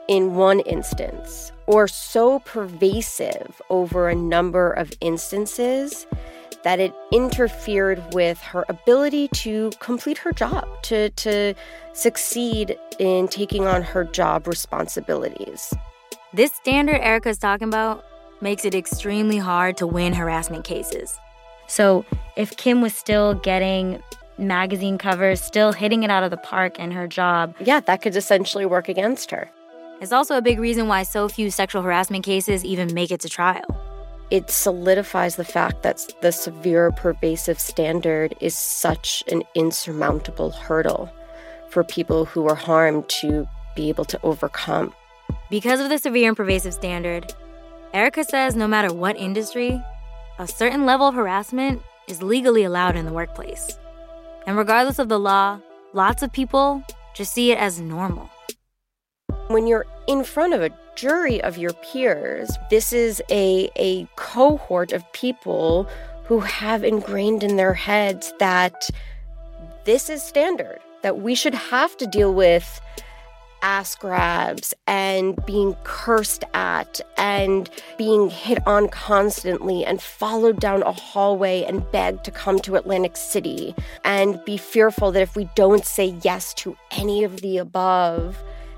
in 0.07 0.35
one 0.35 0.59
instance 0.61 1.51
or 1.65 1.87
so 1.87 2.39
pervasive 2.39 3.61
over 3.69 4.07
a 4.07 4.15
number 4.15 4.71
of 4.71 4.93
instances 5.01 6.07
that 6.67 6.81
it 6.81 6.93
interfered 7.13 8.03
with 8.13 8.41
her 8.41 8.65
ability 8.67 9.29
to 9.29 9.71
complete 9.79 10.17
her 10.17 10.33
job, 10.33 10.67
to, 10.81 11.09
to 11.11 11.53
succeed 11.93 12.77
in 12.99 13.25
taking 13.29 13.65
on 13.65 13.81
her 13.81 14.03
job 14.03 14.45
responsibilities. 14.45 15.73
This 16.33 16.51
standard 16.51 16.99
Erica's 16.99 17.37
talking 17.37 17.69
about 17.69 18.03
makes 18.41 18.65
it 18.65 18.75
extremely 18.75 19.37
hard 19.37 19.77
to 19.77 19.87
win 19.87 20.11
harassment 20.11 20.65
cases. 20.65 21.17
So, 21.67 22.03
if 22.35 22.57
Kim 22.57 22.81
was 22.81 22.93
still 22.93 23.35
getting 23.35 24.03
magazine 24.37 24.97
covers, 24.97 25.39
still 25.39 25.71
hitting 25.71 26.03
it 26.03 26.09
out 26.09 26.23
of 26.23 26.31
the 26.31 26.37
park 26.37 26.79
in 26.79 26.91
her 26.91 27.07
job, 27.07 27.55
yeah, 27.61 27.79
that 27.79 28.01
could 28.01 28.13
essentially 28.17 28.65
work 28.65 28.89
against 28.89 29.31
her. 29.31 29.49
It's 30.01 30.11
also 30.11 30.35
a 30.35 30.41
big 30.41 30.59
reason 30.59 30.89
why 30.89 31.03
so 31.03 31.29
few 31.29 31.49
sexual 31.49 31.81
harassment 31.81 32.25
cases 32.25 32.65
even 32.65 32.93
make 32.93 33.09
it 33.09 33.21
to 33.21 33.29
trial. 33.29 33.86
It 34.29 34.49
solidifies 34.49 35.37
the 35.37 35.45
fact 35.45 35.83
that 35.83 36.13
the 36.21 36.33
severe 36.33 36.91
pervasive 36.91 37.59
standard 37.59 38.35
is 38.41 38.57
such 38.57 39.23
an 39.31 39.43
insurmountable 39.55 40.51
hurdle 40.51 41.09
for 41.69 41.83
people 41.83 42.25
who 42.25 42.47
are 42.47 42.55
harmed 42.55 43.07
to 43.09 43.47
be 43.75 43.87
able 43.87 44.03
to 44.05 44.19
overcome. 44.23 44.93
Because 45.49 45.79
of 45.79 45.87
the 45.87 45.97
severe 45.97 46.27
and 46.27 46.35
pervasive 46.35 46.73
standard, 46.73 47.33
Erica 47.93 48.25
says 48.25 48.55
no 48.55 48.67
matter 48.67 48.93
what 48.93 49.15
industry, 49.15 49.81
a 50.39 50.47
certain 50.47 50.85
level 50.85 51.07
of 51.07 51.15
harassment 51.15 51.81
is 52.09 52.21
legally 52.21 52.63
allowed 52.63 52.97
in 52.97 53.05
the 53.05 53.13
workplace. 53.13 53.77
And 54.45 54.57
regardless 54.57 54.99
of 54.99 55.07
the 55.07 55.19
law, 55.19 55.59
lots 55.93 56.21
of 56.21 56.33
people 56.33 56.83
just 57.13 57.33
see 57.33 57.53
it 57.53 57.57
as 57.59 57.79
normal. 57.79 58.29
When 59.47 59.67
you're 59.67 59.85
in 60.07 60.25
front 60.25 60.53
of 60.53 60.61
a 60.61 60.69
jury 60.97 61.41
of 61.43 61.57
your 61.57 61.73
peers, 61.73 62.57
this 62.69 62.91
is 62.91 63.21
a, 63.29 63.69
a 63.77 64.05
cohort 64.15 64.91
of 64.91 65.09
people 65.13 65.87
who 66.25 66.39
have 66.39 66.83
ingrained 66.83 67.43
in 67.43 67.55
their 67.55 67.73
heads 67.73 68.33
that 68.39 68.89
this 69.85 70.09
is 70.09 70.21
standard, 70.21 70.79
that 71.03 71.19
we 71.19 71.35
should 71.35 71.53
have 71.53 71.95
to 71.97 72.07
deal 72.07 72.33
with 72.33 72.81
ass 73.61 73.95
grabs 73.95 74.73
and 74.85 75.43
being 75.45 75.75
cursed 75.83 76.43
at 76.53 76.99
and 77.17 77.69
being 77.97 78.29
hit 78.29 78.65
on 78.67 78.87
constantly 78.89 79.85
and 79.85 80.01
followed 80.01 80.59
down 80.59 80.83
a 80.83 80.91
hallway 80.91 81.63
and 81.63 81.89
begged 81.91 82.23
to 82.23 82.31
come 82.31 82.59
to 82.59 82.75
Atlantic 82.75 83.15
City 83.15 83.73
and 84.03 84.43
be 84.45 84.57
fearful 84.57 85.11
that 85.11 85.21
if 85.21 85.35
we 85.35 85.49
don't 85.55 85.85
say 85.85 86.15
yes 86.23 86.53
to 86.55 86.75
any 86.91 87.23
of 87.23 87.41
the 87.41 87.57
above, 87.57 88.37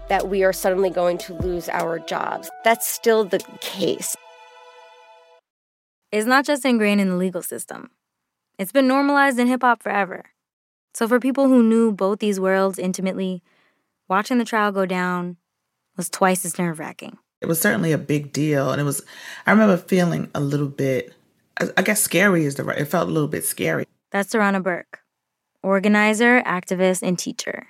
that 0.09 0.27
we 0.27 0.43
are 0.43 0.53
suddenly 0.53 0.89
going 0.89 1.17
to 1.19 1.33
lose 1.35 1.69
our 1.69 1.99
jobs. 1.99 2.49
That's 2.63 2.87
still 2.87 3.23
the 3.23 3.39
case. 3.61 4.15
It's 6.11 6.27
not 6.27 6.45
just 6.45 6.65
ingrained 6.65 6.99
in 6.99 7.09
the 7.09 7.15
legal 7.15 7.41
system, 7.43 7.91
it's 8.57 8.71
been 8.71 8.87
normalized 8.87 9.39
in 9.39 9.47
hip 9.47 9.61
hop 9.61 9.81
forever. 9.81 10.25
So, 10.93 11.07
for 11.07 11.19
people 11.19 11.47
who 11.47 11.63
knew 11.63 11.91
both 11.91 12.19
these 12.19 12.39
worlds 12.39 12.79
intimately, 12.79 13.41
watching 14.09 14.39
the 14.39 14.45
trial 14.45 14.71
go 14.71 14.85
down 14.85 15.37
was 15.95 16.09
twice 16.09 16.43
as 16.45 16.57
nerve 16.57 16.79
wracking. 16.79 17.17
It 17.41 17.45
was 17.45 17.61
certainly 17.61 17.91
a 17.91 17.97
big 17.97 18.33
deal. 18.33 18.71
And 18.71 18.81
it 18.81 18.83
was, 18.83 19.01
I 19.45 19.51
remember 19.51 19.77
feeling 19.77 20.29
a 20.35 20.39
little 20.39 20.67
bit, 20.67 21.13
I 21.77 21.81
guess 21.83 22.01
scary 22.01 22.45
is 22.45 22.55
the 22.55 22.63
right, 22.63 22.77
it 22.77 22.85
felt 22.85 23.07
a 23.07 23.11
little 23.11 23.27
bit 23.27 23.45
scary. 23.45 23.85
That's 24.11 24.33
Tarana 24.33 24.61
Burke, 24.63 24.99
organizer, 25.61 26.41
activist, 26.41 27.03
and 27.03 27.17
teacher. 27.17 27.67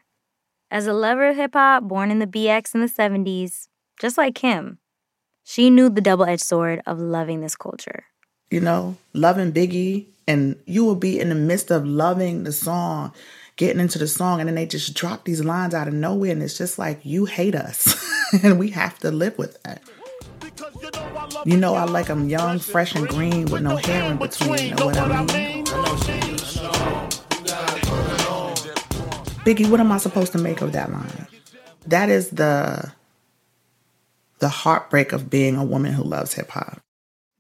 As 0.72 0.86
a 0.86 0.94
lover 0.94 1.30
of 1.30 1.36
hip 1.36 1.54
hop, 1.54 1.84
born 1.84 2.12
in 2.12 2.20
the 2.20 2.28
BX 2.28 2.76
in 2.76 2.82
the 2.82 2.88
70s, 2.88 3.68
just 4.00 4.20
like 4.20 4.38
him, 4.38 4.78
she 5.44 5.72
knew 5.72 5.90
the 5.90 6.00
double 6.00 6.26
edged 6.26 6.44
sword 6.44 6.84
of 6.86 7.00
loving 7.00 7.42
this 7.42 7.56
culture. 7.56 8.04
You 8.52 8.62
know, 8.62 8.96
loving 9.14 9.52
Biggie, 9.52 10.06
and 10.28 10.56
you 10.68 10.86
will 10.86 10.96
be 10.96 11.20
in 11.20 11.30
the 11.30 11.36
midst 11.36 11.72
of 11.72 11.88
loving 11.88 12.44
the 12.44 12.52
song, 12.52 13.14
getting 13.56 13.80
into 13.80 13.98
the 13.98 14.08
song, 14.08 14.40
and 14.40 14.48
then 14.48 14.54
they 14.54 14.68
just 14.68 14.94
drop 14.94 15.26
these 15.26 15.44
lines 15.44 15.74
out 15.74 15.88
of 15.88 15.94
nowhere, 15.96 16.32
and 16.32 16.44
it's 16.44 16.58
just 16.58 16.78
like, 16.78 17.00
you 17.04 17.26
hate 17.26 17.56
us, 17.56 18.08
and 18.44 18.60
we 18.60 18.70
have 18.70 19.00
to 19.00 19.10
live 19.10 19.40
with 19.40 19.62
that. 19.64 19.82
You 21.46 21.58
know, 21.58 21.74
I 21.74 21.86
like 21.86 22.08
them 22.08 22.30
young, 22.30 22.60
fresh, 22.60 22.94
and 22.94 23.08
green 23.08 23.46
with 23.46 23.64
no 23.64 23.78
hair 23.78 24.12
in 24.12 24.18
between. 24.18 24.70
You 24.70 24.76
know 24.76 24.86
what 24.86 24.98
I 24.98 25.24
mean? 25.24 26.19
Biggie, 29.50 29.68
what 29.68 29.80
am 29.80 29.92
I 29.92 29.98
supposed 29.98 30.32
to 30.34 30.38
make 30.38 30.62
of 30.62 30.74
that 30.74 30.92
line? 30.92 31.26
That 31.88 32.10
is 32.10 32.30
the 32.30 32.94
the 34.38 34.48
heartbreak 34.48 35.12
of 35.12 35.28
being 35.28 35.56
a 35.56 35.64
woman 35.64 35.92
who 35.92 36.04
loves 36.04 36.34
hip 36.36 36.52
hop. 36.52 36.80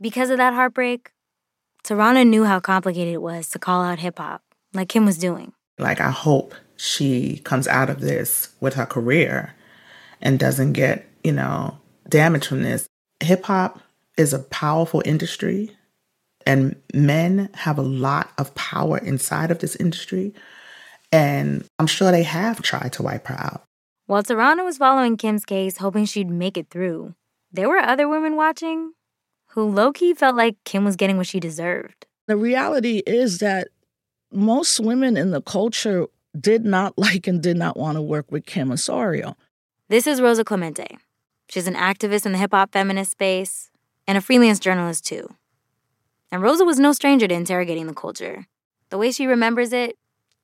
Because 0.02 0.32
of 0.32 0.40
that 0.40 0.56
heartbreak, 0.56 1.12
Tarana 1.84 2.26
knew 2.26 2.46
how 2.46 2.60
complicated 2.62 3.14
it 3.14 3.22
was 3.22 3.52
to 3.52 3.60
call 3.60 3.84
out 3.84 4.00
hip 4.00 4.18
hop, 4.18 4.42
like 4.74 4.90
Kim 4.90 5.06
was 5.06 5.20
doing. 5.20 5.54
Like, 5.78 6.02
I 6.02 6.10
hope 6.10 6.56
she 6.78 7.42
comes 7.44 7.68
out 7.68 7.92
of 7.92 8.02
this 8.02 8.50
with 8.60 8.74
her 8.74 8.88
career 8.88 9.54
and 10.20 10.40
doesn't 10.40 10.74
get, 10.74 11.08
you 11.24 11.32
know, 11.32 11.78
damage 12.08 12.48
from 12.48 12.64
this. 12.64 12.88
Hip 13.20 13.46
hop 13.46 13.82
is 14.18 14.34
a 14.34 14.40
powerful 14.40 15.04
industry, 15.06 15.78
and 16.48 16.76
men 16.92 17.52
have 17.54 17.78
a 17.78 17.84
lot 17.84 18.32
of 18.40 18.56
power 18.56 18.98
inside 18.98 19.52
of 19.52 19.60
this 19.60 19.76
industry. 19.76 20.34
And 21.12 21.66
I'm 21.80 21.88
sure 21.88 22.12
they 22.12 22.24
have 22.24 22.62
tried 22.62 22.94
to 22.94 23.04
wipe 23.04 23.28
her 23.28 23.40
out. 23.40 23.64
While 24.06 24.24
Tarana 24.24 24.64
was 24.64 24.78
following 24.78 25.18
Kim's 25.18 25.46
case, 25.46 25.78
hoping 25.78 26.06
she'd 26.06 26.30
make 26.30 26.58
it 26.58 26.70
through, 26.70 27.14
there 27.52 27.70
were 27.70 27.78
other 27.78 28.08
women 28.08 28.36
watching 28.36 28.94
who 29.50 29.64
low 29.64 29.92
key 29.92 30.14
felt 30.14 30.36
like 30.36 30.56
Kim 30.66 30.86
was 30.86 30.96
getting 30.96 31.18
what 31.18 31.28
she 31.28 31.40
deserved. 31.40 32.06
The 32.28 32.38
reality 32.38 33.02
is 33.08 33.40
that 33.40 33.70
most 34.32 34.80
women 34.80 35.18
in 35.18 35.32
the 35.32 35.42
culture 35.42 36.06
did 36.40 36.64
not 36.64 36.94
like 36.98 37.28
and 37.28 37.42
did 37.42 37.58
not 37.58 37.78
want 37.78 37.98
to 37.98 38.02
work 38.02 38.32
with 38.32 38.46
Kim 38.46 38.72
Osorio. 38.72 39.36
This 39.88 40.06
is 40.06 40.22
Rosa 40.22 40.44
Clemente. 40.44 40.98
She's 41.50 41.68
an 41.68 41.74
activist 41.74 42.28
in 42.28 42.32
the 42.32 42.38
hip 42.38 42.52
hop 42.52 42.72
feminist 42.72 43.12
space 43.12 43.72
and 44.08 44.18
a 44.18 44.22
freelance 44.22 44.60
journalist, 44.60 45.06
too. 45.06 45.34
And 46.32 46.44
Rosa 46.44 46.64
was 46.64 46.80
no 46.80 46.94
stranger 46.94 47.28
to 47.28 47.34
interrogating 47.34 47.88
the 47.88 47.94
culture. 47.94 48.46
The 48.90 49.00
way 49.00 49.12
she 49.12 49.26
remembers 49.26 49.74
it, 49.74 49.98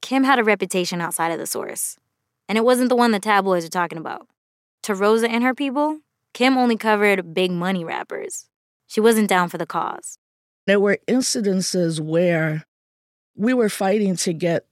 Kim 0.05 0.23
had 0.23 0.37
a 0.37 0.43
reputation 0.43 1.01
outside 1.01 1.31
of 1.31 1.39
the 1.39 1.47
source. 1.47 1.97
And 2.47 2.59
it 2.59 2.63
wasn't 2.63 2.89
the 2.89 2.95
one 2.95 3.09
the 3.09 3.19
tabloids 3.19 3.65
are 3.65 3.69
talking 3.69 3.97
about. 3.97 4.27
To 4.83 4.93
Rosa 4.93 5.27
and 5.27 5.43
her 5.43 5.55
people, 5.55 6.01
Kim 6.31 6.59
only 6.59 6.77
covered 6.77 7.33
big 7.33 7.49
money 7.49 7.83
rappers. 7.83 8.45
She 8.85 9.01
wasn't 9.01 9.27
down 9.29 9.49
for 9.49 9.57
the 9.57 9.65
cause. 9.65 10.19
There 10.67 10.79
were 10.79 10.99
incidences 11.07 11.99
where 11.99 12.65
we 13.35 13.51
were 13.55 13.67
fighting 13.67 14.15
to 14.17 14.33
get 14.33 14.67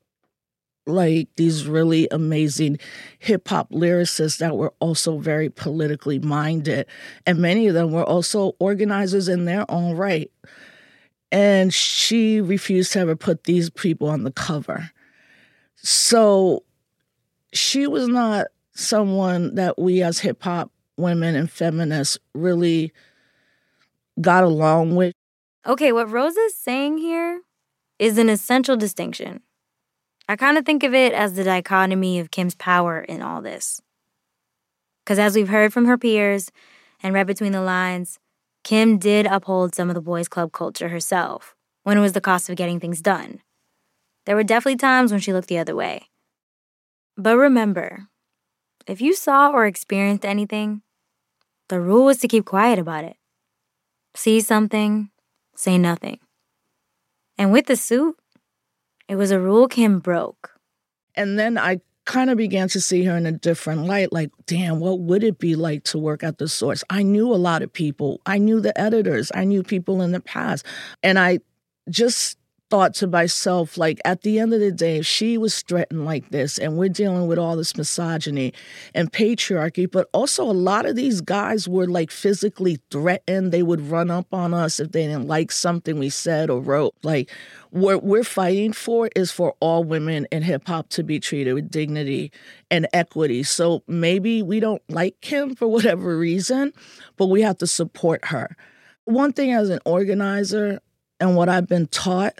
like 0.85 1.29
these 1.35 1.65
really 1.65 2.07
amazing 2.11 2.77
hip 3.17 3.47
hop 3.47 3.71
lyricists 3.71 4.37
that 4.37 4.55
were 4.55 4.75
also 4.79 5.17
very 5.17 5.49
politically 5.49 6.19
minded. 6.19 6.85
And 7.25 7.39
many 7.39 7.65
of 7.65 7.73
them 7.73 7.91
were 7.91 8.03
also 8.03 8.55
organizers 8.59 9.27
in 9.27 9.45
their 9.45 9.65
own 9.71 9.97
right. 9.97 10.31
And 11.31 11.73
she 11.73 12.39
refused 12.39 12.93
to 12.93 12.99
ever 12.99 13.15
put 13.15 13.45
these 13.45 13.71
people 13.71 14.09
on 14.09 14.25
the 14.25 14.31
cover. 14.31 14.91
So 15.83 16.63
she 17.51 17.87
was 17.87 18.07
not 18.07 18.47
someone 18.73 19.55
that 19.55 19.77
we 19.77 20.01
as 20.01 20.19
hip 20.19 20.41
hop 20.43 20.71
women 20.97 21.35
and 21.35 21.49
feminists 21.51 22.17
really 22.33 22.91
got 24.19 24.43
along 24.43 24.95
with. 24.95 25.13
Okay, 25.65 25.91
what 25.91 26.09
Rosa's 26.09 26.55
saying 26.55 26.97
here 26.97 27.41
is 27.99 28.17
an 28.17 28.29
essential 28.29 28.75
distinction. 28.75 29.41
I 30.27 30.35
kind 30.35 30.57
of 30.57 30.65
think 30.65 30.83
of 30.83 30.93
it 30.93 31.13
as 31.13 31.33
the 31.33 31.43
dichotomy 31.43 32.19
of 32.19 32.31
Kim's 32.31 32.55
power 32.55 32.99
in 32.99 33.21
all 33.21 33.41
this. 33.41 33.81
Because 35.03 35.19
as 35.19 35.35
we've 35.35 35.49
heard 35.49 35.73
from 35.73 35.85
her 35.85 35.97
peers 35.97 36.49
and 37.01 37.13
read 37.13 37.27
between 37.27 37.51
the 37.51 37.61
lines, 37.61 38.19
Kim 38.63 38.97
did 38.97 39.25
uphold 39.25 39.75
some 39.75 39.89
of 39.89 39.95
the 39.95 40.01
boys' 40.01 40.29
club 40.29 40.53
culture 40.53 40.87
herself 40.87 41.55
when 41.83 41.97
it 41.97 42.01
was 42.01 42.13
the 42.13 42.21
cost 42.21 42.49
of 42.49 42.55
getting 42.55 42.79
things 42.79 43.01
done. 43.01 43.41
There 44.25 44.35
were 44.35 44.43
definitely 44.43 44.77
times 44.77 45.11
when 45.11 45.19
she 45.19 45.33
looked 45.33 45.49
the 45.49 45.57
other 45.57 45.75
way. 45.75 46.09
But 47.17 47.37
remember, 47.37 48.07
if 48.87 49.01
you 49.01 49.13
saw 49.13 49.49
or 49.49 49.65
experienced 49.65 50.25
anything, 50.25 50.81
the 51.69 51.79
rule 51.79 52.05
was 52.05 52.17
to 52.19 52.27
keep 52.27 52.45
quiet 52.45 52.79
about 52.79 53.03
it. 53.03 53.17
See 54.15 54.41
something, 54.41 55.09
say 55.55 55.77
nothing. 55.77 56.19
And 57.37 57.51
with 57.51 57.65
the 57.65 57.75
suit, 57.75 58.17
it 59.07 59.15
was 59.15 59.31
a 59.31 59.39
rule 59.39 59.67
Kim 59.67 59.99
broke. 59.99 60.51
And 61.15 61.37
then 61.37 61.57
I 61.57 61.81
kind 62.05 62.29
of 62.29 62.37
began 62.37 62.67
to 62.69 62.81
see 62.81 63.03
her 63.05 63.15
in 63.15 63.25
a 63.25 63.31
different 63.31 63.85
light 63.85 64.11
like, 64.11 64.31
damn, 64.45 64.79
what 64.79 64.99
would 64.99 65.23
it 65.23 65.39
be 65.39 65.55
like 65.55 65.83
to 65.85 65.97
work 65.97 66.23
at 66.23 66.37
the 66.37 66.47
source? 66.47 66.83
I 66.89 67.03
knew 67.03 67.33
a 67.33 67.35
lot 67.35 67.61
of 67.61 67.71
people. 67.71 68.21
I 68.25 68.37
knew 68.37 68.59
the 68.59 68.77
editors. 68.79 69.31
I 69.33 69.45
knew 69.45 69.63
people 69.63 70.01
in 70.01 70.11
the 70.11 70.19
past. 70.19 70.65
And 71.01 71.17
I 71.17 71.39
just 71.89 72.37
thought 72.73 72.95
to 72.95 73.05
myself, 73.05 73.77
like, 73.77 74.01
at 74.03 74.23
the 74.23 74.39
end 74.39 74.51
of 74.51 74.59
the 74.59 74.71
day, 74.71 74.97
if 74.97 75.05
she 75.05 75.37
was 75.37 75.61
threatened 75.61 76.05
like 76.05 76.27
this, 76.31 76.57
and 76.57 76.75
we're 76.75 76.89
dealing 76.89 77.27
with 77.27 77.37
all 77.37 77.55
this 77.55 77.77
misogyny 77.77 78.51
and 78.95 79.11
patriarchy, 79.11 79.85
but 79.89 80.09
also 80.11 80.43
a 80.43 80.51
lot 80.51 80.87
of 80.87 80.95
these 80.95 81.21
guys 81.21 81.69
were 81.69 81.85
like 81.85 82.09
physically 82.09 82.79
threatened. 82.89 83.51
They 83.51 83.61
would 83.61 83.91
run 83.91 84.09
up 84.09 84.33
on 84.33 84.55
us 84.55 84.79
if 84.79 84.91
they 84.91 85.05
didn't 85.05 85.27
like 85.27 85.51
something 85.51 85.99
we 85.99 86.09
said 86.09 86.49
or 86.49 86.61
wrote. 86.61 86.95
Like, 87.03 87.29
what 87.69 88.03
we're 88.03 88.23
fighting 88.23 88.73
for 88.73 89.07
is 89.15 89.31
for 89.31 89.53
all 89.59 89.83
women 89.83 90.25
in 90.31 90.41
hip 90.41 90.67
hop 90.67 90.89
to 90.89 91.03
be 91.03 91.19
treated 91.19 91.53
with 91.53 91.69
dignity 91.69 92.31
and 92.71 92.87
equity. 92.91 93.43
So 93.43 93.83
maybe 93.85 94.41
we 94.41 94.59
don't 94.59 94.81
like 94.89 95.21
Kim 95.21 95.53
for 95.53 95.67
whatever 95.67 96.17
reason, 96.17 96.73
but 97.17 97.27
we 97.27 97.43
have 97.43 97.59
to 97.59 97.67
support 97.67 98.25
her. 98.25 98.57
One 99.05 99.31
thing 99.31 99.53
as 99.53 99.69
an 99.69 99.79
organizer, 99.85 100.79
and 101.19 101.35
what 101.35 101.49
I've 101.49 101.67
been 101.67 101.85
taught 101.85 102.39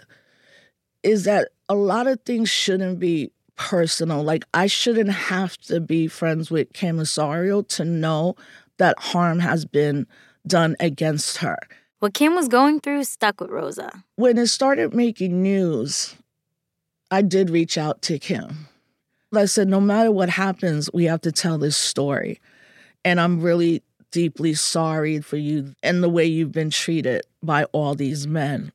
is 1.04 1.24
that 1.24 1.50
a 1.68 1.74
lot 1.74 2.06
of 2.06 2.20
things 2.22 2.50
shouldn't 2.50 2.98
be 2.98 3.30
personal. 3.56 4.22
Like 4.22 4.44
I 4.52 4.66
shouldn't 4.66 5.10
have 5.10 5.56
to 5.58 5.80
be 5.80 6.08
friends 6.08 6.50
with 6.50 6.72
Kim 6.72 6.98
Osorio 6.98 7.62
to 7.62 7.84
know 7.84 8.34
that 8.78 8.98
harm 8.98 9.38
has 9.38 9.64
been 9.64 10.06
done 10.46 10.74
against 10.80 11.38
her. 11.38 11.58
What 12.00 12.14
Kim 12.14 12.34
was 12.34 12.48
going 12.48 12.80
through 12.80 13.04
stuck 13.04 13.40
with 13.40 13.50
Rosa. 13.50 14.04
When 14.16 14.36
it 14.36 14.48
started 14.48 14.92
making 14.92 15.42
news, 15.42 16.16
I 17.10 17.22
did 17.22 17.50
reach 17.50 17.78
out 17.78 18.02
to 18.02 18.18
Kim. 18.18 18.68
I 19.34 19.46
said, 19.46 19.68
no 19.68 19.80
matter 19.80 20.12
what 20.12 20.28
happens, 20.28 20.90
we 20.92 21.04
have 21.04 21.20
to 21.22 21.32
tell 21.32 21.58
this 21.58 21.76
story. 21.76 22.40
And 23.04 23.20
I'm 23.20 23.40
really 23.40 23.82
deeply 24.10 24.54
sorry 24.54 25.20
for 25.20 25.36
you 25.36 25.74
and 25.82 26.02
the 26.02 26.08
way 26.08 26.24
you've 26.24 26.52
been 26.52 26.70
treated 26.70 27.22
by 27.42 27.64
all 27.72 27.94
these 27.94 28.26
men. 28.26 28.72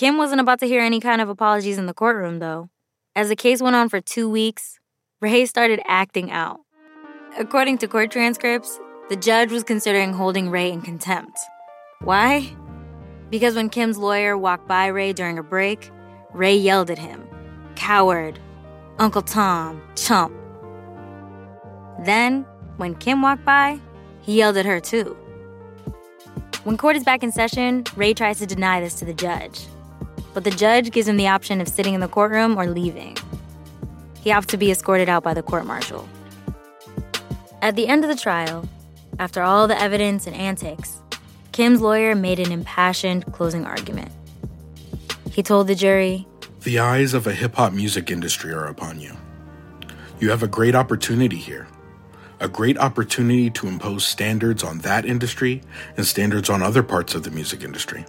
Kim 0.00 0.16
wasn't 0.16 0.40
about 0.40 0.60
to 0.60 0.66
hear 0.66 0.80
any 0.80 0.98
kind 0.98 1.20
of 1.20 1.28
apologies 1.28 1.76
in 1.76 1.84
the 1.84 1.92
courtroom, 1.92 2.38
though. 2.38 2.70
As 3.14 3.28
the 3.28 3.36
case 3.36 3.60
went 3.60 3.76
on 3.76 3.90
for 3.90 4.00
two 4.00 4.30
weeks, 4.30 4.80
Ray 5.20 5.44
started 5.44 5.78
acting 5.86 6.30
out. 6.30 6.60
According 7.38 7.76
to 7.78 7.86
court 7.86 8.10
transcripts, 8.10 8.80
the 9.10 9.16
judge 9.16 9.52
was 9.52 9.62
considering 9.62 10.14
holding 10.14 10.48
Ray 10.48 10.72
in 10.72 10.80
contempt. 10.80 11.38
Why? 11.98 12.50
Because 13.28 13.54
when 13.54 13.68
Kim's 13.68 13.98
lawyer 13.98 14.38
walked 14.38 14.66
by 14.66 14.86
Ray 14.86 15.12
during 15.12 15.36
a 15.36 15.42
break, 15.42 15.90
Ray 16.32 16.56
yelled 16.56 16.90
at 16.90 16.98
him 16.98 17.28
Coward, 17.76 18.40
Uncle 18.98 19.20
Tom, 19.20 19.82
chump. 19.96 20.34
Then, 22.06 22.46
when 22.78 22.94
Kim 22.94 23.20
walked 23.20 23.44
by, 23.44 23.78
he 24.22 24.38
yelled 24.38 24.56
at 24.56 24.64
her 24.64 24.80
too. 24.80 25.14
When 26.64 26.78
court 26.78 26.96
is 26.96 27.04
back 27.04 27.22
in 27.22 27.30
session, 27.32 27.84
Ray 27.96 28.14
tries 28.14 28.38
to 28.38 28.46
deny 28.46 28.80
this 28.80 28.94
to 28.94 29.04
the 29.04 29.12
judge 29.12 29.66
but 30.34 30.44
the 30.44 30.50
judge 30.50 30.90
gives 30.90 31.08
him 31.08 31.16
the 31.16 31.28
option 31.28 31.60
of 31.60 31.68
sitting 31.68 31.94
in 31.94 32.00
the 32.00 32.08
courtroom 32.08 32.56
or 32.56 32.66
leaving. 32.66 33.16
He 34.22 34.30
opts 34.30 34.46
to 34.46 34.56
be 34.56 34.70
escorted 34.70 35.08
out 35.08 35.22
by 35.22 35.34
the 35.34 35.42
court 35.42 35.66
marshal. 35.66 36.08
At 37.62 37.76
the 37.76 37.88
end 37.88 38.04
of 38.04 38.10
the 38.10 38.16
trial, 38.16 38.68
after 39.18 39.42
all 39.42 39.68
the 39.68 39.80
evidence 39.80 40.26
and 40.26 40.36
antics, 40.36 41.02
Kim's 41.52 41.80
lawyer 41.80 42.14
made 42.14 42.38
an 42.38 42.52
impassioned 42.52 43.30
closing 43.32 43.66
argument. 43.66 44.10
He 45.30 45.42
told 45.42 45.66
the 45.66 45.74
jury 45.74 46.26
The 46.62 46.78
eyes 46.78 47.14
of 47.14 47.26
a 47.26 47.34
hip 47.34 47.54
hop 47.54 47.72
music 47.72 48.10
industry 48.10 48.52
are 48.52 48.66
upon 48.66 49.00
you. 49.00 49.16
You 50.20 50.30
have 50.30 50.42
a 50.42 50.48
great 50.48 50.74
opportunity 50.74 51.36
here. 51.36 51.66
A 52.40 52.48
great 52.48 52.78
opportunity 52.78 53.50
to 53.50 53.68
impose 53.68 54.04
standards 54.04 54.62
on 54.64 54.78
that 54.78 55.04
industry 55.04 55.62
and 55.96 56.06
standards 56.06 56.48
on 56.48 56.62
other 56.62 56.82
parts 56.82 57.14
of 57.14 57.22
the 57.22 57.30
music 57.30 57.62
industry. 57.62 58.04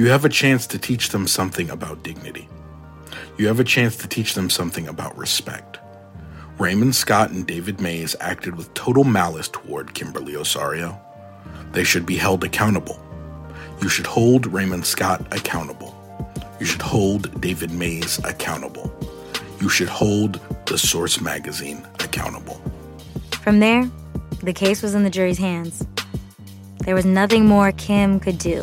You 0.00 0.08
have 0.08 0.24
a 0.24 0.30
chance 0.30 0.66
to 0.68 0.78
teach 0.78 1.10
them 1.10 1.26
something 1.26 1.68
about 1.68 2.02
dignity. 2.02 2.48
You 3.36 3.48
have 3.48 3.60
a 3.60 3.64
chance 3.64 3.96
to 3.96 4.08
teach 4.08 4.32
them 4.32 4.48
something 4.48 4.88
about 4.88 5.14
respect. 5.18 5.78
Raymond 6.58 6.94
Scott 6.94 7.32
and 7.32 7.46
David 7.46 7.82
Mays 7.82 8.16
acted 8.18 8.56
with 8.56 8.72
total 8.72 9.04
malice 9.04 9.48
toward 9.48 9.92
Kimberly 9.92 10.36
Osorio. 10.36 10.98
They 11.72 11.84
should 11.84 12.06
be 12.06 12.16
held 12.16 12.44
accountable. 12.44 12.98
You 13.82 13.90
should 13.90 14.06
hold 14.06 14.46
Raymond 14.46 14.86
Scott 14.86 15.20
accountable. 15.36 15.94
You 16.58 16.64
should 16.64 16.80
hold 16.80 17.38
David 17.38 17.70
Mays 17.70 18.18
accountable. 18.24 18.90
You 19.60 19.68
should 19.68 19.90
hold 19.90 20.40
the 20.64 20.78
Source 20.78 21.20
magazine 21.20 21.86
accountable. 21.98 22.58
From 23.42 23.60
there, 23.60 23.86
the 24.42 24.54
case 24.54 24.80
was 24.80 24.94
in 24.94 25.04
the 25.04 25.10
jury's 25.10 25.36
hands. 25.36 25.86
There 26.86 26.94
was 26.94 27.04
nothing 27.04 27.44
more 27.44 27.72
Kim 27.72 28.18
could 28.18 28.38
do 28.38 28.62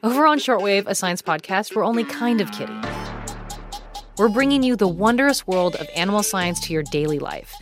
Over 0.00 0.26
on 0.26 0.38
Shortwave, 0.38 0.86
a 0.86 0.94
science 0.94 1.20
podcast, 1.20 1.76
we're 1.76 1.84
only 1.84 2.04
kind 2.04 2.40
of 2.40 2.50
kidding. 2.52 2.82
We're 4.16 4.30
bringing 4.30 4.62
you 4.62 4.74
the 4.74 4.88
wondrous 4.88 5.46
world 5.46 5.76
of 5.76 5.86
animal 5.94 6.22
science 6.22 6.60
to 6.60 6.72
your 6.72 6.82
daily 6.84 7.18
life. 7.18 7.54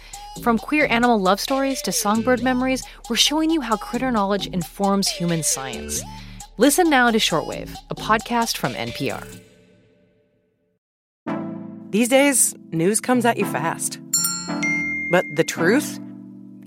From 0.43 0.57
queer 0.57 0.87
animal 0.87 1.21
love 1.21 1.41
stories 1.41 1.83
to 1.83 1.93
songbird 1.93 2.43
memories, 2.43 2.85
we're 3.09 3.17
showing 3.17 3.51
you 3.51 3.61
how 3.61 3.77
critter 3.77 4.13
knowledge 4.13 4.47
informs 4.47 5.09
human 5.09 5.43
science. 5.43 6.03
Listen 6.57 6.89
now 6.89 7.11
to 7.11 7.19
Shortwave, 7.19 7.75
a 7.91 7.95
podcast 7.97 8.57
from 8.57 8.75
NPR. 8.75 9.27
These 11.91 12.09
days, 12.09 12.55
news 12.71 13.01
comes 13.01 13.25
at 13.25 13.39
you 13.39 13.45
fast. 13.47 13.99
But 15.11 15.25
the 15.35 15.45
truth? 15.45 15.99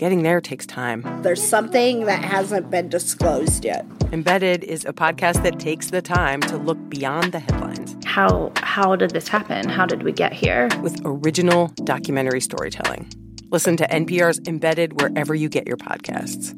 Getting 0.04 0.24
there 0.24 0.41
takes 0.41 0.66
time. 0.66 1.01
There's 1.22 1.41
something 1.41 2.08
that 2.08 2.26
hasn't 2.26 2.70
been 2.70 2.89
disclosed 2.89 3.64
yet. 3.64 3.86
Embedded 4.12 4.66
is 4.66 4.84
a 4.84 4.91
podcast 4.91 5.43
that 5.43 5.62
takes 5.62 5.91
the 5.91 6.01
time 6.01 6.41
to 6.41 6.58
look 6.58 6.78
beyond 6.89 7.32
the 7.32 7.39
headlines 7.39 7.95
How 8.04 8.51
how 8.58 8.97
did 8.97 9.12
this 9.12 9.30
happen? 9.30 9.70
How 9.70 9.86
did 9.86 10.04
we 10.04 10.12
get 10.12 10.34
here? 10.34 10.68
with 10.82 11.01
original 11.06 11.68
documentary 11.86 12.41
storytelling. 12.41 13.10
Listen 13.49 13.78
to 13.78 13.88
NPR's 13.88 14.41
Embedded 14.45 14.99
wherever 14.99 15.34
you 15.34 15.47
get 15.47 15.66
your 15.66 15.78
podcasts. 15.78 16.51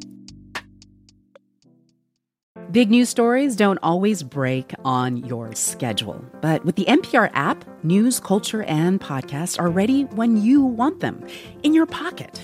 Big 2.71 2.89
news 2.89 3.09
stories 3.09 3.55
don't 3.55 3.77
always 3.83 4.23
break 4.23 4.73
on 4.83 5.17
your 5.17 5.53
schedule. 5.53 6.25
But 6.41 6.65
with 6.65 6.77
the 6.77 6.85
NPR 6.85 7.29
app, 7.35 7.63
news, 7.83 8.19
culture, 8.19 8.63
and 8.63 8.99
podcasts 8.99 9.59
are 9.59 9.69
ready 9.69 10.05
when 10.05 10.35
you 10.35 10.63
want 10.63 11.01
them 11.01 11.23
in 11.61 11.75
your 11.75 11.85
pocket. 11.85 12.43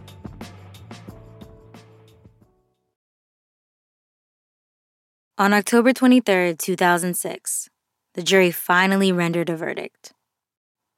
On 5.41 5.53
October 5.53 5.91
23, 5.91 6.55
2006, 6.55 7.69
the 8.13 8.21
jury 8.21 8.51
finally 8.51 9.11
rendered 9.11 9.49
a 9.49 9.55
verdict. 9.55 10.13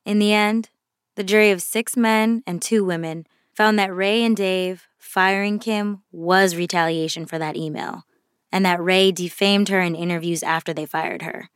In 0.05 0.19
the 0.19 0.33
end, 0.33 0.69
the 1.15 1.23
jury 1.23 1.51
of 1.51 1.61
six 1.61 1.95
men 1.95 2.43
and 2.45 2.61
two 2.61 2.83
women 2.83 3.25
found 3.55 3.79
that 3.79 3.95
Ray 3.95 4.21
and 4.21 4.35
Dave 4.35 4.85
firing 4.97 5.59
Kim 5.59 6.03
was 6.11 6.57
retaliation 6.57 7.25
for 7.25 7.39
that 7.39 7.55
email, 7.55 8.03
and 8.51 8.65
that 8.65 8.83
Ray 8.83 9.13
defamed 9.13 9.69
her 9.69 9.79
in 9.79 9.95
interviews 9.95 10.43
after 10.43 10.73
they 10.73 10.85
fired 10.85 11.21
her. 11.21 11.49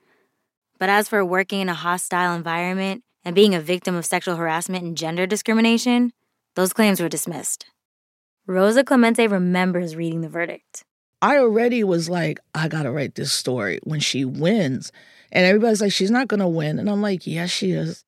But 0.80 0.88
as 0.88 1.10
for 1.10 1.26
working 1.26 1.60
in 1.60 1.68
a 1.68 1.74
hostile 1.74 2.34
environment 2.38 3.04
and 3.26 3.36
being 3.36 3.54
a 3.54 3.60
victim 3.60 3.96
of 3.96 4.06
sexual 4.06 4.38
harassment 4.38 4.86
and 4.86 4.96
gender 4.96 5.28
discrimination, 5.28 6.14
those 6.56 6.72
claims 6.72 7.02
were 7.02 7.10
dismissed. 7.10 7.66
Rosa 8.46 8.86
Clemente 8.86 9.28
remembers 9.28 9.98
reading 9.98 10.22
the 10.22 10.30
verdict. 10.30 10.86
I 11.22 11.38
already 11.38 11.84
was 11.84 12.10
like, 12.10 12.40
I 12.54 12.68
gotta 12.68 12.92
write 12.92 13.16
this 13.16 13.32
story 13.32 13.80
when 13.84 14.00
she 14.00 14.26
wins. 14.26 14.92
And 15.32 15.46
everybody's 15.46 15.82
like, 15.82 15.92
she's 15.92 16.12
not 16.12 16.28
gonna 16.28 16.50
win. 16.50 16.80
And 16.80 16.90
I'm 16.90 17.02
like, 17.02 17.26
yes, 17.26 17.50
she 17.50 17.72
is. 17.72 18.04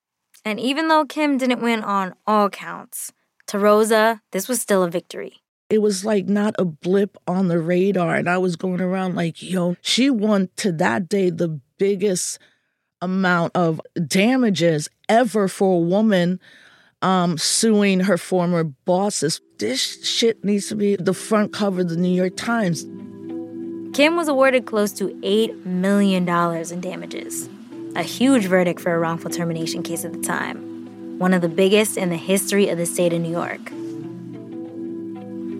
And 0.45 0.59
even 0.59 0.87
though 0.87 1.05
Kim 1.05 1.37
didn't 1.37 1.61
win 1.61 1.83
on 1.83 2.13
all 2.25 2.49
counts, 2.49 3.11
to 3.47 3.57
Rosa, 3.59 4.21
this 4.31 4.47
was 4.47 4.61
still 4.61 4.83
a 4.83 4.89
victory. 4.89 5.41
It 5.69 5.81
was 5.81 6.05
like 6.05 6.27
not 6.27 6.55
a 6.59 6.65
blip 6.65 7.17
on 7.27 7.47
the 7.47 7.59
radar. 7.59 8.15
And 8.15 8.29
I 8.29 8.37
was 8.37 8.55
going 8.55 8.79
around 8.79 9.15
like, 9.15 9.41
yo, 9.41 9.75
she 9.81 10.09
won 10.09 10.49
to 10.57 10.71
that 10.73 11.09
day 11.09 11.29
the 11.29 11.59
biggest 11.77 12.39
amount 13.01 13.55
of 13.55 13.81
damages 14.07 14.89
ever 15.07 15.47
for 15.47 15.77
a 15.77 15.79
woman 15.79 16.39
um, 17.01 17.37
suing 17.37 18.01
her 18.01 18.17
former 18.17 18.63
bosses. 18.63 19.41
This 19.57 20.05
shit 20.05 20.43
needs 20.43 20.67
to 20.67 20.75
be 20.75 20.95
the 20.95 21.13
front 21.13 21.53
cover 21.53 21.81
of 21.81 21.89
the 21.89 21.97
New 21.97 22.09
York 22.09 22.35
Times. 22.35 22.85
Kim 23.93 24.15
was 24.15 24.27
awarded 24.27 24.65
close 24.65 24.91
to 24.93 25.07
$8 25.07 25.65
million 25.65 26.27
in 26.27 26.81
damages, 26.81 27.49
a 27.95 28.03
huge 28.03 28.45
verdict 28.45 28.79
for 28.79 28.93
a 28.93 28.99
wrongful 28.99 29.31
termination 29.31 29.83
case 29.83 30.05
at 30.05 30.13
the 30.13 30.21
time, 30.21 31.17
one 31.17 31.33
of 31.33 31.41
the 31.41 31.49
biggest 31.49 31.97
in 31.97 32.09
the 32.09 32.17
history 32.17 32.69
of 32.69 32.77
the 32.77 32.85
state 32.85 33.13
of 33.13 33.21
New 33.21 33.31
York. 33.31 33.59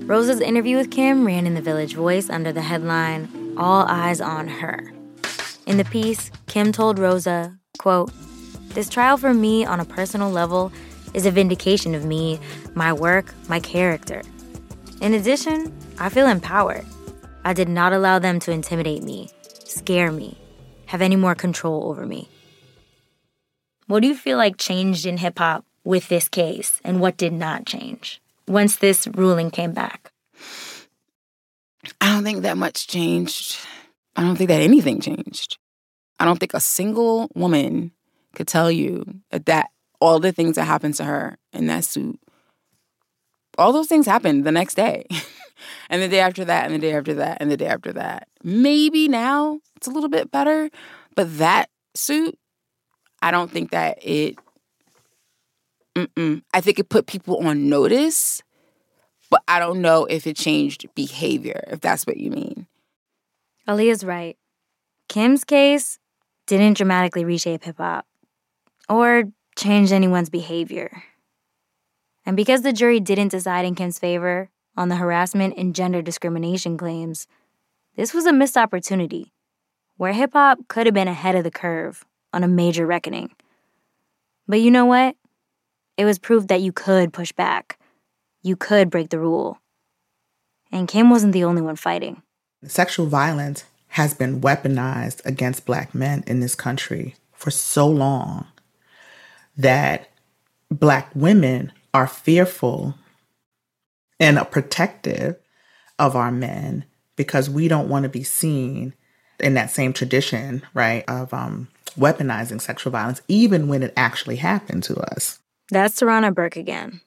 Rosa's 0.08 0.42
interview 0.42 0.78
with 0.78 0.90
Kim 0.90 1.26
ran 1.26 1.46
in 1.46 1.54
the 1.54 1.62
Village 1.62 1.94
Voice 1.94 2.30
under 2.30 2.52
the 2.52 2.62
headline, 2.62 3.56
All 3.58 3.86
Eyes 3.88 4.22
on 4.22 4.48
Her. 4.48 4.92
In 5.68 5.78
the 5.78 5.86
piece, 5.86 6.32
Kim 6.48 6.72
told 6.72 6.98
Rosa, 6.98 7.60
quote, 7.78 8.12
This 8.70 8.90
trial 8.90 9.18
for 9.18 9.34
me 9.34 9.66
on 9.66 9.80
a 9.80 9.86
personal 9.86 10.32
level 10.32 10.72
is 11.14 11.26
a 11.26 11.32
vindication 11.32 11.96
of 11.96 12.06
me, 12.06 12.40
my 12.76 12.94
work, 12.94 13.34
my 13.48 13.60
character. 13.60 14.22
In 15.02 15.14
addition, 15.14 15.74
I 15.98 16.10
feel 16.10 16.28
empowered. 16.28 16.86
I 17.44 17.54
did 17.54 17.70
not 17.70 17.94
allow 17.94 18.20
them 18.20 18.40
to 18.42 18.52
intimidate 18.52 19.04
me, 19.04 19.30
scare 19.64 20.12
me, 20.12 20.38
have 20.88 21.02
any 21.02 21.16
more 21.16 21.36
control 21.36 21.90
over 21.90 22.06
me. 22.06 22.30
What 23.88 24.02
do 24.02 24.08
you 24.08 24.16
feel 24.16 24.38
like 24.38 24.58
changed 24.58 25.06
in 25.06 25.18
hip 25.18 25.40
hop 25.40 25.66
with 25.84 26.10
this 26.10 26.28
case, 26.28 26.80
and 26.84 27.00
what 27.00 27.18
did 27.18 27.34
not 27.34 27.66
change 27.66 28.22
once 28.48 28.76
this 28.76 29.08
ruling 29.08 29.50
came 29.52 29.72
back? 29.72 30.12
I 32.02 32.14
don't 32.14 32.24
think 32.24 32.42
that 32.42 32.58
much 32.58 32.88
changed. 32.88 33.58
I 34.16 34.22
don't 34.22 34.36
think 34.36 34.50
that 34.50 34.62
anything 34.62 35.00
changed. 35.00 35.58
I 36.20 36.26
don't 36.26 36.40
think 36.40 36.54
a 36.54 36.60
single 36.60 37.32
woman 37.34 37.92
could 38.36 38.48
tell 38.48 38.70
you 38.70 39.22
that, 39.32 39.46
that 39.46 39.70
all 40.00 40.20
the 40.20 40.32
things 40.32 40.56
that 40.56 40.66
happened 40.66 40.96
to 40.96 41.04
her 41.04 41.38
in 41.54 41.68
that 41.68 41.84
suit, 41.84 42.20
all 43.58 43.74
those 43.74 43.88
things 43.88 44.06
happened 44.06 44.46
the 44.46 44.52
next 44.52 44.76
day. 44.76 45.06
and 45.90 46.02
the 46.02 46.08
day 46.08 46.20
after 46.20 46.46
that, 46.46 46.66
and 46.66 46.74
the 46.74 46.80
day 46.80 46.94
after 46.94 47.14
that, 47.16 47.38
and 47.42 47.52
the 47.52 47.58
day 47.58 47.68
after 47.68 47.94
that. 47.94 48.28
Maybe 48.44 49.08
now 49.08 49.60
it's 49.76 49.88
a 49.88 49.92
little 49.92 50.10
bit 50.10 50.32
better, 50.32 50.70
but 51.16 51.38
that 51.38 51.70
suit, 51.96 52.38
I 53.22 53.32
don't 53.32 53.52
think 53.52 53.72
that 53.72 54.00
it. 54.02 54.38
Mm-mm. 55.96 56.44
I 56.54 56.62
think 56.62 56.80
it 56.80 56.88
put 56.88 57.08
people 57.08 57.46
on 57.46 57.68
notice, 57.68 58.42
but 59.30 59.42
I 59.48 59.60
don't 59.60 59.82
know 59.82 60.06
if 60.06 60.28
it 60.28 60.38
changed 60.38 60.88
behavior, 60.96 61.62
if 61.68 61.82
that's 61.82 62.08
what 62.08 62.18
you 62.18 62.32
mean. 62.32 62.68
Aliya's 63.68 64.06
right. 64.06 64.38
Kim's 65.10 65.44
case 65.44 66.00
didn't 66.48 66.78
dramatically 66.78 67.26
reshape 67.26 67.64
hip 67.64 67.78
hop 67.78 68.06
or 68.88 69.26
change 69.60 69.92
anyone's 69.92 70.30
behavior. 70.30 71.04
And 72.26 72.38
because 72.38 72.62
the 72.62 72.74
jury 72.74 73.00
didn't 73.00 73.30
decide 73.30 73.66
in 73.66 73.76
Kim's 73.76 74.00
favor 74.00 74.50
on 74.78 74.88
the 74.90 74.96
harassment 74.96 75.56
and 75.58 75.76
gender 75.76 76.02
discrimination 76.02 76.78
claims, 76.78 77.28
this 77.96 78.14
was 78.14 78.26
a 78.26 78.34
missed 78.34 78.58
opportunity 78.58 79.34
where 79.98 80.14
hip 80.14 80.32
hop 80.34 80.60
could 80.70 80.88
have 80.88 80.94
been 80.94 81.10
ahead 81.10 81.36
of 81.36 81.44
the 81.44 81.52
curve 81.52 82.06
on 82.32 82.44
a 82.44 82.48
major 82.48 82.86
reckoning. 82.86 83.32
But 84.48 84.62
you 84.62 84.72
know 84.72 84.86
what? 84.86 85.16
It 85.98 86.06
was 86.06 86.18
proof 86.18 86.48
that 86.48 86.62
you 86.62 86.72
could 86.72 87.12
push 87.12 87.34
back. 87.34 87.78
You 88.42 88.56
could 88.56 88.90
break 88.90 89.10
the 89.10 89.20
rule. 89.20 89.60
And 90.72 90.88
Kim 90.88 91.10
wasn't 91.10 91.34
the 91.34 91.44
only 91.44 91.62
one 91.62 91.76
fighting. 91.76 92.22
Sexual 92.66 93.08
violence 93.08 93.66
has 93.90 94.14
been 94.14 94.40
weaponized 94.40 95.26
against 95.26 95.66
black 95.66 95.94
men 95.94 96.24
in 96.28 96.40
this 96.40 96.56
country 96.56 97.16
for 97.34 97.52
so 97.52 97.88
long 97.88 98.48
that 99.60 100.10
black 100.72 101.12
women 101.14 101.72
are 101.94 102.08
fearful 102.08 102.96
and 104.20 104.40
protective 104.52 105.36
of 106.00 106.16
our 106.16 106.32
men 106.32 106.86
because 107.18 107.50
we 107.50 107.68
don't 107.68 107.90
want 107.90 108.04
to 108.04 108.10
be 108.10 108.24
seen 108.24 108.94
in 109.40 109.54
that 109.56 109.70
same 109.70 109.92
tradition, 109.92 110.64
right, 110.74 111.04
of 111.10 111.34
um, 111.34 111.68
weaponizing 111.98 112.62
sexual 112.62 112.92
violence, 112.92 113.22
even 113.28 113.68
when 113.68 113.84
it 113.84 113.94
actually 113.98 114.38
happened 114.38 114.84
to 114.84 114.98
us. 115.14 115.40
That's 115.70 116.00
Tarana 116.00 116.34
Burke 116.34 116.56
again. 116.56 117.02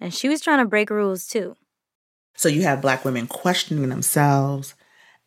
And 0.00 0.14
she 0.14 0.30
was 0.30 0.40
trying 0.40 0.58
to 0.60 0.68
break 0.68 0.88
rules 0.88 1.26
too. 1.26 1.56
So 2.36 2.48
you 2.48 2.62
have 2.62 2.80
black 2.80 3.04
women 3.04 3.26
questioning 3.26 3.90
themselves 3.90 4.74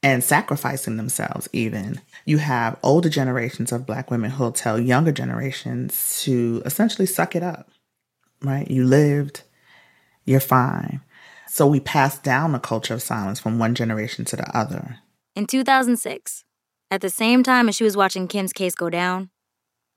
and 0.03 0.23
sacrificing 0.23 0.97
themselves, 0.97 1.47
even. 1.53 2.01
You 2.25 2.37
have 2.37 2.77
older 2.83 3.09
generations 3.09 3.71
of 3.71 3.85
black 3.85 4.11
women 4.11 4.31
who'll 4.31 4.51
tell 4.51 4.79
younger 4.79 5.13
generations 5.13 6.21
to 6.23 6.61
essentially 6.65 7.05
suck 7.05 7.35
it 7.35 7.41
up, 7.41 7.69
right? 8.41 8.69
You 8.69 8.83
lived, 8.83 9.43
you're 10.25 10.39
fine. 10.41 11.01
So 11.47 11.65
we 11.65 11.79
pass 11.79 12.19
down 12.19 12.53
a 12.53 12.59
culture 12.59 12.93
of 12.93 13.01
silence 13.01 13.39
from 13.39 13.59
one 13.59 13.75
generation 13.75 14.25
to 14.25 14.35
the 14.35 14.57
other. 14.57 14.99
In 15.35 15.47
2006, 15.47 16.43
at 16.91 17.01
the 17.01 17.09
same 17.09 17.41
time 17.41 17.69
as 17.69 17.75
she 17.75 17.83
was 17.83 17.97
watching 17.97 18.27
Kim's 18.27 18.53
case 18.53 18.75
go 18.75 18.89
down, 18.89 19.29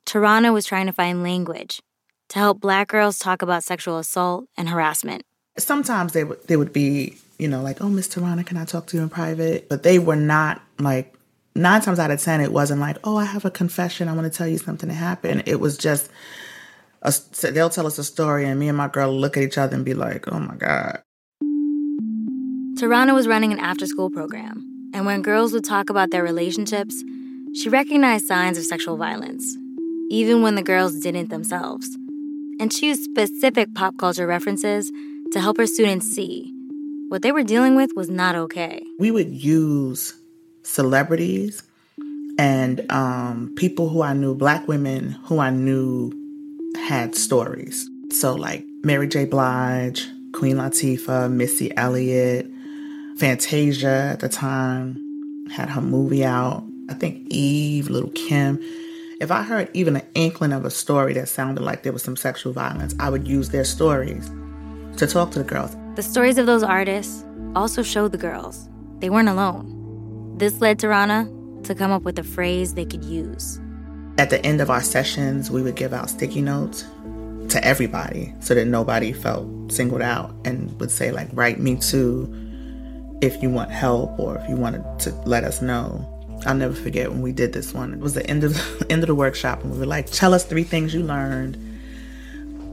Tarana 0.06 0.52
was 0.52 0.64
trying 0.64 0.86
to 0.86 0.92
find 0.92 1.22
language 1.22 1.82
to 2.28 2.38
help 2.38 2.60
black 2.60 2.88
girls 2.88 3.18
talk 3.18 3.42
about 3.42 3.64
sexual 3.64 3.98
assault 3.98 4.46
and 4.56 4.68
harassment. 4.68 5.22
Sometimes 5.58 6.12
they 6.12 6.24
would 6.24 6.46
they 6.46 6.56
would 6.56 6.72
be, 6.72 7.16
you 7.38 7.48
know, 7.48 7.62
like, 7.62 7.82
"Oh, 7.82 7.88
Miss 7.88 8.08
Tarana, 8.08 8.44
can 8.44 8.56
I 8.56 8.64
talk 8.64 8.86
to 8.88 8.96
you 8.96 9.02
in 9.02 9.08
private?" 9.08 9.68
But 9.68 9.82
they 9.82 9.98
were 9.98 10.16
not 10.16 10.62
like 10.78 11.14
nine 11.54 11.80
times 11.80 11.98
out 11.98 12.10
of 12.10 12.20
ten, 12.20 12.40
it 12.40 12.52
wasn't 12.52 12.80
like, 12.80 12.98
"Oh, 13.04 13.16
I 13.16 13.24
have 13.24 13.44
a 13.44 13.50
confession. 13.50 14.08
I 14.08 14.14
want 14.14 14.30
to 14.30 14.36
tell 14.36 14.48
you 14.48 14.58
something 14.58 14.88
that 14.88 14.94
happened." 14.94 15.44
It 15.46 15.60
was 15.60 15.76
just 15.76 16.10
a, 17.02 17.12
they'll 17.50 17.70
tell 17.70 17.86
us 17.86 17.98
a 17.98 18.04
story, 18.04 18.46
and 18.46 18.58
me 18.58 18.68
and 18.68 18.76
my 18.76 18.88
girl 18.88 19.12
look 19.12 19.36
at 19.36 19.42
each 19.42 19.58
other 19.58 19.74
and 19.74 19.84
be 19.84 19.94
like, 19.94 20.30
"Oh 20.32 20.38
my 20.38 20.56
god." 20.56 21.02
Tarana 22.78 23.14
was 23.14 23.26
running 23.26 23.52
an 23.52 23.58
after-school 23.58 24.10
program, 24.10 24.90
and 24.92 25.06
when 25.06 25.22
girls 25.22 25.52
would 25.52 25.64
talk 25.64 25.88
about 25.88 26.10
their 26.10 26.22
relationships, 26.22 27.02
she 27.54 27.70
recognized 27.70 28.26
signs 28.26 28.58
of 28.58 28.64
sexual 28.64 28.98
violence, 28.98 29.56
even 30.10 30.42
when 30.42 30.56
the 30.56 30.62
girls 30.62 31.00
didn't 31.00 31.30
themselves. 31.30 31.88
And 32.60 32.72
she 32.72 32.88
used 32.88 33.02
specific 33.02 33.74
pop 33.74 33.96
culture 33.98 34.26
references 34.26 34.92
to 35.32 35.40
help 35.40 35.56
her 35.56 35.66
students 35.66 36.06
see 36.06 36.55
what 37.08 37.22
they 37.22 37.32
were 37.32 37.42
dealing 37.42 37.76
with 37.76 37.90
was 37.94 38.10
not 38.10 38.34
okay. 38.34 38.82
We 38.98 39.10
would 39.10 39.30
use 39.30 40.14
celebrities 40.62 41.62
and 42.38 42.90
um, 42.90 43.54
people 43.56 43.88
who 43.88 44.02
I 44.02 44.12
knew, 44.12 44.34
black 44.34 44.66
women 44.68 45.10
who 45.24 45.38
I 45.38 45.50
knew 45.50 46.12
had 46.88 47.14
stories. 47.14 47.88
So, 48.10 48.34
like 48.34 48.64
Mary 48.82 49.08
J. 49.08 49.24
Blige, 49.24 50.06
Queen 50.34 50.56
Latifah, 50.56 51.32
Missy 51.32 51.74
Elliott, 51.76 52.46
Fantasia 53.18 54.10
at 54.12 54.20
the 54.20 54.28
time 54.28 55.46
had 55.50 55.70
her 55.70 55.80
movie 55.80 56.24
out. 56.24 56.64
I 56.90 56.94
think 56.94 57.26
Eve, 57.30 57.88
Lil' 57.88 58.10
Kim. 58.10 58.60
If 59.20 59.30
I 59.30 59.42
heard 59.42 59.70
even 59.72 59.96
an 59.96 60.06
inkling 60.14 60.52
of 60.52 60.64
a 60.64 60.70
story 60.70 61.14
that 61.14 61.28
sounded 61.28 61.62
like 61.62 61.82
there 61.82 61.92
was 61.92 62.02
some 62.02 62.16
sexual 62.16 62.52
violence, 62.52 62.94
I 63.00 63.08
would 63.08 63.26
use 63.26 63.48
their 63.48 63.64
stories 63.64 64.30
to 64.98 65.06
talk 65.06 65.30
to 65.32 65.38
the 65.38 65.44
girls. 65.44 65.74
The 65.96 66.02
stories 66.02 66.36
of 66.36 66.44
those 66.44 66.62
artists 66.62 67.24
also 67.54 67.82
showed 67.82 68.12
the 68.12 68.18
girls 68.18 68.68
they 68.98 69.08
weren't 69.08 69.30
alone. 69.30 70.36
This 70.36 70.60
led 70.60 70.78
Tarana 70.78 71.64
to 71.64 71.74
come 71.74 71.90
up 71.90 72.02
with 72.02 72.18
a 72.18 72.22
phrase 72.22 72.74
they 72.74 72.84
could 72.84 73.02
use. 73.02 73.58
At 74.18 74.28
the 74.28 74.44
end 74.44 74.60
of 74.60 74.68
our 74.68 74.82
sessions, 74.82 75.50
we 75.50 75.62
would 75.62 75.74
give 75.74 75.94
out 75.94 76.10
sticky 76.10 76.42
notes 76.42 76.84
to 77.48 77.64
everybody 77.64 78.34
so 78.40 78.54
that 78.54 78.66
nobody 78.66 79.14
felt 79.14 79.72
singled 79.72 80.02
out 80.02 80.34
and 80.44 80.78
would 80.78 80.90
say, 80.90 81.12
like, 81.12 81.30
write 81.32 81.60
me 81.60 81.76
too 81.76 82.30
if 83.22 83.42
you 83.42 83.48
want 83.48 83.70
help 83.70 84.18
or 84.20 84.36
if 84.36 84.46
you 84.50 84.56
wanted 84.56 84.84
to 85.00 85.12
let 85.24 85.44
us 85.44 85.62
know. 85.62 86.06
I'll 86.44 86.54
never 86.54 86.74
forget 86.74 87.10
when 87.10 87.22
we 87.22 87.32
did 87.32 87.54
this 87.54 87.72
one. 87.72 87.94
It 87.94 88.00
was 88.00 88.12
the 88.12 88.26
end 88.28 88.44
of 88.44 88.52
the 88.52 88.86
end 88.90 89.02
of 89.02 89.06
the 89.06 89.14
workshop 89.14 89.62
and 89.62 89.72
we 89.72 89.78
were 89.78 89.86
like, 89.86 90.10
tell 90.10 90.34
us 90.34 90.44
three 90.44 90.64
things 90.64 90.92
you 90.92 91.02
learned. 91.02 91.56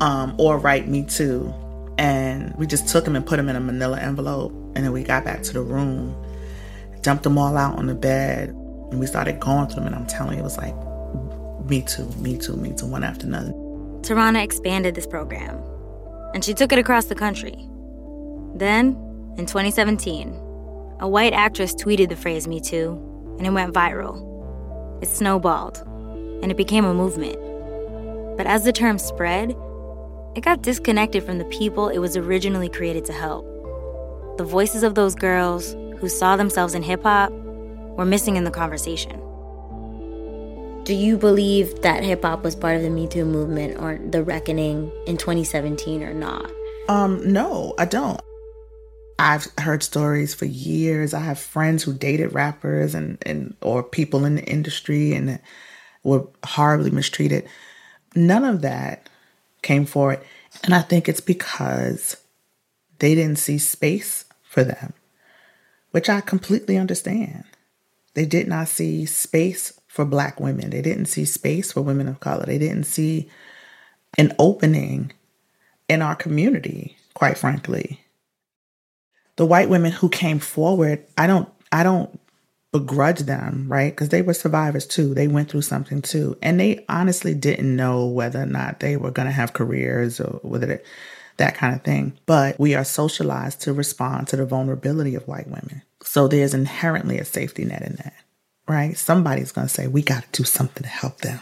Um, 0.02 0.36
or 0.38 0.58
write 0.58 0.90
me 0.90 1.06
too. 1.06 1.54
And 1.98 2.54
we 2.56 2.66
just 2.68 2.88
took 2.88 3.06
them 3.06 3.16
and 3.16 3.26
put 3.26 3.38
them 3.38 3.50
in 3.50 3.56
a 3.56 3.60
manila 3.60 4.00
envelope. 4.00 4.52
And 4.76 4.86
then 4.86 4.92
we 4.92 5.04
got 5.04 5.24
back 5.24 5.44
to 5.44 5.54
the 5.54 5.62
room, 5.62 6.16
dumped 7.02 7.24
them 7.24 7.38
all 7.38 7.56
out 7.58 7.78
on 7.78 7.88
the 7.88 7.96
bed, 7.96 8.50
and 8.50 9.00
we 9.00 9.06
started 9.06 9.40
going 9.40 9.68
through 9.68 9.84
them. 9.84 9.88
And 9.88 9.96
I'm 9.96 10.08
telling 10.08 10.34
you, 10.34 10.40
it 10.40 10.44
was 10.44 10.58
like, 10.58 10.76
me 11.70 11.82
too, 11.82 12.06
me 12.18 12.38
too, 12.38 12.56
me 12.56 12.74
too, 12.74 12.88
one 12.88 13.04
after 13.04 13.28
another. 13.28 13.52
Tarana 14.02 14.44
expanded 14.44 14.96
this 14.96 15.08
program, 15.08 15.62
and 16.34 16.44
she 16.44 16.54
took 16.54 16.72
it 16.72 16.80
across 16.80 17.06
the 17.06 17.16
country. 17.16 17.56
Then, 18.56 18.88
in 19.38 19.46
2017, 19.46 20.30
a 21.00 21.08
white 21.08 21.34
actress 21.34 21.74
tweeted 21.74 22.10
the 22.10 22.16
phrase 22.16 22.48
Me 22.48 22.60
Too, 22.60 22.92
and 23.38 23.48
it 23.48 23.52
went 23.52 23.74
viral. 23.74 25.02
It 25.02 25.10
snowballed, 25.10 25.80
and 26.42 26.52
it 26.52 26.58
became 26.58 26.86
a 26.86 26.94
movement. 26.94 27.38
But 28.38 28.46
as 28.46 28.64
the 28.64 28.74
term 28.74 29.00
spread, 29.00 29.56
it 30.36 30.42
got 30.42 30.62
disconnected 30.62 31.24
from 31.24 31.38
the 31.38 31.46
people 31.46 31.90
it 31.90 32.00
was 32.00 32.18
originally 32.18 32.70
created 32.70 33.06
to 33.06 33.14
help. 33.14 33.46
The 34.38 34.44
voices 34.44 34.82
of 34.82 34.96
those 34.96 35.14
girls 35.14 35.74
who 36.00 36.10
saw 36.10 36.36
themselves 36.36 36.74
in 36.74 36.82
hip 36.82 37.04
hop 37.04 37.32
were 37.32 38.06
missing 38.06 38.36
in 38.36 38.44
the 38.44 38.52
conversation. 38.52 39.20
Do 40.86 40.94
you 40.94 41.18
believe 41.18 41.82
that 41.82 42.04
hip 42.04 42.24
hop 42.24 42.44
was 42.44 42.56
part 42.56 42.76
of 42.76 42.82
the 42.82 42.90
Me 42.90 43.08
Too 43.08 43.26
movement 43.26 43.80
or 43.80 44.00
the 44.10 44.24
reckoning 44.24 44.92
in 45.06 45.18
2017 45.18 46.04
or 46.04 46.14
not? 46.14 46.52
Um, 46.90 47.32
no, 47.32 47.76
I 47.78 47.86
don't. 47.86 48.20
I've 49.20 49.48
heard 49.60 49.84
stories 49.84 50.34
for 50.34 50.46
years. 50.46 51.14
I 51.14 51.20
have 51.20 51.40
friends 51.40 51.84
who 51.84 51.94
dated 51.94 52.34
rappers 52.34 52.96
and, 52.96 53.18
and 53.22 53.56
or 53.62 53.84
people 53.84 54.26
in 54.26 54.36
the 54.36 54.44
industry 54.44 55.14
and 55.14 55.40
were 56.04 56.28
horribly 56.44 56.90
mistreated. 56.90 57.48
None 58.16 58.44
of 58.44 58.62
that 58.64 59.08
came 59.64 59.86
forward. 59.86 60.20
And 60.64 60.76
I 60.76 60.82
think 60.82 61.10
it's 61.10 61.22
because 61.22 62.18
they 63.00 63.16
didn't 63.16 63.40
see 63.40 63.58
space 63.58 64.26
for 64.44 64.64
them, 64.64 64.94
which 65.92 66.10
I 66.10 66.22
completely 66.22 66.78
understand. 66.78 67.46
They 68.14 68.26
did 68.26 68.48
not 68.48 68.68
see 68.68 69.06
space 69.06 69.80
for 69.88 70.06
Black 70.06 70.40
women, 70.40 70.70
they 70.70 70.82
didn't 70.82 71.06
see 71.06 71.26
space 71.26 71.72
for 71.72 71.82
women 71.82 72.08
of 72.08 72.20
color, 72.20 72.46
they 72.46 72.58
didn't 72.58 72.86
see 72.86 73.30
an 74.18 74.34
opening 74.40 75.12
in 75.88 76.02
our 76.02 76.16
community, 76.16 76.98
quite 77.14 77.38
frankly. 77.38 78.00
The 79.36 79.46
white 79.46 79.70
women 79.70 79.92
who 79.92 80.10
came 80.10 80.40
forward, 80.40 81.06
I 81.18 81.28
don't 81.28 81.50
I 81.72 81.84
don't 81.84 82.20
begrudge 82.74 83.20
them, 83.20 83.68
right? 83.70 83.94
Because 83.94 84.10
they 84.10 84.24
were 84.24 84.34
survivors 84.34 84.86
too. 84.88 85.14
They 85.14 85.28
went 85.28 85.50
through 85.50 85.62
something 85.62 86.02
too. 86.02 86.36
And 86.42 86.60
they 86.60 86.84
honestly 86.90 87.36
didn't 87.36 87.74
know 87.74 88.08
whether 88.08 88.42
or 88.42 88.48
not 88.48 88.80
they 88.80 88.98
were 88.98 89.12
going 89.12 89.28
to 89.28 89.32
have 89.32 89.54
careers 89.54 90.20
or 90.20 90.40
whether 90.42 90.66
they, 90.66 90.80
that 91.38 91.56
kind 91.56 91.76
of 91.76 91.84
thing. 91.84 92.18
But 92.26 92.60
we 92.60 92.74
are 92.74 92.84
socialized 92.84 93.62
to 93.62 93.74
respond 93.74 94.28
to 94.30 94.38
the 94.38 94.46
vulnerability 94.46 95.14
of 95.14 95.28
white 95.28 95.46
women. 95.46 95.84
So 96.02 96.28
there's 96.28 96.56
inherently 96.56 97.20
a 97.20 97.26
safety 97.26 97.64
net 97.64 97.84
in 97.84 97.96
that, 97.98 98.16
right? 98.68 98.98
Somebody's 98.98 99.52
going 99.52 99.68
to 99.68 99.74
say, 99.74 99.86
we 99.86 100.02
got 100.02 100.24
to 100.24 100.42
do 100.42 100.44
something 100.44 100.82
to 100.82 100.90
help 100.90 101.20
them. 101.20 101.42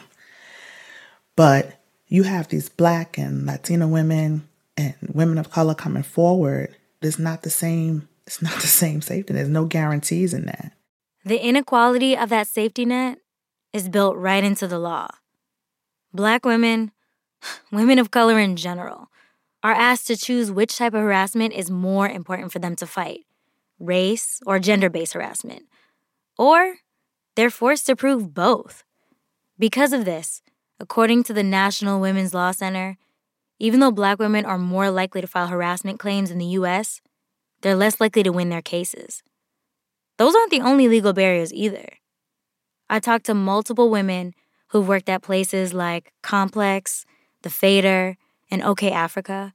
But 1.38 1.80
you 2.08 2.24
have 2.24 2.50
these 2.50 2.68
black 2.68 3.18
and 3.18 3.46
Latina 3.46 3.88
women 3.88 4.50
and 4.76 4.96
women 5.14 5.38
of 5.38 5.50
color 5.50 5.76
coming 5.76 6.04
forward. 6.04 6.76
It's 7.02 7.18
not 7.18 7.44
the 7.44 7.50
same. 7.50 8.10
It's 8.28 8.42
not 8.42 8.56
the 8.56 8.68
same 8.68 9.02
safety. 9.02 9.34
There's 9.34 9.48
no 9.48 9.64
guarantees 9.64 10.34
in 10.34 10.46
that. 10.46 10.74
The 11.24 11.40
inequality 11.40 12.18
of 12.18 12.30
that 12.30 12.48
safety 12.48 12.84
net 12.84 13.20
is 13.74 13.90
built 13.90 14.16
right 14.18 14.44
into 14.44 14.68
the 14.68 14.80
law. 14.80 15.08
Black 16.14 16.46
women, 16.46 16.92
women 17.72 18.00
of 18.00 18.12
color 18.12 18.40
in 18.40 18.56
general, 18.56 19.10
are 19.64 19.74
asked 19.74 20.08
to 20.08 20.18
choose 20.18 20.52
which 20.52 20.78
type 20.78 20.94
of 20.94 21.02
harassment 21.02 21.54
is 21.54 21.70
more 21.70 22.10
important 22.10 22.52
for 22.52 22.60
them 22.60 22.76
to 22.76 22.88
fight 22.88 23.26
race 23.80 24.40
or 24.46 24.60
gender 24.60 24.90
based 24.90 25.14
harassment. 25.14 25.64
Or 26.38 26.76
they're 27.36 27.50
forced 27.50 27.88
to 27.88 27.96
prove 27.96 28.34
both. 28.34 28.84
Because 29.58 29.94
of 29.94 30.06
this, 30.06 30.42
according 30.80 31.24
to 31.26 31.34
the 31.34 31.44
National 31.44 32.00
Women's 32.00 32.34
Law 32.34 32.52
Center, 32.52 32.98
even 33.60 33.80
though 33.80 33.92
black 33.92 34.20
women 34.20 34.46
are 34.46 34.58
more 34.58 34.90
likely 34.90 35.22
to 35.22 35.28
file 35.28 35.48
harassment 35.48 36.00
claims 36.00 36.32
in 36.32 36.38
the 36.38 36.54
US, 36.58 37.02
they're 37.62 37.76
less 37.76 38.00
likely 38.00 38.24
to 38.24 38.32
win 38.32 38.50
their 38.50 38.62
cases. 38.62 39.22
Those 40.18 40.36
aren't 40.36 40.52
the 40.52 40.62
only 40.62 40.88
legal 40.88 41.14
barriers 41.14 41.54
either. 41.54 41.88
I 42.90 43.00
talked 43.00 43.26
to 43.28 43.34
multiple 43.34 43.90
women 43.90 44.34
who've 44.68 44.88
worked 44.88 45.10
at 45.10 45.22
places 45.22 45.74
like 45.74 46.12
Complex, 46.22 47.06
The 47.42 47.50
Fader, 47.50 48.18
and 48.50 48.62
OkayAfrica 48.62 49.54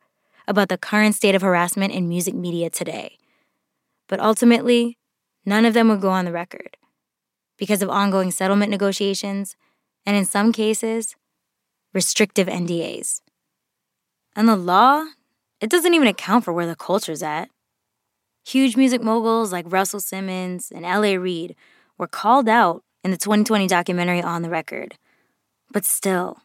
about 0.48 0.68
the 0.68 0.78
current 0.78 1.14
state 1.14 1.34
of 1.34 1.42
harassment 1.42 1.92
in 1.92 2.09
music 2.09 2.34
media 2.34 2.70
today. 2.70 3.18
But 4.09 4.20
ultimately, 4.20 4.98
none 5.44 5.64
of 5.64 5.74
them 5.74 5.88
would 5.88 6.00
go 6.00 6.11
on 6.11 6.24
the 6.24 6.32
record 6.32 6.76
because 7.57 7.82
of 7.82 7.88
ongoing 7.88 8.30
settlement 8.30 8.70
negotiations, 8.70 9.57
and 10.04 10.16
in 10.16 10.24
some 10.24 10.52
cases, 10.52 11.16
restrictive 11.92 12.46
NDAs. 12.46 13.20
And 14.34 14.48
the 14.48 14.57
law, 14.57 15.04
it 15.61 15.70
doesn't 15.70 15.94
even 15.94 16.09
account 16.09 16.44
for 16.44 16.52
where 16.52 16.66
the 16.66 16.76
culture's 16.76 17.22
at. 17.22 17.48
Huge 18.47 18.76
music 18.76 19.03
moguls 19.03 19.51
like 19.51 19.64
Russell 19.72 19.99
Simmons 19.99 20.70
and 20.72 20.86
L.A. 20.86 21.18
Reid 21.18 21.57
were 21.99 22.07
called 22.07 22.49
out 22.49 22.84
in 23.03 23.11
the 23.11 23.16
2020 23.16 23.66
documentary 23.66 24.22
On 24.22 24.42
the 24.42 24.49
Record. 24.49 24.94
But 25.72 25.84
still, 25.84 26.38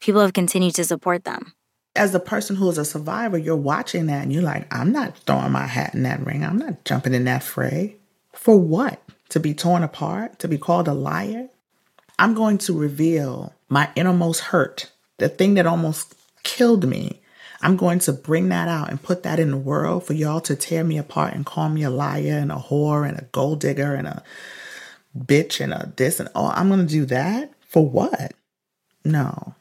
people 0.00 0.22
have 0.22 0.32
continued 0.32 0.74
to 0.76 0.84
support 0.84 1.24
them. 1.24 1.52
As 1.94 2.14
a 2.14 2.18
person 2.18 2.56
who 2.56 2.66
is 2.70 2.78
a 2.78 2.84
survivor, 2.84 3.36
you're 3.36 3.56
watching 3.56 4.06
that 4.06 4.22
and 4.22 4.32
you're 4.32 4.42
like, 4.42 4.72
I'm 4.74 4.90
not 4.90 5.18
throwing 5.18 5.52
my 5.52 5.66
hat 5.66 5.92
in 5.92 6.04
that 6.04 6.24
ring. 6.24 6.42
I'm 6.42 6.56
not 6.56 6.82
jumping 6.86 7.12
in 7.12 7.24
that 7.24 7.42
fray. 7.42 7.96
For 8.32 8.58
what? 8.58 9.02
To 9.28 9.38
be 9.38 9.52
torn 9.52 9.82
apart? 9.82 10.38
To 10.38 10.48
be 10.48 10.56
called 10.56 10.88
a 10.88 10.94
liar? 10.94 11.50
I'm 12.18 12.32
going 12.32 12.56
to 12.56 12.72
reveal 12.72 13.52
my 13.68 13.90
innermost 13.96 14.40
hurt, 14.40 14.90
the 15.18 15.28
thing 15.28 15.54
that 15.54 15.66
almost 15.66 16.14
killed 16.42 16.88
me. 16.88 17.20
I'm 17.64 17.78
going 17.78 17.98
to 18.00 18.12
bring 18.12 18.50
that 18.50 18.68
out 18.68 18.90
and 18.90 19.02
put 19.02 19.22
that 19.22 19.40
in 19.40 19.50
the 19.50 19.56
world 19.56 20.04
for 20.04 20.12
y'all 20.12 20.42
to 20.42 20.54
tear 20.54 20.84
me 20.84 20.98
apart 20.98 21.32
and 21.32 21.46
call 21.46 21.70
me 21.70 21.82
a 21.82 21.90
liar 21.90 22.38
and 22.38 22.52
a 22.52 22.56
whore 22.56 23.08
and 23.08 23.18
a 23.18 23.24
gold 23.32 23.60
digger 23.60 23.94
and 23.94 24.06
a 24.06 24.22
bitch 25.16 25.60
and 25.60 25.72
a 25.72 25.90
this 25.96 26.20
and 26.20 26.28
oh, 26.34 26.52
I'm 26.54 26.68
going 26.68 26.86
to 26.86 26.92
do 26.92 27.06
that 27.06 27.52
for 27.66 27.88
what? 27.88 28.34
No. 29.02 29.54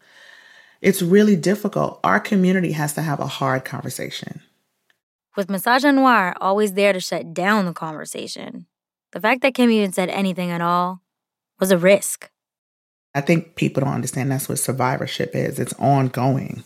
It's 0.81 1.01
really 1.01 1.37
difficult. 1.37 2.01
Our 2.03 2.19
community 2.19 2.73
has 2.73 2.93
to 2.95 3.01
have 3.01 3.21
a 3.21 3.25
hard 3.25 3.63
conversation. 3.63 4.41
With 5.37 5.47
Misogynoir 5.47 6.33
always 6.41 6.73
there 6.73 6.91
to 6.91 6.99
shut 6.99 7.33
down 7.33 7.65
the 7.65 7.73
conversation, 7.73 8.67
the 9.13 9.21
fact 9.21 9.41
that 9.41 9.53
Kim 9.53 9.71
even 9.71 9.93
said 9.93 10.09
anything 10.09 10.51
at 10.51 10.59
all 10.59 11.01
was 11.57 11.71
a 11.71 11.77
risk. 11.77 12.29
I 13.15 13.21
think 13.21 13.55
people 13.55 13.81
don't 13.81 13.93
understand 13.93 14.29
that's 14.29 14.49
what 14.49 14.59
survivorship 14.59 15.35
is. 15.35 15.57
It's 15.57 15.73
ongoing, 15.73 16.65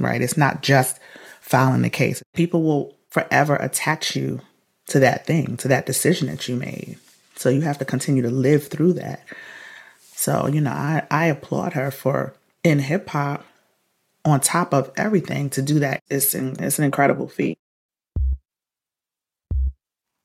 right? 0.00 0.20
It's 0.20 0.36
not 0.36 0.62
just 0.62 0.98
filing 1.40 1.82
the 1.82 1.90
case. 1.90 2.22
People 2.34 2.62
will 2.62 2.96
forever 3.10 3.56
attach 3.56 4.14
you 4.14 4.40
to 4.88 4.98
that 5.00 5.26
thing, 5.26 5.56
to 5.58 5.68
that 5.68 5.86
decision 5.86 6.28
that 6.28 6.48
you 6.48 6.56
made. 6.56 6.98
So 7.36 7.48
you 7.48 7.60
have 7.62 7.78
to 7.78 7.84
continue 7.84 8.22
to 8.22 8.30
live 8.30 8.68
through 8.68 8.94
that. 8.94 9.22
So, 10.14 10.48
you 10.48 10.60
know, 10.60 10.72
I, 10.72 11.06
I 11.10 11.26
applaud 11.26 11.74
her 11.74 11.90
for 11.90 12.34
in 12.64 12.80
hip 12.80 13.08
hop, 13.08 13.44
on 14.24 14.40
top 14.40 14.74
of 14.74 14.90
everything, 14.96 15.48
to 15.50 15.62
do 15.62 15.78
that. 15.78 16.02
It's 16.10 16.34
an, 16.34 16.56
it's 16.58 16.78
an 16.78 16.84
incredible 16.84 17.28
feat. 17.28 17.58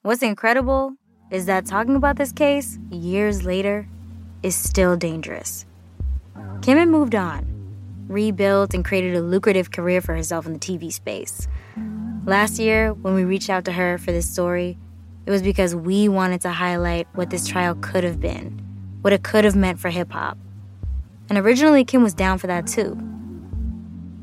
What's 0.01 0.23
incredible 0.23 0.95
is 1.31 1.45
that 1.45 1.65
talking 1.65 1.95
about 1.95 2.17
this 2.17 2.31
case 2.31 2.77
years 2.89 3.43
later 3.43 3.87
is 4.41 4.55
still 4.55 4.97
dangerous. 4.97 5.65
Kim 6.61 6.77
had 6.77 6.89
moved 6.89 7.15
on, 7.15 7.45
rebuilt, 8.07 8.73
and 8.73 8.83
created 8.83 9.15
a 9.15 9.21
lucrative 9.21 9.71
career 9.71 10.01
for 10.01 10.13
herself 10.13 10.45
in 10.45 10.53
the 10.53 10.59
TV 10.59 10.91
space. 10.91 11.47
Last 12.25 12.59
year, 12.59 12.93
when 12.93 13.15
we 13.15 13.25
reached 13.25 13.49
out 13.49 13.65
to 13.65 13.71
her 13.71 13.97
for 13.97 14.11
this 14.11 14.29
story, 14.29 14.77
it 15.25 15.31
was 15.31 15.41
because 15.41 15.75
we 15.75 16.09
wanted 16.09 16.41
to 16.41 16.49
highlight 16.49 17.07
what 17.13 17.29
this 17.29 17.47
trial 17.47 17.75
could 17.75 18.03
have 18.03 18.19
been, 18.19 18.61
what 19.01 19.13
it 19.13 19.23
could 19.23 19.45
have 19.45 19.55
meant 19.55 19.79
for 19.79 19.89
hip 19.89 20.11
hop. 20.11 20.37
And 21.29 21.37
originally, 21.37 21.85
Kim 21.85 22.03
was 22.03 22.13
down 22.13 22.37
for 22.37 22.47
that 22.47 22.67
too. 22.67 22.97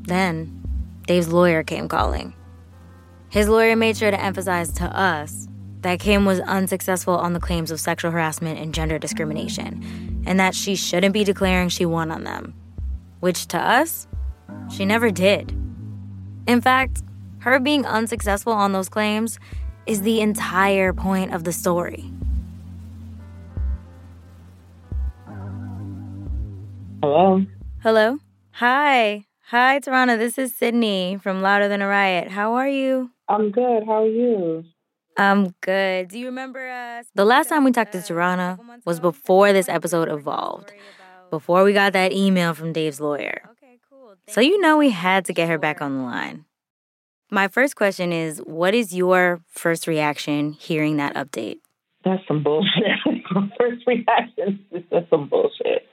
Then, 0.02 0.62
Dave's 1.06 1.32
lawyer 1.32 1.62
came 1.62 1.88
calling. 1.88 2.34
His 3.30 3.48
lawyer 3.48 3.76
made 3.76 3.96
sure 3.96 4.10
to 4.10 4.20
emphasize 4.20 4.72
to 4.72 4.84
us 4.84 5.48
that 5.80 6.00
Kim 6.00 6.24
was 6.24 6.40
unsuccessful 6.40 7.16
on 7.16 7.32
the 7.32 7.40
claims 7.40 7.70
of 7.70 7.80
sexual 7.80 8.10
harassment 8.10 8.58
and 8.58 8.74
gender 8.74 8.98
discrimination, 8.98 10.22
and 10.26 10.38
that 10.38 10.54
she 10.54 10.74
shouldn't 10.74 11.14
be 11.14 11.24
declaring 11.24 11.68
she 11.68 11.86
won 11.86 12.10
on 12.10 12.24
them. 12.24 12.54
Which 13.20 13.46
to 13.48 13.58
us, 13.58 14.06
she 14.74 14.84
never 14.84 15.10
did. 15.10 15.52
In 16.46 16.60
fact, 16.60 17.02
her 17.40 17.58
being 17.60 17.86
unsuccessful 17.86 18.52
on 18.52 18.72
those 18.72 18.88
claims 18.88 19.38
is 19.86 20.02
the 20.02 20.20
entire 20.20 20.92
point 20.92 21.32
of 21.32 21.44
the 21.44 21.52
story. 21.52 22.10
Hello. 27.02 27.44
Hello. 27.82 28.18
Hi. 28.52 29.24
Hi, 29.50 29.80
Tarana. 29.80 30.18
This 30.18 30.38
is 30.38 30.54
Sidney 30.54 31.18
from 31.22 31.40
Louder 31.40 31.66
Than 31.66 31.82
a 31.82 31.88
Riot. 31.88 32.28
How 32.28 32.54
are 32.54 32.68
you? 32.68 33.10
I'm 33.28 33.50
good. 33.50 33.84
How 33.86 34.02
are 34.02 34.06
you? 34.06 34.64
I'm 35.16 35.54
good. 35.60 36.08
Do 36.08 36.18
you 36.18 36.26
remember 36.26 36.68
us? 36.68 37.06
The 37.14 37.24
last 37.24 37.48
time 37.48 37.64
we 37.64 37.72
talked 37.72 37.92
to 37.92 37.98
Tarana 37.98 38.58
was 38.84 39.00
before 39.00 39.52
this 39.52 39.68
episode 39.68 40.08
evolved, 40.08 40.72
before 41.30 41.64
we 41.64 41.72
got 41.72 41.92
that 41.92 42.12
email 42.12 42.54
from 42.54 42.72
Dave's 42.72 43.00
lawyer. 43.00 43.42
So 44.28 44.40
you 44.40 44.60
know 44.60 44.76
we 44.76 44.90
had 44.90 45.24
to 45.26 45.32
get 45.32 45.48
her 45.48 45.58
back 45.58 45.80
on 45.82 45.96
the 45.96 46.02
line. 46.04 46.44
My 47.30 47.48
first 47.48 47.76
question 47.76 48.12
is 48.12 48.38
what 48.38 48.74
is 48.74 48.94
your 48.94 49.40
first 49.48 49.86
reaction 49.86 50.52
hearing 50.52 50.96
that 50.96 51.14
update? 51.14 51.58
That's 52.04 52.22
some 52.26 52.42
bullshit. 52.42 52.98
First 53.58 53.86
reaction 53.86 54.64
is 54.72 54.82
that's 54.90 55.08
some 55.10 55.28
bullshit. 55.28 55.86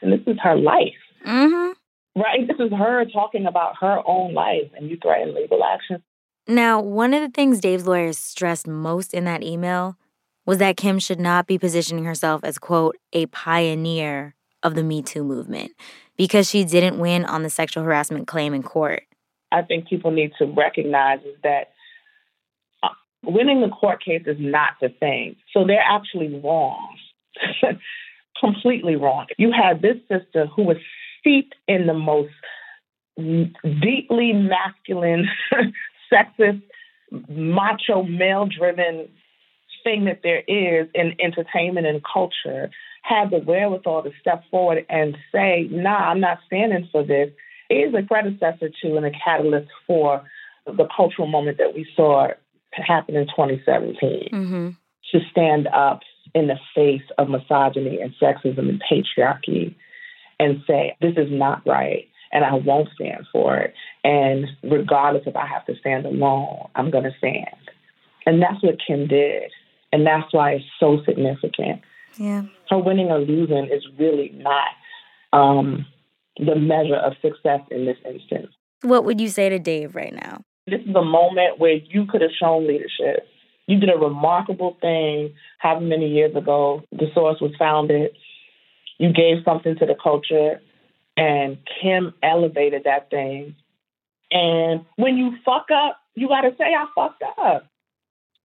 And 0.00 0.12
this 0.12 0.20
is 0.26 0.38
her 0.42 0.56
life. 0.56 0.94
Mm-hmm. 1.26 2.20
Right? 2.20 2.48
This 2.48 2.56
is 2.58 2.72
her 2.72 3.04
talking 3.12 3.46
about 3.46 3.74
her 3.80 4.00
own 4.06 4.34
life, 4.34 4.70
and 4.76 4.90
you 4.90 4.98
threaten 5.00 5.34
legal 5.34 5.62
action. 5.62 6.02
Now, 6.48 6.80
one 6.80 7.14
of 7.14 7.22
the 7.22 7.30
things 7.30 7.60
Dave's 7.60 7.86
lawyers 7.86 8.18
stressed 8.18 8.66
most 8.66 9.14
in 9.14 9.24
that 9.24 9.42
email 9.42 9.96
was 10.44 10.58
that 10.58 10.76
Kim 10.76 10.98
should 10.98 11.20
not 11.20 11.46
be 11.46 11.58
positioning 11.58 12.04
herself 12.04 12.42
as, 12.44 12.58
quote, 12.58 12.96
a 13.12 13.26
pioneer 13.26 14.34
of 14.62 14.74
the 14.74 14.82
Me 14.82 15.02
Too 15.02 15.24
movement 15.24 15.72
because 16.16 16.48
she 16.48 16.64
didn't 16.64 16.98
win 16.98 17.24
on 17.24 17.42
the 17.42 17.50
sexual 17.50 17.84
harassment 17.84 18.26
claim 18.26 18.54
in 18.54 18.62
court. 18.62 19.04
I 19.50 19.62
think 19.62 19.88
people 19.88 20.10
need 20.10 20.32
to 20.38 20.46
recognize 20.46 21.20
that 21.42 21.72
uh, 22.82 22.88
winning 23.24 23.60
the 23.60 23.68
court 23.68 24.02
case 24.02 24.22
is 24.26 24.36
not 24.38 24.70
the 24.80 24.88
thing. 24.88 25.36
So 25.52 25.66
they're 25.66 25.78
actually 25.80 26.40
wrong, 26.42 26.96
completely 28.40 28.96
wrong. 28.96 29.26
You 29.36 29.52
had 29.52 29.82
this 29.82 29.96
sister 30.10 30.46
who 30.46 30.62
was 30.62 30.78
steeped 31.20 31.54
in 31.68 31.86
the 31.86 31.94
most 31.94 32.32
deeply 33.16 34.32
masculine, 34.32 35.28
sexist, 36.12 36.62
macho, 37.28 38.02
male 38.02 38.46
driven 38.46 39.08
thing 39.84 40.04
that 40.04 40.20
there 40.22 40.42
is 40.46 40.88
in 40.94 41.14
entertainment 41.20 41.86
and 41.86 42.02
culture 42.04 42.70
had 43.02 43.30
the 43.30 43.38
wherewithal 43.38 44.04
to 44.04 44.10
step 44.20 44.44
forward 44.50 44.86
and 44.88 45.16
say, 45.32 45.68
nah, 45.70 46.10
I'm 46.10 46.20
not 46.20 46.38
standing 46.46 46.88
for 46.90 47.04
this, 47.04 47.30
is 47.68 47.94
a 47.94 48.02
predecessor 48.02 48.70
to 48.82 48.96
and 48.96 49.06
a 49.06 49.10
catalyst 49.10 49.68
for 49.86 50.22
the 50.66 50.86
cultural 50.96 51.26
moment 51.26 51.58
that 51.58 51.74
we 51.74 51.86
saw 51.96 52.28
happen 52.72 53.16
in 53.16 53.26
2017. 53.26 54.28
Mm-hmm. 54.32 54.68
To 55.12 55.20
stand 55.30 55.66
up 55.68 56.00
in 56.34 56.46
the 56.46 56.58
face 56.74 57.02
of 57.18 57.28
misogyny 57.28 58.00
and 58.00 58.14
sexism 58.20 58.68
and 58.68 58.82
patriarchy 58.90 59.74
and 60.38 60.62
say, 60.66 60.96
this 61.02 61.14
is 61.16 61.28
not 61.30 61.62
right 61.66 62.08
and 62.32 62.44
I 62.44 62.54
won't 62.54 62.88
stand 62.94 63.26
for 63.30 63.58
it. 63.58 63.74
And 64.02 64.46
regardless 64.62 65.24
if 65.26 65.36
I 65.36 65.46
have 65.46 65.66
to 65.66 65.76
stand 65.78 66.06
alone, 66.06 66.68
I'm 66.74 66.90
going 66.90 67.04
to 67.04 67.12
stand. 67.18 67.46
And 68.24 68.40
that's 68.40 68.62
what 68.62 68.76
Kim 68.84 69.06
did. 69.06 69.50
And 69.92 70.06
that's 70.06 70.32
why 70.32 70.52
it's 70.52 70.64
so 70.80 71.02
significant. 71.04 71.82
Yeah. 72.16 72.42
Her 72.68 72.78
winning 72.78 73.10
or 73.10 73.18
losing 73.18 73.68
is 73.72 73.86
really 73.98 74.32
not 74.34 74.68
um, 75.32 75.86
the 76.36 76.56
measure 76.56 76.96
of 76.96 77.14
success 77.22 77.60
in 77.70 77.86
this 77.86 77.96
instance. 78.04 78.52
What 78.82 79.04
would 79.04 79.20
you 79.20 79.28
say 79.28 79.48
to 79.48 79.58
Dave 79.58 79.94
right 79.94 80.14
now? 80.14 80.42
This 80.66 80.80
is 80.80 80.94
a 80.94 81.04
moment 81.04 81.58
where 81.58 81.74
you 81.74 82.06
could 82.06 82.20
have 82.20 82.30
shown 82.38 82.66
leadership. 82.66 83.26
You 83.66 83.78
did 83.78 83.90
a 83.90 83.98
remarkable 83.98 84.76
thing 84.80 85.34
however 85.58 85.84
many 85.84 86.08
years 86.08 86.34
ago 86.34 86.82
the 86.92 87.06
source 87.14 87.40
was 87.40 87.52
founded. 87.58 88.12
You 88.98 89.12
gave 89.12 89.44
something 89.44 89.76
to 89.78 89.86
the 89.86 89.96
culture, 90.00 90.60
and 91.16 91.58
Kim 91.80 92.14
elevated 92.22 92.84
that 92.84 93.10
thing. 93.10 93.56
And 94.30 94.84
when 94.96 95.16
you 95.16 95.32
fuck 95.44 95.66
up, 95.74 95.98
you 96.14 96.28
got 96.28 96.42
to 96.42 96.50
say, 96.56 96.64
I 96.64 96.86
fucked 96.94 97.22
up. 97.38 97.66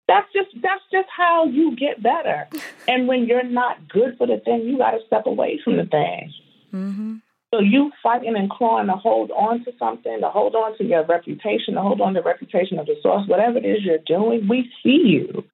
That's 0.09 0.27
just 0.33 0.49
that's 0.63 0.83
just 0.91 1.09
how 1.15 1.45
you 1.45 1.77
get 1.77 2.03
better. 2.03 2.49
and 2.89 3.07
when 3.07 3.27
you're 3.27 3.45
not 3.45 3.89
good 3.89 4.17
for 4.17 4.27
the 4.27 4.39
thing, 4.45 4.63
you 4.63 4.79
got 4.79 4.93
to 4.93 5.01
step 5.07 5.27
away 5.27 5.61
from 5.63 5.77
the 5.77 5.85
thing. 5.85 6.33
Mm-hmm. 6.73 7.15
So 7.53 7.61
you 7.61 7.93
fighting 8.03 8.37
and 8.37 8.51
clawing 8.51 8.89
to 8.89 8.93
hold 8.93 9.31
on 9.31 9.65
to 9.65 9.73
something, 9.79 10.21
to 10.21 10.29
hold 10.29 10.55
on 10.55 10.77
to 10.79 10.85
your 10.85 11.05
reputation, 11.05 11.75
to 11.75 11.81
hold 11.81 12.01
on 12.01 12.13
to 12.15 12.21
the 12.21 12.25
reputation 12.25 12.79
of 12.79 12.87
the 12.87 12.97
source, 13.03 13.27
whatever 13.27 13.57
it 13.57 13.65
is 13.65 13.85
you're 13.85 13.99
doing, 14.07 14.49
we 14.49 14.71
see 14.83 15.01
you. 15.05 15.45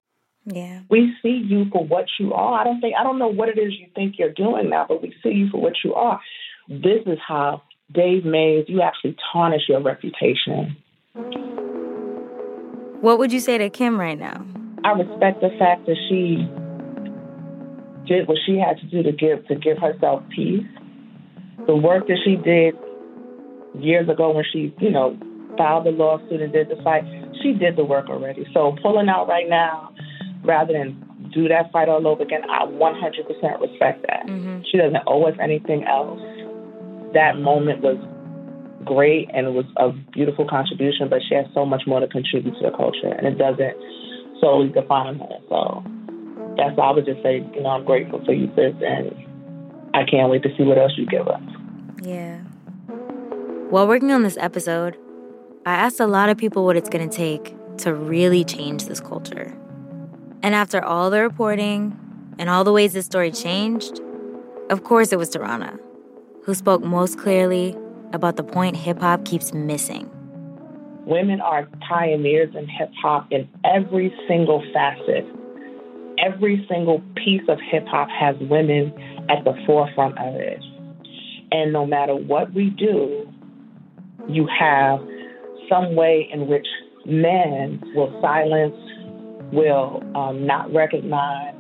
Yeah. 0.45 0.81
We 0.91 1.15
see 1.23 1.41
you 1.45 1.67
for 1.73 1.85
what 1.85 2.07
you 2.19 2.35
are. 2.35 2.61
I 2.61 2.65
don't 2.65 2.81
think 2.81 2.95
I 2.99 3.03
don't 3.03 3.19
know 3.19 3.29
what 3.29 3.49
it 3.49 3.59
is 3.59 3.73
you 3.79 3.87
think 3.95 4.17
you're 4.19 4.33
doing 4.33 4.71
now, 4.71 4.87
but 4.89 5.03
we 5.03 5.15
see 5.23 5.31
you 5.31 5.49
for 5.51 5.61
what 5.61 5.75
you 5.85 5.95
are. 5.95 6.21
This 6.69 7.03
is 7.07 7.19
how 7.27 7.63
Dave 7.93 8.25
Mays, 8.25 8.65
you 8.69 8.83
actually 8.83 9.17
tarnish 9.33 9.63
your 9.69 9.81
reputation. 9.81 10.77
What 13.05 13.19
would 13.19 13.35
you 13.35 13.41
say 13.41 13.59
to 13.59 13.69
Kim 13.69 14.01
right 14.01 14.19
now? 14.19 14.47
I 14.83 14.93
respect 14.93 15.43
the 15.43 15.51
fact 15.59 15.85
that 15.85 15.97
she 16.09 16.41
did 18.09 18.27
what 18.27 18.39
she 18.47 18.57
had 18.57 18.79
to 18.79 18.87
do 18.87 19.03
to 19.03 19.13
give 19.13 19.47
to 19.49 19.57
give 19.57 19.77
herself 19.77 20.23
peace. 20.35 20.65
The 21.67 21.77
work 21.77 22.07
that 22.07 22.17
she 22.25 22.37
did 22.37 22.73
years 23.79 24.09
ago 24.09 24.31
when 24.31 24.45
she, 24.51 24.75
you 24.81 24.91
know, 24.91 25.19
filed 25.59 25.85
the 25.85 25.91
lawsuit 25.91 26.41
and 26.41 26.51
did 26.51 26.71
the 26.71 26.83
fight, 26.83 27.05
she 27.43 27.53
did 27.53 27.77
the 27.77 27.85
work 27.85 28.09
already. 28.09 28.47
So 28.55 28.75
pulling 28.81 29.11
out 29.11 29.29
right 29.29 29.51
now, 29.51 29.93
rather 30.43 30.73
than 30.73 30.97
do 31.35 31.47
that 31.49 31.71
fight 31.73 31.91
all 31.91 32.07
over 32.07 32.23
again, 32.23 32.49
I 32.49 32.65
100% 32.65 33.61
respect 33.61 34.07
that. 34.09 34.25
Mm-hmm. 34.27 34.63
She 34.73 34.79
doesn't 34.79 35.05
owe 35.07 35.25
us 35.25 35.37
anything 35.43 35.85
else. 35.85 36.21
That 37.13 37.37
moment 37.37 37.83
was 37.83 37.99
great 38.85 39.31
and 39.33 39.47
it 39.47 39.53
was 39.53 39.67
a 39.77 39.91
beautiful 40.13 40.47
contribution, 40.49 41.09
but 41.09 41.21
she 41.29 41.35
has 41.35 41.47
so 41.55 41.65
much 41.65 41.83
more 41.87 42.01
to 42.01 42.09
contribute 42.09 42.55
to 42.59 42.71
the 42.71 42.77
culture, 42.77 43.09
and 43.09 43.27
it 43.27 43.39
doesn't 43.39 43.77
solely 44.41 44.69
define 44.69 45.19
her. 45.19 45.39
So 45.49 45.85
that's 46.57 46.77
why 46.77 46.89
I 46.89 46.93
would 46.93 47.07
just 47.07 47.23
say, 47.23 47.45
you 47.55 47.63
know, 47.63 47.71
I'm 47.71 47.85
grateful 47.85 48.25
for 48.25 48.33
you, 48.33 48.51
sis, 48.55 48.75
and 48.81 49.15
I 49.95 50.05
can't 50.05 50.31
wait 50.31 50.43
to 50.43 50.51
see 50.57 50.65
what 50.65 50.79
else 50.79 50.93
you 50.97 51.07
give 51.07 51.29
us. 51.29 51.43
Yeah. 52.03 52.39
While 53.71 53.89
working 53.89 54.11
on 54.11 54.23
this 54.23 54.37
episode, 54.39 54.97
I 55.67 55.75
asked 55.75 56.01
a 56.01 56.07
lot 56.07 56.29
of 56.29 56.37
people 56.37 56.65
what 56.65 56.77
it's 56.77 56.89
going 56.89 57.09
to 57.09 57.17
take 57.17 57.55
to 57.79 57.95
really 57.95 58.45
change 58.45 58.87
this 58.87 59.01
culture. 59.01 59.57
And 60.43 60.55
after 60.55 60.85
all 60.85 61.11
the 61.11 61.23
reporting 61.23 61.99
and 62.39 62.51
all 62.51 62.65
the 62.65 62.73
ways 62.73 62.93
this 62.93 63.07
story 63.07 63.31
changed, 63.31 64.01
of 64.69 64.85
course 64.85 65.13
it 65.13 65.19
was 65.19 65.31
Tarana, 65.31 65.79
who 66.45 66.55
spoke 66.55 66.83
most 66.83 67.19
clearly 67.19 67.77
about 68.13 68.37
the 68.37 68.45
point 68.45 68.77
hip 68.77 69.01
hop 69.01 69.25
keeps 69.25 69.53
missing. 69.53 70.11
Women 71.07 71.41
are 71.41 71.69
pioneers 71.89 72.55
in 72.55 72.67
hip 72.67 72.91
hop 73.03 73.27
in 73.31 73.49
every 73.65 74.15
single 74.27 74.63
facet. 74.73 75.27
Every 76.19 76.65
single 76.69 77.03
piece 77.17 77.43
of 77.49 77.59
hip 77.71 77.87
hop 77.87 78.09
has 78.09 78.37
women 78.41 78.93
at 79.29 79.45
the 79.45 79.53
forefront 79.67 80.19
of 80.19 80.35
it. 80.37 80.61
And 81.53 81.73
no 81.73 81.87
matter 81.87 82.15
what 82.15 82.53
we 82.55 82.71
do, 82.71 83.29
you 84.29 84.49
have 84.59 85.01
some 85.69 85.95
way 85.95 86.29
in 86.33 86.47
which 86.47 86.67
men 87.07 87.83
will 87.95 88.19
silence, 88.21 88.75
will 89.53 90.03
um, 90.17 90.47
not 90.47 90.73
recognize. 90.73 91.55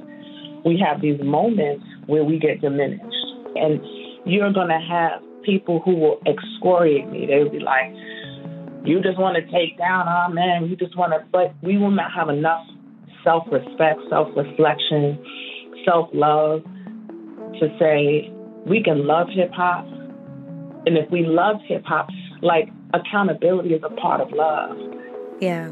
We 0.64 0.82
have 0.84 1.02
these 1.02 1.20
moments 1.22 1.84
where 2.06 2.24
we 2.24 2.38
get 2.38 2.60
diminished. 2.60 3.04
And 3.56 3.80
you're 4.24 4.52
going 4.52 4.68
to 4.68 4.80
have 4.80 5.22
people 5.44 5.80
who 5.84 5.96
will 5.96 6.20
excoriate 6.26 7.08
me. 7.08 7.26
They'll 7.26 7.50
be 7.50 7.60
like, 7.60 7.92
you 8.84 9.00
just 9.00 9.18
want 9.18 9.36
to 9.36 9.42
take 9.50 9.78
down 9.78 10.08
our 10.08 10.28
man. 10.28 10.66
You 10.68 10.76
just 10.76 10.96
want 10.96 11.12
to, 11.12 11.24
but 11.32 11.54
we 11.62 11.78
will 11.78 11.90
not 11.90 12.12
have 12.12 12.28
enough 12.28 12.66
self 13.22 13.44
respect, 13.50 14.00
self 14.10 14.28
reflection, 14.36 15.18
self 15.84 16.10
love 16.12 16.62
to 17.60 17.68
say 17.78 18.30
we 18.66 18.82
can 18.82 19.06
love 19.06 19.28
hip 19.30 19.50
hop. 19.52 19.86
And 20.86 20.98
if 20.98 21.10
we 21.10 21.24
love 21.24 21.56
hip 21.66 21.84
hop, 21.84 22.08
like 22.42 22.68
accountability 22.92 23.70
is 23.70 23.82
a 23.82 23.90
part 24.00 24.20
of 24.20 24.32
love. 24.32 24.76
Yeah. 25.40 25.70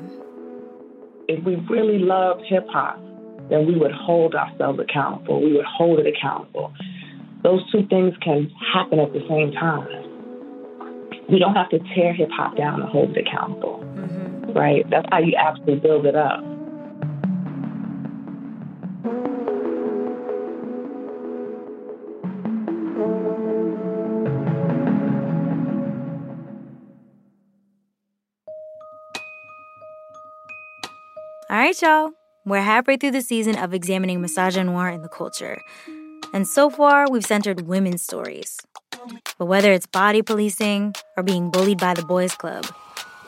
If 1.29 1.45
we 1.45 1.57
really 1.70 1.99
love 1.99 2.39
hip 2.49 2.66
hop, 2.68 2.99
then 3.51 3.66
we 3.66 3.77
would 3.77 3.93
hold 3.93 4.35
ourselves 4.35 4.81
accountable. 4.81 5.43
We 5.43 5.53
would 5.53 5.66
hold 5.66 5.99
it 5.99 6.07
accountable. 6.07 6.73
Those 7.43 7.68
two 7.72 7.86
things 7.88 8.14
can 8.22 8.51
happen 8.72 9.01
at 9.01 9.12
the 9.12 9.20
same 9.28 9.53
time. 9.53 9.88
We 11.28 11.38
don't 11.38 11.55
have 11.55 11.70
to 11.70 11.78
tear 11.95 12.14
hip 12.14 12.30
hop 12.30 12.57
down 12.57 12.80
to 12.80 12.86
hold 12.86 13.16
it 13.16 13.26
accountable. 13.26 13.80
Mm-hmm. 13.82 14.53
Right? 14.53 14.88
That's 14.90 15.07
how 15.11 15.18
you 15.18 15.34
actually 15.34 15.76
build 15.76 16.07
it 16.07 16.14
up. 16.14 16.43
All 31.51 31.59
right, 31.59 31.82
y'all. 31.82 32.12
We're 32.45 32.62
halfway 32.62 32.97
through 32.97 33.11
the 33.12 33.20
season 33.20 33.57
of 33.57 33.74
examining 33.74 34.20
misogynoir 34.20 34.95
in 34.95 35.03
the 35.03 35.09
culture. 35.09 35.61
And 36.33 36.49
so 36.49 36.70
far, 36.70 37.07
we've 37.11 37.24
centered 37.24 37.62
women's 37.62 38.03
stories. 38.03 38.59
But 39.39 39.47
whether 39.47 39.72
it's 39.72 39.87
body 39.87 40.22
policing 40.22 40.95
or 41.16 41.22
being 41.22 41.51
bullied 41.51 41.78
by 41.78 41.95
the 41.95 42.05
boys' 42.05 42.35
club, 42.35 42.66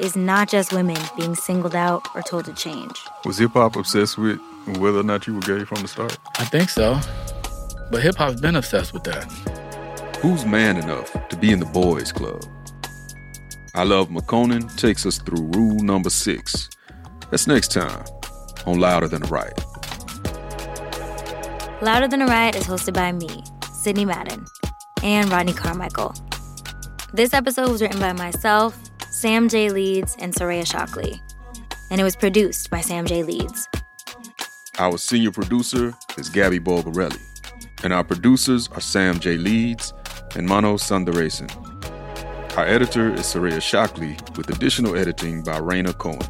it's 0.01 0.17
not 0.17 0.49
just 0.49 0.73
women 0.73 0.97
being 1.17 1.35
singled 1.35 1.75
out 1.75 2.09
or 2.15 2.23
told 2.23 2.47
to 2.47 2.55
change. 2.55 2.99
Was 3.25 3.39
hip 3.39 3.53
hop 3.53 3.77
obsessed 3.77 4.19
with 4.19 4.39
whether 4.79 5.01
or 5.01 5.03
not 5.03 5.27
you 5.27 5.35
were 5.35 5.41
gay 5.41 5.65
from 5.65 5.83
the 5.83 5.89
start? 5.89 6.17
I 6.39 6.45
think 6.45 6.71
so. 6.71 6.99
But 7.91 8.03
hip 8.03 8.17
hop's 8.17 8.41
been 8.41 8.57
obsessed 8.57 8.93
with 8.93 9.05
that. 9.05 9.25
Who's 10.23 10.47
man 10.47 10.79
enough 10.79 11.13
to 11.29 11.37
be 11.37 11.51
in 11.51 11.61
the 11.61 11.67
boys' 11.67 12.11
club? 12.13 12.43
I 13.75 13.83
Love 13.83 14.09
Makonnen 14.09 14.75
takes 14.77 15.05
us 15.05 15.19
through 15.19 15.43
rule 15.53 15.81
number 15.81 16.09
six 16.09 16.71
that's 17.31 17.47
next 17.47 17.73
time 17.73 18.05
on 18.67 18.79
Louder 18.79 19.09
Than 19.09 19.23
the 19.23 19.29
Riot. 19.29 19.61
Louder 21.85 22.09
Than 22.09 22.22
a 22.22 22.26
Riot 22.26 22.57
is 22.57 22.64
hosted 22.64 22.95
by 22.95 23.12
me, 23.12 23.45
Sidney 23.70 24.07
Madden, 24.07 24.47
and 25.03 25.30
Rodney 25.30 25.53
Carmichael. 25.53 26.14
This 27.12 27.35
episode 27.35 27.70
was 27.70 27.82
written 27.82 28.01
by 28.01 28.14
myself, 28.14 28.78
Sam 29.11 29.51
J. 29.51 29.68
Leeds, 29.68 30.16
and 30.18 30.35
Soraya 30.35 30.66
Shockley, 30.66 31.20
and 31.91 32.01
it 32.01 32.05
was 32.05 32.16
produced 32.16 32.70
by 32.70 32.80
Sam 32.80 33.05
J. 33.05 33.22
Leeds. 33.22 33.68
Our 34.78 34.97
senior 34.97 35.30
producer 35.30 35.93
is 36.16 36.30
Gabby 36.30 36.59
Bulgarelli, 36.59 37.20
and 37.82 37.93
our 37.93 38.03
producers 38.03 38.66
are 38.72 38.80
Sam 38.80 39.20
J. 39.20 39.37
Leeds 39.37 39.93
and 40.37 40.47
Mano 40.47 40.76
Sundaresan. 40.76 41.51
Our 42.57 42.64
editor 42.64 43.12
is 43.12 43.26
Soraya 43.26 43.61
Shockley, 43.61 44.16
with 44.37 44.49
additional 44.49 44.97
editing 44.97 45.43
by 45.43 45.61
Raina 45.61 45.97
Cohen 45.99 46.26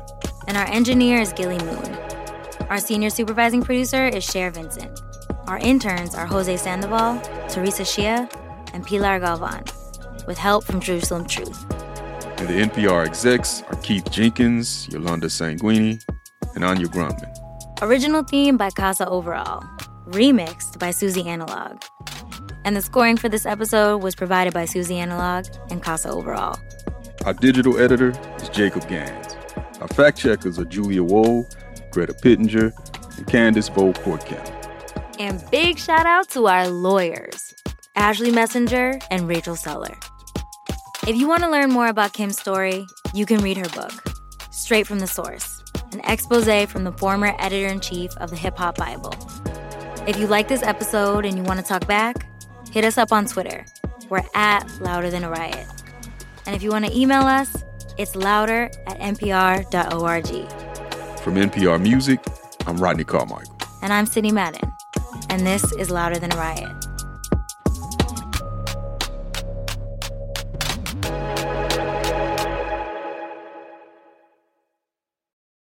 and 0.46 0.56
our 0.56 0.66
engineer 0.66 1.20
is 1.20 1.32
Gilly 1.32 1.58
Moon. 1.58 1.94
Our 2.68 2.78
senior 2.78 3.10
supervising 3.10 3.62
producer 3.62 4.08
is 4.08 4.24
Cher 4.24 4.50
Vincent. 4.50 5.00
Our 5.46 5.58
interns 5.58 6.14
are 6.14 6.24
Jose 6.24 6.56
Sandoval, 6.56 7.20
Teresa 7.50 7.82
Shia, 7.82 8.32
and 8.72 8.86
Pilar 8.86 9.20
Galvan, 9.20 9.64
with 10.26 10.38
help 10.38 10.64
from 10.64 10.80
Jerusalem 10.80 11.26
Truth. 11.26 11.70
And 12.38 12.48
the 12.48 12.54
NPR 12.66 13.04
execs 13.06 13.62
are 13.68 13.76
Keith 13.82 14.10
Jenkins, 14.10 14.88
Yolanda 14.90 15.26
Sanguini, 15.26 16.02
and 16.54 16.64
Anya 16.64 16.86
Grundmann. 16.86 17.32
Original 17.82 18.22
theme 18.22 18.56
by 18.56 18.70
Kassa 18.70 19.06
Overall, 19.06 19.62
remixed 20.08 20.78
by 20.78 20.88
Suzi 20.88 21.26
Analogue. 21.26 21.82
And 22.64 22.74
the 22.74 22.80
scoring 22.80 23.18
for 23.18 23.28
this 23.28 23.44
episode 23.44 24.02
was 24.02 24.14
provided 24.14 24.54
by 24.54 24.64
Suzi 24.64 24.96
Analogue 24.96 25.44
and 25.70 25.82
Kassa 25.82 26.10
Overall. 26.10 26.58
Our 27.26 27.34
digital 27.34 27.78
editor 27.78 28.14
is 28.36 28.48
Jacob 28.48 28.88
Gans. 28.88 29.36
Our 29.82 29.88
fact 29.88 30.16
checkers 30.16 30.58
are 30.58 30.64
Julia 30.64 31.02
Woe, 31.02 31.46
Greta 31.90 32.14
Pittenger, 32.14 32.72
and 33.18 33.26
Candice 33.26 33.72
Vo 33.74 33.92
Portcam. 33.92 34.63
And 35.18 35.44
big 35.50 35.78
shout 35.78 36.06
out 36.06 36.28
to 36.30 36.48
our 36.48 36.68
lawyers, 36.68 37.54
Ashley 37.94 38.32
Messenger 38.32 38.98
and 39.10 39.28
Rachel 39.28 39.54
Seller. 39.54 39.96
If 41.06 41.16
you 41.16 41.28
want 41.28 41.42
to 41.44 41.50
learn 41.50 41.70
more 41.70 41.86
about 41.86 42.12
Kim's 42.12 42.38
story, 42.38 42.86
you 43.12 43.24
can 43.24 43.40
read 43.40 43.56
her 43.56 43.68
book, 43.68 43.92
Straight 44.50 44.86
from 44.86 44.98
the 44.98 45.06
Source, 45.06 45.62
an 45.92 46.00
expose 46.00 46.66
from 46.66 46.82
the 46.82 46.92
former 46.92 47.32
editor 47.38 47.68
in 47.68 47.78
chief 47.78 48.16
of 48.16 48.30
the 48.30 48.36
Hip 48.36 48.56
Hop 48.58 48.76
Bible. 48.76 49.14
If 50.08 50.18
you 50.18 50.26
like 50.26 50.48
this 50.48 50.62
episode 50.62 51.24
and 51.24 51.36
you 51.36 51.44
want 51.44 51.60
to 51.60 51.66
talk 51.66 51.86
back, 51.86 52.26
hit 52.72 52.84
us 52.84 52.98
up 52.98 53.12
on 53.12 53.26
Twitter. 53.26 53.64
We're 54.08 54.24
at 54.34 54.68
Louder 54.80 55.10
Than 55.10 55.22
a 55.22 55.30
Riot. 55.30 55.66
And 56.46 56.56
if 56.56 56.62
you 56.62 56.70
want 56.70 56.86
to 56.86 56.98
email 56.98 57.22
us, 57.22 57.54
it's 57.96 58.16
louder 58.16 58.64
at 58.86 58.98
npr.org. 58.98 60.26
From 61.20 61.34
NPR 61.36 61.80
Music, 61.80 62.20
I'm 62.66 62.76
Rodney 62.78 63.04
Carmichael. 63.04 63.56
And 63.82 63.92
I'm 63.92 64.06
Sidney 64.06 64.32
Madden. 64.32 64.72
And 65.34 65.44
this 65.44 65.70
is 65.72 65.90
Louder 65.90 66.20
Than 66.20 66.32
a 66.32 66.36
Riot. 66.36 66.70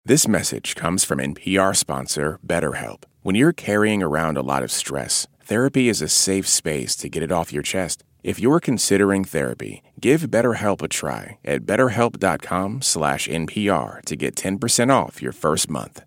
This 0.05 0.27
message 0.27 0.75
comes 0.75 1.03
from 1.03 1.17
NPR 1.17 1.75
sponsor 1.75 2.39
BetterHelp. 2.45 3.05
When 3.23 3.33
you're 3.33 3.51
carrying 3.51 4.03
around 4.03 4.37
a 4.37 4.43
lot 4.43 4.61
of 4.61 4.71
stress, 4.71 5.25
therapy 5.43 5.89
is 5.89 6.03
a 6.03 6.07
safe 6.07 6.47
space 6.47 6.95
to 6.97 7.09
get 7.09 7.23
it 7.23 7.31
off 7.31 7.51
your 7.51 7.63
chest. 7.63 8.03
If 8.21 8.39
you're 8.39 8.59
considering 8.59 9.23
therapy, 9.23 9.81
give 9.99 10.21
BetterHelp 10.21 10.83
a 10.83 10.87
try 10.87 11.39
at 11.43 11.65
betterhelp.com/npr 11.65 14.01
to 14.05 14.15
get 14.15 14.35
10% 14.35 14.91
off 14.91 15.19
your 15.19 15.33
first 15.33 15.67
month. 15.67 16.03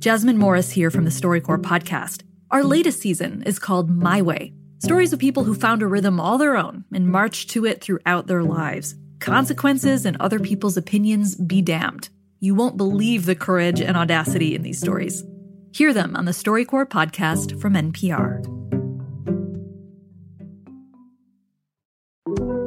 Jasmine 0.00 0.38
Morris 0.38 0.72
here 0.72 0.90
from 0.90 1.04
the 1.04 1.10
StoryCorps 1.10 1.62
podcast. 1.62 2.24
Our 2.50 2.64
latest 2.64 2.98
season 2.98 3.44
is 3.44 3.60
called 3.60 3.88
My 3.88 4.20
Way. 4.20 4.52
Stories 4.80 5.12
of 5.12 5.20
people 5.20 5.44
who 5.44 5.54
found 5.54 5.82
a 5.82 5.86
rhythm 5.86 6.18
all 6.18 6.36
their 6.36 6.56
own 6.56 6.84
and 6.92 7.06
marched 7.06 7.50
to 7.50 7.64
it 7.64 7.80
throughout 7.80 8.26
their 8.26 8.42
lives. 8.42 8.96
Consequences 9.20 10.04
and 10.04 10.16
other 10.18 10.40
people's 10.40 10.76
opinions 10.76 11.36
be 11.36 11.62
damned. 11.62 12.08
You 12.40 12.56
won't 12.56 12.76
believe 12.76 13.24
the 13.24 13.36
courage 13.36 13.80
and 13.80 13.96
audacity 13.96 14.56
in 14.56 14.62
these 14.62 14.80
stories. 14.80 15.22
Hear 15.72 15.92
them 15.92 16.16
on 16.16 16.24
the 16.24 16.32
StoryCorps 16.32 16.88
podcast 16.88 17.60
from 17.60 17.74
NPR. 17.74 18.59